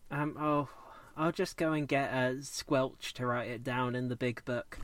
Um. 0.09 0.35
Oh, 0.39 0.69
I'll 1.15 1.31
just 1.31 1.57
go 1.57 1.73
and 1.73 1.87
get 1.87 2.13
a 2.13 2.41
Squelch 2.41 3.13
to 3.13 3.25
write 3.25 3.49
it 3.49 3.63
down 3.63 3.95
in 3.95 4.07
the 4.07 4.15
big 4.15 4.43
book. 4.45 4.79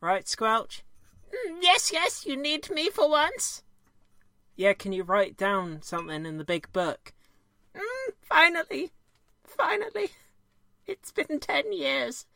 Right, 0.00 0.28
Squelch. 0.28 0.82
Yes, 1.60 1.90
yes, 1.92 2.26
you 2.26 2.36
need 2.36 2.70
me 2.70 2.88
for 2.90 3.08
once? 3.08 3.62
Yeah, 4.56 4.72
can 4.72 4.92
you 4.92 5.02
write 5.02 5.36
down 5.36 5.82
something 5.82 6.26
in 6.26 6.38
the 6.38 6.44
big 6.44 6.72
book? 6.72 7.12
Mm, 7.74 8.12
finally. 8.22 8.92
Finally. 9.44 10.10
It's 10.86 11.12
been 11.12 11.38
ten 11.40 11.72
years. 11.72 12.26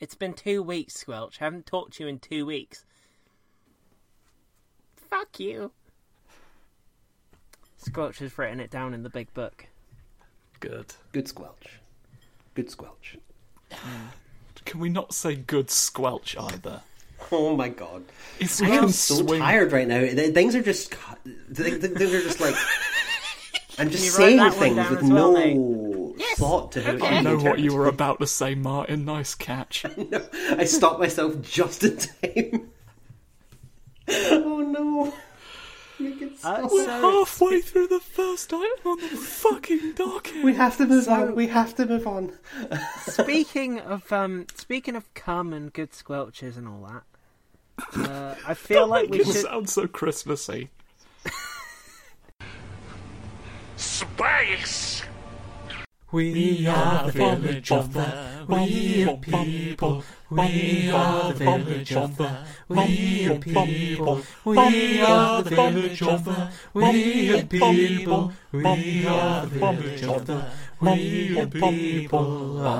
It's 0.00 0.14
been 0.14 0.34
two 0.34 0.62
weeks, 0.62 0.94
Squelch. 0.94 1.40
I 1.40 1.44
haven't 1.44 1.66
talked 1.66 1.94
to 1.94 2.04
you 2.04 2.08
in 2.08 2.18
two 2.18 2.44
weeks. 2.44 2.84
Fuck 4.96 5.38
you. 5.38 5.72
Squelch 7.76 8.18
has 8.18 8.36
written 8.36 8.60
it 8.60 8.70
down 8.70 8.94
in 8.94 9.02
the 9.02 9.10
big 9.10 9.32
book. 9.34 9.66
Good. 10.62 10.86
Good 11.12 11.26
squelch. 11.28 11.80
Good 12.54 12.70
squelch. 12.70 13.18
Can 14.64 14.78
we 14.80 14.88
not 14.88 15.12
say 15.12 15.34
"good 15.34 15.70
squelch" 15.70 16.36
either? 16.38 16.82
Oh 17.32 17.56
my 17.56 17.68
god. 17.68 18.04
It's 18.38 18.62
I 18.62 18.68
am 18.68 18.88
so 18.90 19.16
swing- 19.16 19.40
tired 19.40 19.72
right 19.72 19.86
now. 19.88 19.98
Th- 20.00 20.32
Things 20.32 20.54
are 20.54 20.62
just 20.62 20.92
th- 21.54 21.80
th- 21.80 21.80
things 21.80 22.14
are 22.14 22.20
just 22.22 22.40
like 22.40 22.54
I'm 23.78 23.90
just 23.90 24.14
saying 24.14 24.38
things 24.52 24.76
with 24.90 25.02
as 25.02 25.10
well, 25.10 25.32
no 25.32 26.14
Yes. 26.16 26.38
thought 26.38 26.72
to 26.72 26.80
Okay. 26.94 27.06
it 27.06 27.12
I 27.12 27.20
know 27.22 27.38
what 27.38 27.58
you 27.58 27.74
were 27.74 27.86
about 27.86 28.20
to 28.20 28.26
say, 28.26 28.54
Martin. 28.54 29.04
Nice 29.04 29.34
catch. 29.34 29.84
No, 29.96 30.22
I 30.50 30.64
stopped 30.64 31.00
myself 31.00 31.40
just 31.42 31.82
in 31.82 31.96
time. 31.96 32.70
oh 34.08 34.60
no. 34.60 35.14
Make 36.02 36.20
it 36.22 36.38
stop. 36.38 36.70
We're 36.72 36.88
halfway 36.90 37.60
through 37.60 37.86
the 37.88 38.00
first 38.00 38.52
item 38.52 38.66
on 38.86 39.00
the 39.00 39.06
fucking 39.16 39.92
docket. 39.92 40.42
we 40.44 40.54
have 40.54 40.76
to 40.78 40.86
move 40.86 41.04
So- 41.04 41.12
on. 41.12 41.34
We 41.34 41.46
have 41.48 41.74
to 41.76 41.86
move 41.86 42.06
on. 42.06 42.32
speaking 43.06 43.78
of 43.80 44.10
um, 44.12 44.46
speaking 44.54 44.96
of 44.96 45.12
cum 45.14 45.52
and 45.52 45.72
good 45.72 45.92
squelches 45.92 46.56
and 46.56 46.66
all 46.68 46.88
that, 46.88 48.10
uh, 48.10 48.34
I 48.46 48.54
feel 48.54 48.86
like 48.86 49.10
we 49.10 49.20
it 49.20 49.26
should. 49.26 49.36
sounds 49.36 49.72
so 49.72 49.86
Christmassy. 49.86 50.70
Space! 53.76 55.02
We 56.12 56.66
are 56.66 57.06
the 57.06 57.12
village 57.12 57.72
of 57.72 57.94
the 57.94 58.44
weird 58.46 59.22
people. 59.22 60.04
We 60.28 60.90
are 60.90 61.32
the 61.32 61.44
village 61.44 61.92
of 61.94 62.18
the 62.18 62.36
weird 62.68 63.40
people. 63.40 64.20
We 64.44 65.00
are 65.00 65.42
the 65.42 65.50
village 65.50 66.02
of 66.02 66.24
the 66.26 66.50
weird 66.74 67.48
people. 67.48 68.32
We 68.52 69.06
are 69.06 69.46
the 69.46 69.58
village 69.58 70.02
of 70.02 70.26
the 70.26 70.44
weird 70.82 71.50
people. 71.50 72.32
We 72.60 72.76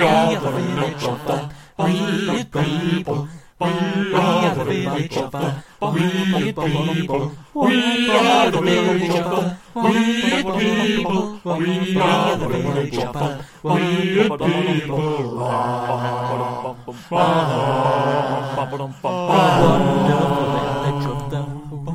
are 0.00 0.40
the 0.40 0.50
village 0.50 1.02
of 1.02 1.26
the 1.26 1.50
weird 1.76 2.52
people. 2.52 3.28
We 3.60 3.66
are 4.14 4.54
the 4.54 4.64
village 4.64 5.16
of 5.18 5.32
the 5.32 5.62
weird 5.82 6.56
people. 6.56 7.32
We 7.52 8.10
are 8.10 8.50
the 8.50 8.60
village 8.62 9.10
of 9.10 9.24
the 9.30 9.56
weird 9.74 10.46
people. 10.58 11.40
We 11.44 11.96
are 11.98 12.36
the 12.36 12.48
village 12.48 12.98
of 12.98 13.12
the 13.12 13.44
weird 13.62 14.38
people. 14.38 15.00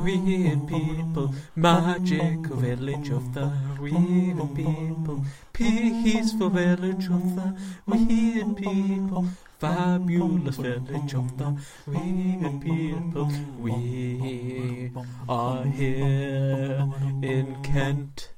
Weird 0.06 0.68
people, 0.68 1.34
magical 1.56 2.56
village 2.56 3.10
of 3.10 3.34
the 3.34 3.50
weird 3.80 4.54
people, 4.54 5.24
peaceful 5.52 6.50
village 6.50 7.06
of 7.06 7.34
the 7.34 7.56
weird 7.86 8.56
people, 8.56 9.26
fabulous 9.58 10.56
village 10.56 11.14
of 11.14 11.38
the 11.38 11.56
weird 11.86 12.60
people. 12.60 13.30
We 13.58 14.92
are 15.28 15.64
here 15.64 16.88
in 17.22 17.56
Kent. 17.62 18.32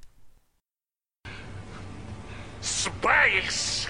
Space! 2.60 3.88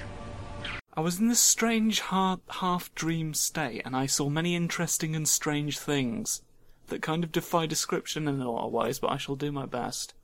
I 0.94 1.00
was 1.00 1.20
in 1.20 1.28
this 1.28 1.40
strange 1.40 2.00
half, 2.00 2.40
half 2.48 2.94
dream 2.94 3.34
state, 3.34 3.82
and 3.84 3.94
I 3.94 4.06
saw 4.06 4.28
many 4.28 4.56
interesting 4.56 5.14
and 5.14 5.28
strange 5.28 5.78
things 5.78 6.42
that 6.88 7.02
kind 7.02 7.22
of 7.22 7.30
defy 7.30 7.66
description 7.66 8.26
in 8.26 8.40
a 8.40 8.50
lot 8.50 8.66
of 8.66 8.72
ways, 8.72 8.98
but 8.98 9.12
I 9.12 9.16
shall 9.16 9.36
do 9.36 9.52
my 9.52 9.66
best. 9.66 10.14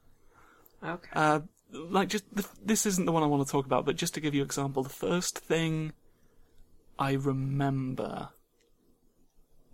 Okay. 0.82 1.10
Uh, 1.12 1.40
like, 1.70 2.08
just 2.08 2.24
the, 2.34 2.46
this 2.64 2.86
isn't 2.86 3.04
the 3.04 3.12
one 3.12 3.22
I 3.22 3.26
want 3.26 3.46
to 3.46 3.50
talk 3.50 3.66
about, 3.66 3.84
but 3.84 3.96
just 3.96 4.14
to 4.14 4.20
give 4.20 4.34
you 4.34 4.40
an 4.42 4.46
example, 4.46 4.82
the 4.82 4.88
first 4.88 5.38
thing 5.38 5.92
I 6.98 7.12
remember 7.12 8.30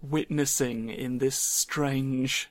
witnessing 0.03 0.89
in 0.89 1.19
this 1.19 1.37
strange 1.37 2.51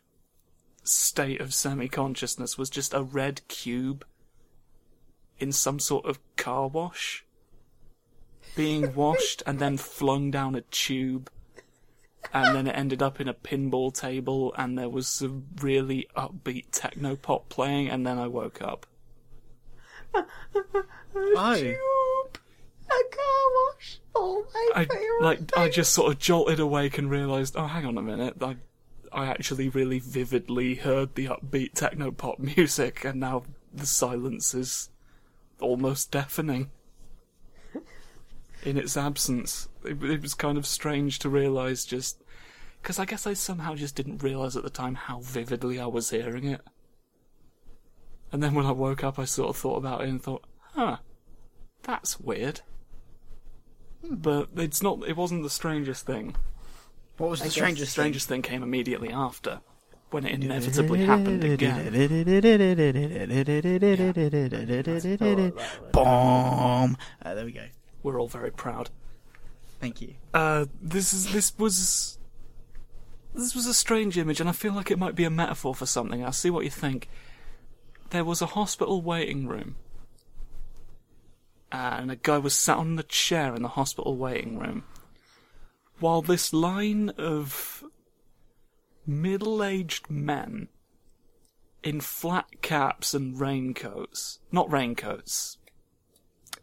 state 0.84 1.42
of 1.42 1.54
semi-consciousness 1.54 2.58
was 2.58 2.70
just 2.70 2.94
a 2.94 3.04
red 3.04 3.48
cube 3.48 4.06
in 5.40 5.52
some 5.52 5.80
sort 5.80 6.06
of 6.06 6.20
car 6.36 6.68
wash 6.68 7.26
being 8.56 8.94
washed 8.96 9.42
and 9.46 9.60
then 9.60 9.78
flung 9.78 10.30
down 10.32 10.56
a 10.56 10.62
tube 10.62 11.32
and 12.34 12.56
then 12.56 12.68
it 12.68 12.78
ended 12.78 13.02
up 13.02 13.20
in 13.20 13.28
a 13.28 13.34
pinball 13.34 13.94
table 13.94 14.54
and 14.58 14.78
there 14.78 14.90
was 14.90 15.08
some 15.08 15.46
really 15.62 16.08
upbeat 16.16 16.66
techno 16.72 17.16
pop 17.16 17.50
playing 17.50 17.90
and 17.90 18.06
then 18.06 18.18
I 18.18 18.28
woke 18.28 18.62
up. 18.62 18.86
Oh. 21.16 21.76
A 22.90 23.16
car 23.16 23.46
wash. 23.56 24.00
Oh 24.16 24.46
my 24.54 24.72
I 24.76 25.24
like 25.24 25.58
I 25.58 25.70
just 25.70 25.94
sort 25.94 26.12
of 26.12 26.20
jolted 26.20 26.60
awake 26.60 26.98
and 26.98 27.10
realised, 27.10 27.56
oh 27.56 27.68
hang 27.68 27.86
on 27.86 27.98
a 27.98 28.02
minute, 28.02 28.36
I 28.42 28.58
I 29.12 29.28
actually 29.28 29.70
really 29.70 30.00
vividly 30.00 30.76
heard 30.76 31.16
the 31.16 31.28
upbeat 31.28 31.74
techno 31.74 32.12
pop 32.12 32.40
music 32.40 33.04
and 33.06 33.20
now 33.20 33.44
the 33.74 33.86
silence 33.86 34.54
is 34.54 34.90
almost 35.60 36.12
deafening. 36.12 36.72
In 38.64 38.76
its 38.76 38.98
absence, 38.98 39.70
it, 39.86 40.04
it 40.04 40.22
was 40.22 40.34
kind 40.34 40.58
of 40.58 40.66
strange 40.66 41.20
to 41.20 41.30
realise 41.30 41.86
just 41.86 42.22
because 42.82 43.00
I 43.00 43.06
guess 43.06 43.26
I 43.26 43.34
somehow 43.34 43.76
just 43.76 43.96
didn't 43.96 44.24
realise 44.24 44.56
at 44.56 44.64
the 44.64 44.70
time 44.70 44.96
how 44.96 45.20
vividly 45.22 45.80
I 45.80 45.86
was 45.86 46.10
hearing 46.10 46.46
it. 46.46 46.62
And 48.32 48.44
then 48.44 48.54
when 48.54 48.66
I 48.66 48.72
woke 48.72 49.04
up, 49.04 49.18
I 49.18 49.26
sort 49.26 49.50
of 49.50 49.58
thought 49.58 49.78
about 49.78 50.02
it 50.02 50.10
and 50.10 50.22
thought, 50.22 50.44
huh, 50.74 50.98
that's 51.84 52.20
weird. 52.20 52.62
But 54.04 54.50
it's 54.58 54.82
not. 54.82 55.08
It 55.08 55.18
wasn't 55.18 55.44
the 55.44 55.50
strangest 55.50 56.06
thing. 56.06 56.36
What 57.18 57.30
was 57.30 57.42
the 57.42 57.50
strangest 57.50 57.80
thing? 57.80 57.86
The 57.86 57.92
strangest 57.92 58.28
thing 58.30 58.42
came 58.42 58.64
immediately 58.64 59.10
after, 59.10 59.60
when 60.10 60.26
it 60.26 60.42
inevitably 60.42 61.06
happened 61.06 61.44
again. 61.44 61.94
Boom. 65.92 66.98
Uh, 67.22 67.34
there 67.34 67.46
we 67.46 67.52
go. 67.52 67.66
We're 68.04 68.20
all 68.20 68.28
very 68.30 68.52
proud. 68.52 68.90
Thank 69.82 70.02
you. 70.02 70.16
Uh, 70.34 70.66
this 70.82 71.14
is 71.14 71.32
this 71.34 71.58
was 71.58 72.18
this 73.36 73.56
was 73.56 73.66
a 73.68 73.74
strange 73.74 74.18
image, 74.18 74.40
and 74.40 74.50
I 74.50 74.54
feel 74.54 74.74
like 74.74 74.92
it 74.92 74.98
might 75.00 75.16
be 75.16 75.24
a 75.24 75.30
metaphor 75.30 75.76
for 75.76 75.86
something. 75.86 76.24
I'll 76.24 76.32
see 76.32 76.50
what 76.50 76.64
you 76.64 76.72
think. 76.72 77.10
There 78.10 78.26
was 78.26 78.42
a 78.42 78.48
hospital 78.48 79.02
waiting 79.02 79.48
room, 79.48 79.76
and 81.72 82.12
a 82.12 82.16
guy 82.16 82.38
was 82.38 82.54
sat 82.54 82.78
on 82.78 82.96
the 82.96 83.04
chair 83.04 83.56
in 83.56 83.62
the 83.62 83.70
hospital 83.70 84.18
waiting 84.18 84.58
room, 84.58 84.84
while 86.00 86.22
this 86.22 86.54
line 86.54 87.10
of 87.18 87.84
middle-aged 89.06 90.10
men 90.10 90.68
in 91.84 92.02
flat 92.02 92.62
caps 92.62 93.14
and 93.14 93.40
raincoats, 93.40 94.40
not 94.52 94.72
raincoats, 94.72 95.58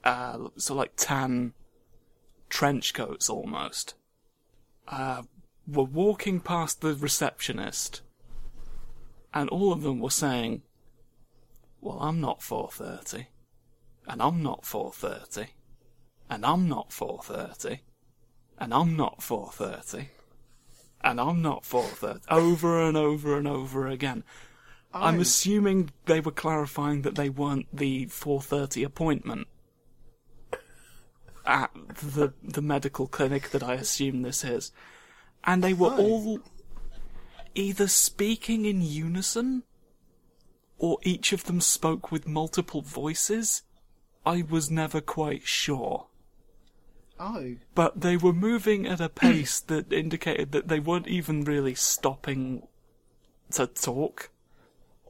uh, 0.05 0.49
so 0.57 0.75
like 0.75 0.93
tan 0.97 1.53
trench 2.49 2.95
coats 2.95 3.29
almost, 3.29 3.95
uh, 4.89 5.23
were 5.67 5.85
walking 5.85 6.41
past 6.41 6.81
the 6.81 6.95
receptionist, 6.95 8.03
and 9.35 9.49
all 9.51 9.73
of 9.73 9.83
them 9.83 9.99
were 10.01 10.11
saying, 10.11 10.63
"Well, 11.81 11.99
I'm 12.01 12.21
not 12.21 12.43
430, 12.43 13.29
and 14.07 14.23
I'm 14.23 14.43
not 14.43 14.65
430, 14.65 15.53
and 16.31 16.45
I'm 16.45 16.69
not 16.69 16.93
430, 16.93 17.83
and 18.59 18.73
I'm 18.73 18.97
not 18.97 19.23
430, 19.23 20.11
and 21.03 21.21
I'm 21.21 21.43
not 21.43 21.65
430," 21.65 22.27
over 22.31 22.83
and 22.83 22.97
over 22.97 23.37
and 23.37 23.49
over 23.49 23.87
again. 23.87 24.25
I'm 24.93 25.21
assuming 25.21 25.91
they 26.07 26.21
were 26.21 26.33
clarifying 26.33 27.03
that 27.03 27.17
they 27.17 27.29
weren't 27.29 27.67
the 27.77 28.07
4:30 28.07 28.83
appointment 28.83 29.49
at 31.45 31.71
the 31.75 32.33
the 32.43 32.63
medical 32.63 33.07
clinic 33.07 33.51
that 33.51 33.63
I 33.63 33.75
assume 33.75 34.23
this 34.23 34.43
is, 34.43 34.73
and 35.45 35.63
they 35.63 35.75
were 35.75 35.95
all 35.95 36.41
either 37.55 37.89
speaking 37.89 38.65
in 38.65 38.81
unison, 38.81 39.65
or 40.79 40.99
each 41.03 41.33
of 41.33 41.45
them 41.45 41.61
spoke 41.61 42.11
with 42.11 42.27
multiple 42.27 42.83
voices. 42.83 43.63
I 44.27 44.43
was 44.43 44.73
never 44.73 45.01
quite 45.01 45.47
sure. 45.47 46.09
Oh. 47.19 47.55
But 47.77 48.01
they 48.01 48.17
were 48.17 48.33
moving 48.33 48.85
at 48.85 49.01
a 49.01 49.09
pace 49.25 49.61
that 49.61 49.93
indicated 49.93 50.51
that 50.51 50.67
they 50.67 50.81
weren't 50.81 51.07
even 51.07 51.45
really 51.45 51.77
stopping 51.77 52.67
to 53.53 53.69
talk. 53.69 54.31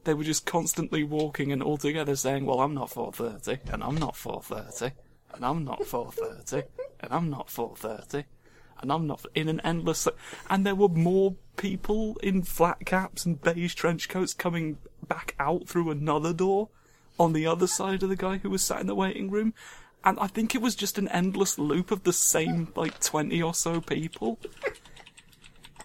They 0.05 0.13
were 0.15 0.23
just 0.23 0.45
constantly 0.45 1.03
walking 1.03 1.51
and 1.51 1.63
all 1.63 1.79
together 1.79 2.15
saying, 2.15 2.45
"Well, 2.45 2.61
I'm 2.61 2.75
not 2.75 2.91
4:30, 2.91 3.73
and 3.73 3.83
I'm 3.83 3.97
not 3.97 4.15
4:30, 4.15 4.93
and 5.35 5.45
I'm 5.45 5.65
not 5.65 5.81
4:30, 5.85 6.65
and 7.01 7.13
I'm 7.13 7.31
not 7.31 7.49
4:30, 7.49 8.25
and 8.81 8.93
I'm 8.93 9.07
not 9.07 9.25
in 9.35 9.49
an 9.49 9.61
endless." 9.61 10.07
And 10.49 10.65
there 10.65 10.77
were 10.77 10.89
more 10.89 11.35
people 11.57 12.19
in 12.23 12.43
flat 12.43 12.85
caps 12.85 13.25
and 13.25 13.41
beige 13.41 13.75
trench 13.75 14.09
coats 14.09 14.35
coming 14.35 14.77
back 15.09 15.35
out 15.41 15.67
through 15.67 15.91
another 15.91 16.35
door 16.35 16.69
on 17.19 17.33
the 17.33 17.47
other 17.47 17.67
side 17.67 18.03
of 18.03 18.09
the 18.09 18.17
guy 18.17 18.39
who 18.39 18.51
was 18.51 18.63
sat 18.63 18.81
in 18.81 18.87
the 18.87 18.95
waiting 18.95 19.31
room. 19.31 19.55
And 20.05 20.19
I 20.21 20.29
think 20.29 20.55
it 20.55 20.63
was 20.63 20.77
just 20.77 20.99
an 20.99 21.09
endless 21.09 21.59
loop 21.59 21.91
of 21.91 22.05
the 22.05 22.13
same, 22.13 22.73
like, 22.77 23.01
20 23.01 23.43
or 23.43 23.55
so 23.55 23.81
people. 23.81 24.39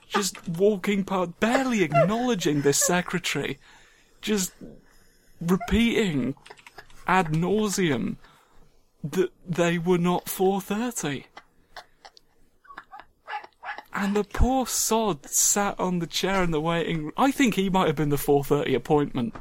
Just 0.10 0.46
walking 0.46 1.06
past, 1.06 1.40
barely 1.40 1.84
acknowledging 1.84 2.62
this 2.62 2.86
secretary. 2.86 3.60
Just 4.20 4.52
repeating 5.40 6.36
ad 7.08 7.28
nauseum 7.28 8.18
that 9.04 9.32
they 9.48 9.78
were 9.78 9.98
not 9.98 10.30
430. 10.30 11.28
And 13.94 14.16
the 14.16 14.24
poor 14.24 14.66
sod 14.68 15.26
sat 15.28 15.80
on 15.80 16.00
the 16.00 16.08
chair 16.08 16.44
in 16.44 16.52
the 16.52 16.62
waiting 16.62 17.04
room. 17.04 17.14
I 17.18 17.32
think 17.32 17.56
he 17.56 17.70
might 17.70 17.88
have 17.88 17.96
been 17.96 18.10
the 18.10 18.18
430 18.18 18.76
appointment. 18.76 19.36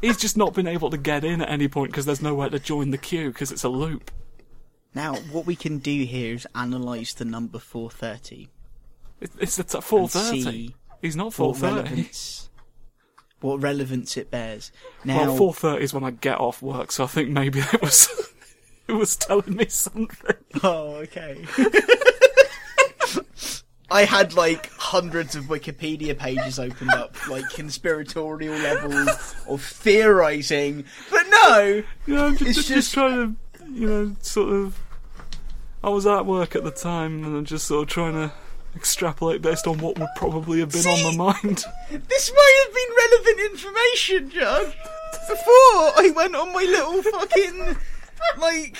He's 0.00 0.16
just 0.16 0.36
not 0.36 0.54
been 0.54 0.68
able 0.68 0.90
to 0.90 0.96
get 0.96 1.24
in 1.24 1.42
at 1.42 1.48
any 1.50 1.66
point 1.68 1.90
because 1.90 2.06
there's 2.06 2.22
nowhere 2.22 2.50
to 2.50 2.58
join 2.58 2.90
the 2.90 2.98
queue 2.98 3.32
because 3.32 3.50
it's 3.50 3.64
a 3.64 3.68
loop. 3.68 4.10
Now, 4.94 5.14
what 5.32 5.44
we 5.46 5.56
can 5.56 5.78
do 5.78 6.04
here 6.04 6.34
is 6.34 6.46
analyse 6.54 7.12
the 7.14 7.24
number 7.24 7.58
430. 7.58 8.48
It- 9.20 9.30
It's 9.38 9.58
at 9.58 9.70
430. 9.82 10.42
see 10.42 10.74
He's 11.02 11.14
not 11.16 11.26
What 11.26 11.56
430. 11.56 11.84
relevance, 11.90 12.50
what 13.40 13.60
relevance 13.62 14.16
it 14.16 14.30
bears. 14.30 14.72
Now, 15.04 15.18
Well, 15.26 15.36
430 15.36 15.84
is 15.84 15.94
when 15.94 16.04
I 16.04 16.10
get 16.10 16.38
off 16.40 16.60
work, 16.62 16.90
so 16.92 17.04
I 17.04 17.06
think 17.06 17.28
maybe 17.30 17.58
it 17.72 17.80
was 17.82 18.08
it 18.88 18.92
was 18.92 19.16
telling 19.16 19.54
me 19.56 19.66
something. 19.68 20.36
Oh, 20.62 20.94
okay. 20.96 21.44
I 23.90 24.04
had 24.04 24.34
like 24.34 24.70
hundreds 24.72 25.34
of 25.34 25.44
Wikipedia 25.44 26.16
pages 26.16 26.58
opened 26.58 26.90
up, 26.90 27.16
like 27.28 27.48
conspiratorial 27.50 28.54
levels 28.56 29.34
of 29.48 29.62
theorizing, 29.62 30.84
but 31.10 31.22
no, 31.30 31.82
Yeah, 32.06 32.24
I'm 32.26 32.36
just, 32.36 32.42
It's 32.50 32.56
just, 32.58 32.68
just- 32.68 32.94
trying 32.94 33.36
to, 33.56 33.72
you 33.72 33.86
know, 33.88 34.16
sort 34.20 34.52
of. 34.52 34.78
I 35.82 35.90
was 35.90 36.06
at 36.06 36.26
work 36.26 36.56
at 36.56 36.64
the 36.64 36.70
time, 36.72 37.24
and 37.24 37.36
I'm 37.36 37.44
just 37.44 37.66
sort 37.66 37.84
of 37.84 37.88
trying 37.88 38.14
to 38.14 38.32
extrapolate 38.76 39.40
based 39.40 39.66
on 39.66 39.78
what 39.78 39.98
would 39.98 40.08
probably 40.16 40.58
have 40.60 40.72
been 40.72 40.86
on 40.86 41.16
my 41.16 41.32
mind. 41.34 41.64
this 41.90 42.32
might 42.32 42.64
have 42.64 42.74
been 42.74 42.96
relevant 42.96 43.52
information, 43.52 44.30
Judge. 44.30 44.76
Before 45.28 45.92
I 45.96 46.12
went 46.14 46.34
on 46.34 46.52
my 46.52 46.62
little 46.62 47.02
fucking 47.02 47.76
like 48.38 48.76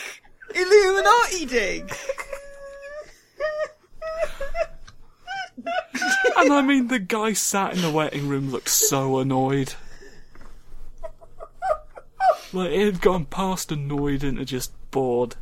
Illuminati 0.54 1.46
dig. 1.46 1.94
And 6.38 6.52
I 6.52 6.62
mean, 6.62 6.86
the 6.86 7.00
guy 7.00 7.32
sat 7.32 7.74
in 7.74 7.82
the 7.82 7.90
waiting 7.90 8.28
room 8.28 8.50
looked 8.50 8.68
so 8.68 9.18
annoyed. 9.18 9.74
Like, 12.52 12.70
he 12.70 12.80
had 12.82 13.00
gone 13.00 13.24
past 13.24 13.72
annoyed 13.72 14.22
into 14.22 14.44
just 14.44 14.72
bored. 14.90 15.34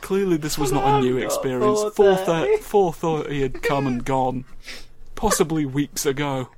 Clearly, 0.00 0.38
this 0.38 0.56
was 0.56 0.72
not 0.72 0.86
a 0.86 1.00
new 1.02 1.18
experience. 1.18 1.80
4.30 1.80 2.58
4.30 2.60 3.40
had 3.42 3.62
come 3.62 3.86
and 3.86 4.04
gone. 4.04 4.44
Possibly 5.14 5.66
weeks 5.66 6.06
ago. 6.06 6.48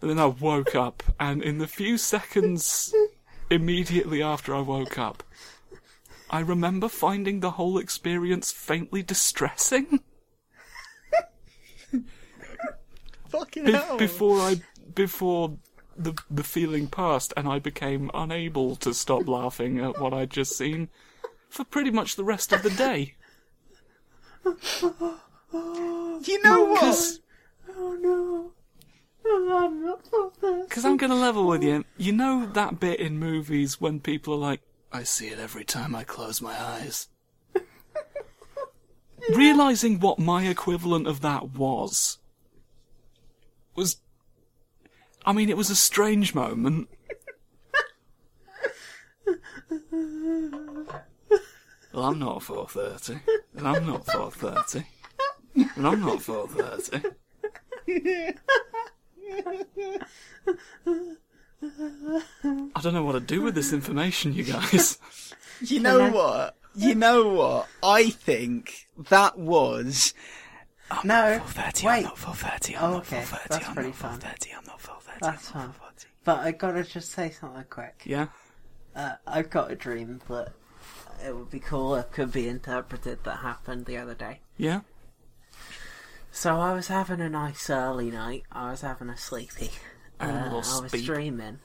And 0.00 0.10
then 0.10 0.18
I 0.18 0.26
woke 0.26 0.74
up, 0.74 1.02
and 1.18 1.42
in 1.42 1.58
the 1.58 1.66
few 1.66 1.98
seconds 1.98 2.94
immediately 3.50 4.22
after 4.22 4.54
I 4.54 4.60
woke 4.60 4.98
up, 4.98 5.24
I 6.30 6.40
remember 6.40 6.88
finding 6.88 7.40
the 7.40 7.52
whole 7.52 7.78
experience 7.78 8.52
faintly 8.52 9.02
distressing. 9.02 10.00
Fucking 13.28 13.64
Be- 13.64 13.72
hell. 13.72 13.96
before 13.98 14.40
I 14.40 14.60
before 14.94 15.56
the 15.96 16.14
the 16.30 16.44
feeling 16.44 16.86
passed 16.86 17.32
and 17.36 17.48
I 17.48 17.58
became 17.58 18.10
unable 18.14 18.76
to 18.76 18.94
stop 18.94 19.26
laughing 19.26 19.78
at 19.78 19.98
what 20.00 20.12
I'd 20.12 20.30
just 20.30 20.56
seen 20.56 20.88
for 21.48 21.64
pretty 21.64 21.90
much 21.90 22.16
the 22.16 22.24
rest 22.24 22.52
of 22.52 22.62
the 22.62 22.70
day. 22.70 23.14
you 24.44 26.42
know 26.42 26.64
what? 26.64 26.80
Because 26.80 27.20
Because 30.68 30.84
oh, 30.84 30.90
I'm 30.90 30.96
going 30.96 31.10
to 31.10 31.16
level 31.16 31.46
with 31.46 31.62
you. 31.62 31.84
You 31.96 32.12
know 32.12 32.46
that 32.52 32.78
bit 32.78 33.00
in 33.00 33.18
movies 33.18 33.80
when 33.80 34.00
people 34.00 34.34
are 34.34 34.38
like, 34.38 34.60
I 34.92 35.02
see 35.02 35.28
it 35.28 35.38
every 35.38 35.64
time 35.64 35.94
I 35.94 36.04
close 36.04 36.40
my 36.40 36.54
eyes. 36.60 37.08
Realising 39.34 40.00
what 40.00 40.18
my 40.18 40.46
equivalent 40.46 41.06
of 41.06 41.20
that 41.20 41.50
was, 41.50 42.18
was. 43.74 43.96
I 45.24 45.32
mean, 45.32 45.48
it 45.48 45.56
was 45.56 45.70
a 45.70 45.76
strange 45.76 46.34
moment. 46.34 46.88
well, 51.92 52.04
I'm 52.04 52.18
not 52.18 52.42
430. 52.42 53.20
And 53.56 53.66
I'm 53.66 53.86
not 53.86 54.06
430. 54.06 54.86
And 55.76 55.86
I'm 55.86 56.00
not 56.00 56.22
430. 56.22 57.08
I 62.74 62.80
don't 62.80 62.94
know 62.94 63.04
what 63.04 63.12
to 63.12 63.20
do 63.20 63.42
with 63.42 63.54
this 63.54 63.72
information, 63.72 64.32
you 64.32 64.44
guys. 64.44 64.98
You 65.60 65.80
know 65.80 66.10
what? 66.10 66.56
You 66.76 66.94
know 66.94 67.28
what? 67.28 67.68
I 67.82 68.10
think 68.10 68.86
that 69.10 69.38
was. 69.38 70.12
No, 71.02 71.40
430, 71.40 71.86
wait. 71.86 71.96
I'm 71.96 72.02
not 72.04 72.18
430, 72.18 72.76
I'm 72.76 72.84
Oh, 72.84 72.90
not 72.92 72.96
okay, 73.06 73.22
430, 73.24 73.48
that's 73.48 73.68
I'm 73.68 73.74
pretty 73.74 73.88
not 73.88 73.96
fun. 73.96 74.20
430, 74.20 74.50
I'm 74.56 74.64
not 74.66 74.80
430. 74.80 75.18
That's 75.20 75.54
I'm 75.54 75.60
not 75.66 75.74
430. 75.76 76.08
But 76.24 76.38
I 76.40 76.50
gotta 76.52 76.84
just 76.84 77.10
say 77.10 77.30
something 77.30 77.64
quick. 77.70 78.02
Yeah? 78.04 78.26
Uh, 78.94 79.14
I've 79.26 79.50
got 79.50 79.70
a 79.70 79.74
dream 79.74 80.20
that 80.28 80.52
it 81.26 81.34
would 81.34 81.50
be 81.50 81.58
cool. 81.60 81.96
It 81.96 82.12
could 82.12 82.30
be 82.30 82.48
interpreted 82.48 83.24
that 83.24 83.38
happened 83.38 83.86
the 83.86 83.96
other 83.98 84.14
day. 84.14 84.40
Yeah? 84.56 84.80
So 86.30 86.58
I 86.60 86.72
was 86.74 86.88
having 86.88 87.20
a 87.20 87.28
nice 87.30 87.68
early 87.70 88.10
night. 88.10 88.44
I 88.52 88.70
was 88.70 88.82
having 88.82 89.08
a 89.08 89.16
sleepy. 89.16 89.70
Oh, 90.20 90.26
Uh, 90.26 90.62
I 90.76 90.80
was 90.80 90.92
dreaming, 91.04 91.60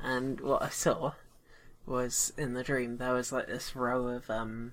and 0.00 0.40
what 0.40 0.62
I 0.62 0.70
saw 0.70 1.12
was 1.86 2.32
in 2.36 2.54
the 2.54 2.64
dream 2.64 2.96
there 2.98 3.12
was 3.14 3.30
like 3.32 3.46
this 3.46 3.76
row 3.76 4.08
of 4.08 4.28
um 4.28 4.72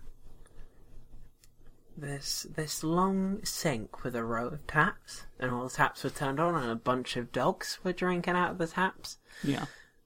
this 1.96 2.48
this 2.56 2.84
long 2.84 3.40
sink 3.46 4.04
with 4.04 4.16
a 4.16 4.24
row 4.24 4.48
of 4.48 4.66
taps, 4.66 5.26
and 5.40 5.52
all 5.52 5.66
the 5.66 5.70
taps 5.70 6.04
were 6.04 6.10
turned 6.10 6.40
on, 6.40 6.56
and 6.56 6.72
a 6.72 6.76
bunch 6.76 7.16
of 7.18 7.32
dogs 7.32 7.78
were 7.84 7.94
drinking 7.94 8.36
out 8.36 8.52
of 8.52 8.58
the 8.58 8.66
taps 8.68 9.18
Yeah. 9.44 9.66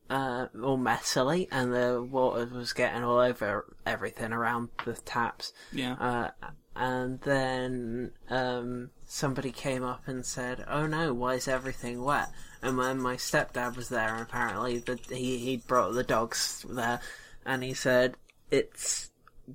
uh, 0.09 0.47
all 0.61 0.77
messily, 0.77 1.47
and 1.49 1.73
the 1.73 2.03
water 2.03 2.45
was 2.53 2.73
getting 2.73 3.03
all 3.03 3.19
over 3.19 3.73
everything 3.85 4.33
around 4.33 4.69
the 4.83 4.95
taps. 4.95 5.53
Yeah. 5.71 5.93
Uh, 5.93 6.31
and 6.75 7.21
then 7.21 8.11
um, 8.29 8.89
somebody 9.07 9.51
came 9.51 9.83
up 9.83 10.07
and 10.07 10.25
said, 10.25 10.63
"Oh 10.67 10.85
no, 10.85 11.13
why 11.13 11.35
is 11.35 11.47
everything 11.47 12.03
wet?" 12.03 12.29
And 12.61 12.77
when 12.77 12.99
my 12.99 13.15
stepdad 13.15 13.75
was 13.75 13.89
there, 13.89 14.21
apparently 14.21 14.77
the, 14.79 14.99
he 15.09 15.39
he 15.39 15.57
brought 15.57 15.93
the 15.93 16.03
dogs 16.03 16.65
there, 16.69 16.99
and 17.45 17.63
he 17.63 17.73
said, 17.73 18.17
"It's 18.51 19.09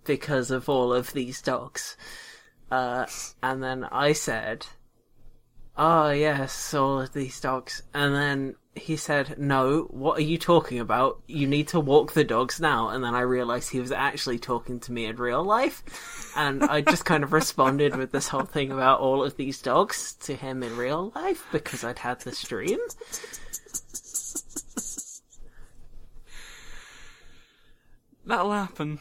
because 0.05 0.50
of 0.50 0.68
all 0.68 0.92
of 0.92 1.12
these 1.12 1.40
dogs." 1.40 1.96
Uh, 2.70 3.07
and 3.42 3.62
then 3.62 3.84
I 3.84 4.14
said, 4.14 4.66
Oh 5.76 6.11
yes, 6.11 6.74
all 6.74 7.00
of 7.00 7.12
these 7.12 7.40
dogs. 7.40 7.82
And 7.94 8.14
then 8.14 8.55
he 8.75 8.97
said, 8.97 9.39
"No, 9.39 9.83
what 9.91 10.18
are 10.18 10.23
you 10.23 10.39
talking 10.39 10.79
about? 10.79 11.20
You 11.27 11.47
need 11.47 11.68
to 11.68 11.81
walk 11.81 12.12
the 12.12 12.25
dogs 12.25 12.59
now." 12.61 12.89
And 12.89 13.05
then 13.05 13.14
I 13.14 13.20
realized 13.20 13.70
he 13.70 13.81
was 13.81 13.93
actually 13.93 14.39
talking 14.39 14.81
to 14.81 14.93
me 14.93 15.05
in 15.05 15.16
real 15.16 15.45
life, 15.45 15.83
and 16.37 16.64
I 16.64 16.81
just 16.81 17.05
kind 17.05 17.23
of 17.23 17.33
responded 17.33 17.97
with 17.97 18.12
this 18.12 18.29
whole 18.29 18.45
thing 18.45 18.73
about 18.73 19.01
all 19.01 19.23
of 19.23 19.37
these 19.37 19.61
dogs 19.61 20.14
to 20.20 20.35
him 20.35 20.62
in 20.62 20.77
real 20.77 21.12
life 21.14 21.47
because 21.53 21.85
I'd 21.85 21.99
had 21.99 22.20
this 22.20 22.43
dream. 22.43 22.79
That'll 28.25 28.53
happen. 28.53 29.01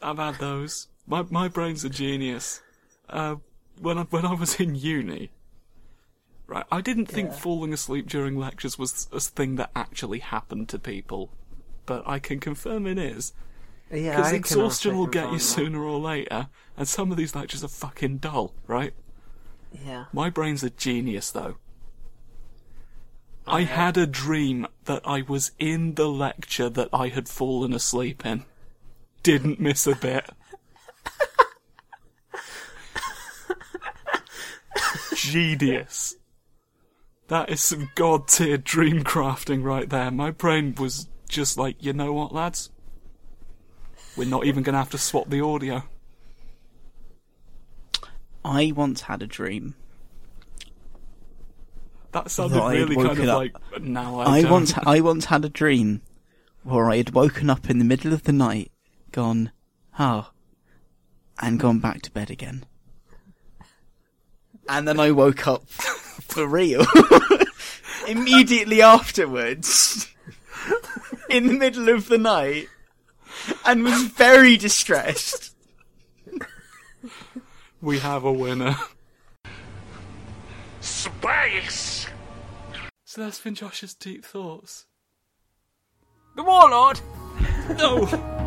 I've 0.00 0.18
had 0.18 0.36
those. 0.36 0.88
My 1.06 1.24
my 1.28 1.48
brain's 1.48 1.84
a 1.84 1.90
genius. 1.90 2.62
Uh, 3.08 3.36
when 3.80 3.98
I 3.98 4.02
when 4.04 4.24
I 4.24 4.32
was 4.34 4.58
in 4.60 4.74
uni, 4.74 5.30
right, 6.46 6.64
I 6.70 6.80
didn't 6.80 7.06
think 7.06 7.32
falling 7.32 7.72
asleep 7.72 8.08
during 8.08 8.36
lectures 8.36 8.78
was 8.78 9.08
a 9.12 9.20
thing 9.20 9.56
that 9.56 9.70
actually 9.74 10.20
happened 10.20 10.68
to 10.70 10.78
people, 10.78 11.30
but 11.84 12.02
I 12.06 12.18
can 12.18 12.40
confirm 12.40 12.86
it 12.86 12.98
is. 12.98 13.32
Yeah, 13.90 14.16
Because 14.16 14.32
exhaustion 14.32 14.96
will 14.96 15.06
get 15.06 15.32
you 15.32 15.38
confirm 15.38 15.40
sooner 15.40 15.82
or 15.82 16.00
later, 16.00 16.48
and 16.76 16.88
some 16.88 17.10
of 17.10 17.16
these 17.16 17.34
lectures 17.34 17.62
are 17.62 17.68
fucking 17.68 18.18
dull, 18.18 18.52
right? 18.66 18.94
Yeah. 19.84 20.06
My 20.12 20.30
brain's 20.30 20.64
a 20.64 20.70
genius, 20.70 21.30
though. 21.30 21.56
I 23.46 23.62
had 23.62 23.96
a 23.96 24.08
dream 24.08 24.66
that 24.86 25.02
I 25.06 25.22
was 25.22 25.52
in 25.58 25.94
the 25.94 26.08
lecture 26.08 26.68
that 26.68 26.88
I 26.92 27.08
had 27.08 27.28
fallen 27.28 27.72
asleep 27.72 28.26
in. 28.26 28.44
Didn't 29.22 29.60
miss 29.60 29.86
a 29.86 29.94
bit. 29.94 30.28
Genius. 35.14 36.16
That 37.28 37.50
is 37.50 37.60
some 37.60 37.90
god 37.94 38.28
tier 38.28 38.56
dream 38.56 39.02
crafting 39.02 39.64
right 39.64 39.88
there. 39.88 40.10
My 40.10 40.30
brain 40.30 40.74
was 40.78 41.08
just 41.28 41.58
like, 41.58 41.76
you 41.80 41.92
know 41.92 42.12
what, 42.12 42.32
lads? 42.32 42.70
We're 44.16 44.28
not 44.28 44.46
even 44.46 44.62
going 44.62 44.74
to 44.74 44.78
have 44.78 44.90
to 44.90 44.98
swap 44.98 45.28
the 45.28 45.40
audio. 45.40 45.82
I 48.44 48.72
once 48.74 49.02
had 49.02 49.22
a 49.22 49.26
dream. 49.26 49.74
That 52.12 52.30
sounded 52.30 52.56
That 52.56 52.68
really 52.68 52.96
kind 52.96 53.18
of 53.18 53.28
up- 53.28 53.36
like, 53.38 53.82
now 53.82 54.20
I, 54.20 54.36
I 54.36 54.42
don't. 54.42 54.50
once 54.52 54.74
I 54.86 55.00
once 55.00 55.24
had 55.26 55.44
a 55.44 55.48
dream 55.50 56.00
where 56.62 56.88
I 56.90 56.96
had 56.96 57.10
woken 57.10 57.50
up 57.50 57.68
in 57.68 57.78
the 57.78 57.84
middle 57.84 58.12
of 58.12 58.22
the 58.22 58.32
night, 58.32 58.70
gone, 59.12 59.50
oh, 59.98 60.30
and 61.42 61.58
gone 61.60 61.80
back 61.80 62.02
to 62.02 62.10
bed 62.12 62.30
again. 62.30 62.64
And 64.68 64.86
then 64.88 64.98
I 64.98 65.10
woke 65.10 65.46
up 65.46 65.64
for 66.28 66.46
real 66.46 66.84
immediately 68.08 68.82
afterwards 68.82 70.08
in 71.30 71.46
the 71.46 71.52
middle 71.52 71.88
of 71.88 72.08
the 72.08 72.18
night 72.18 72.68
and 73.64 73.84
was 73.84 74.02
very 74.04 74.56
distressed. 74.56 75.54
We 77.80 77.98
have 77.98 78.24
a 78.24 78.32
winner. 78.32 78.76
Space! 80.80 82.06
So 83.04 83.22
that's 83.22 83.40
been 83.40 83.54
Josh's 83.54 83.94
deep 83.94 84.24
thoughts. 84.24 84.86
The 86.34 86.42
Warlord! 86.42 87.00
No! 87.78 88.42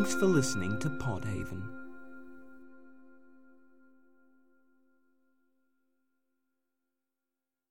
Thanks 0.00 0.14
for 0.14 0.24
listening 0.24 0.78
to 0.78 0.88
Podhaven. 0.88 1.39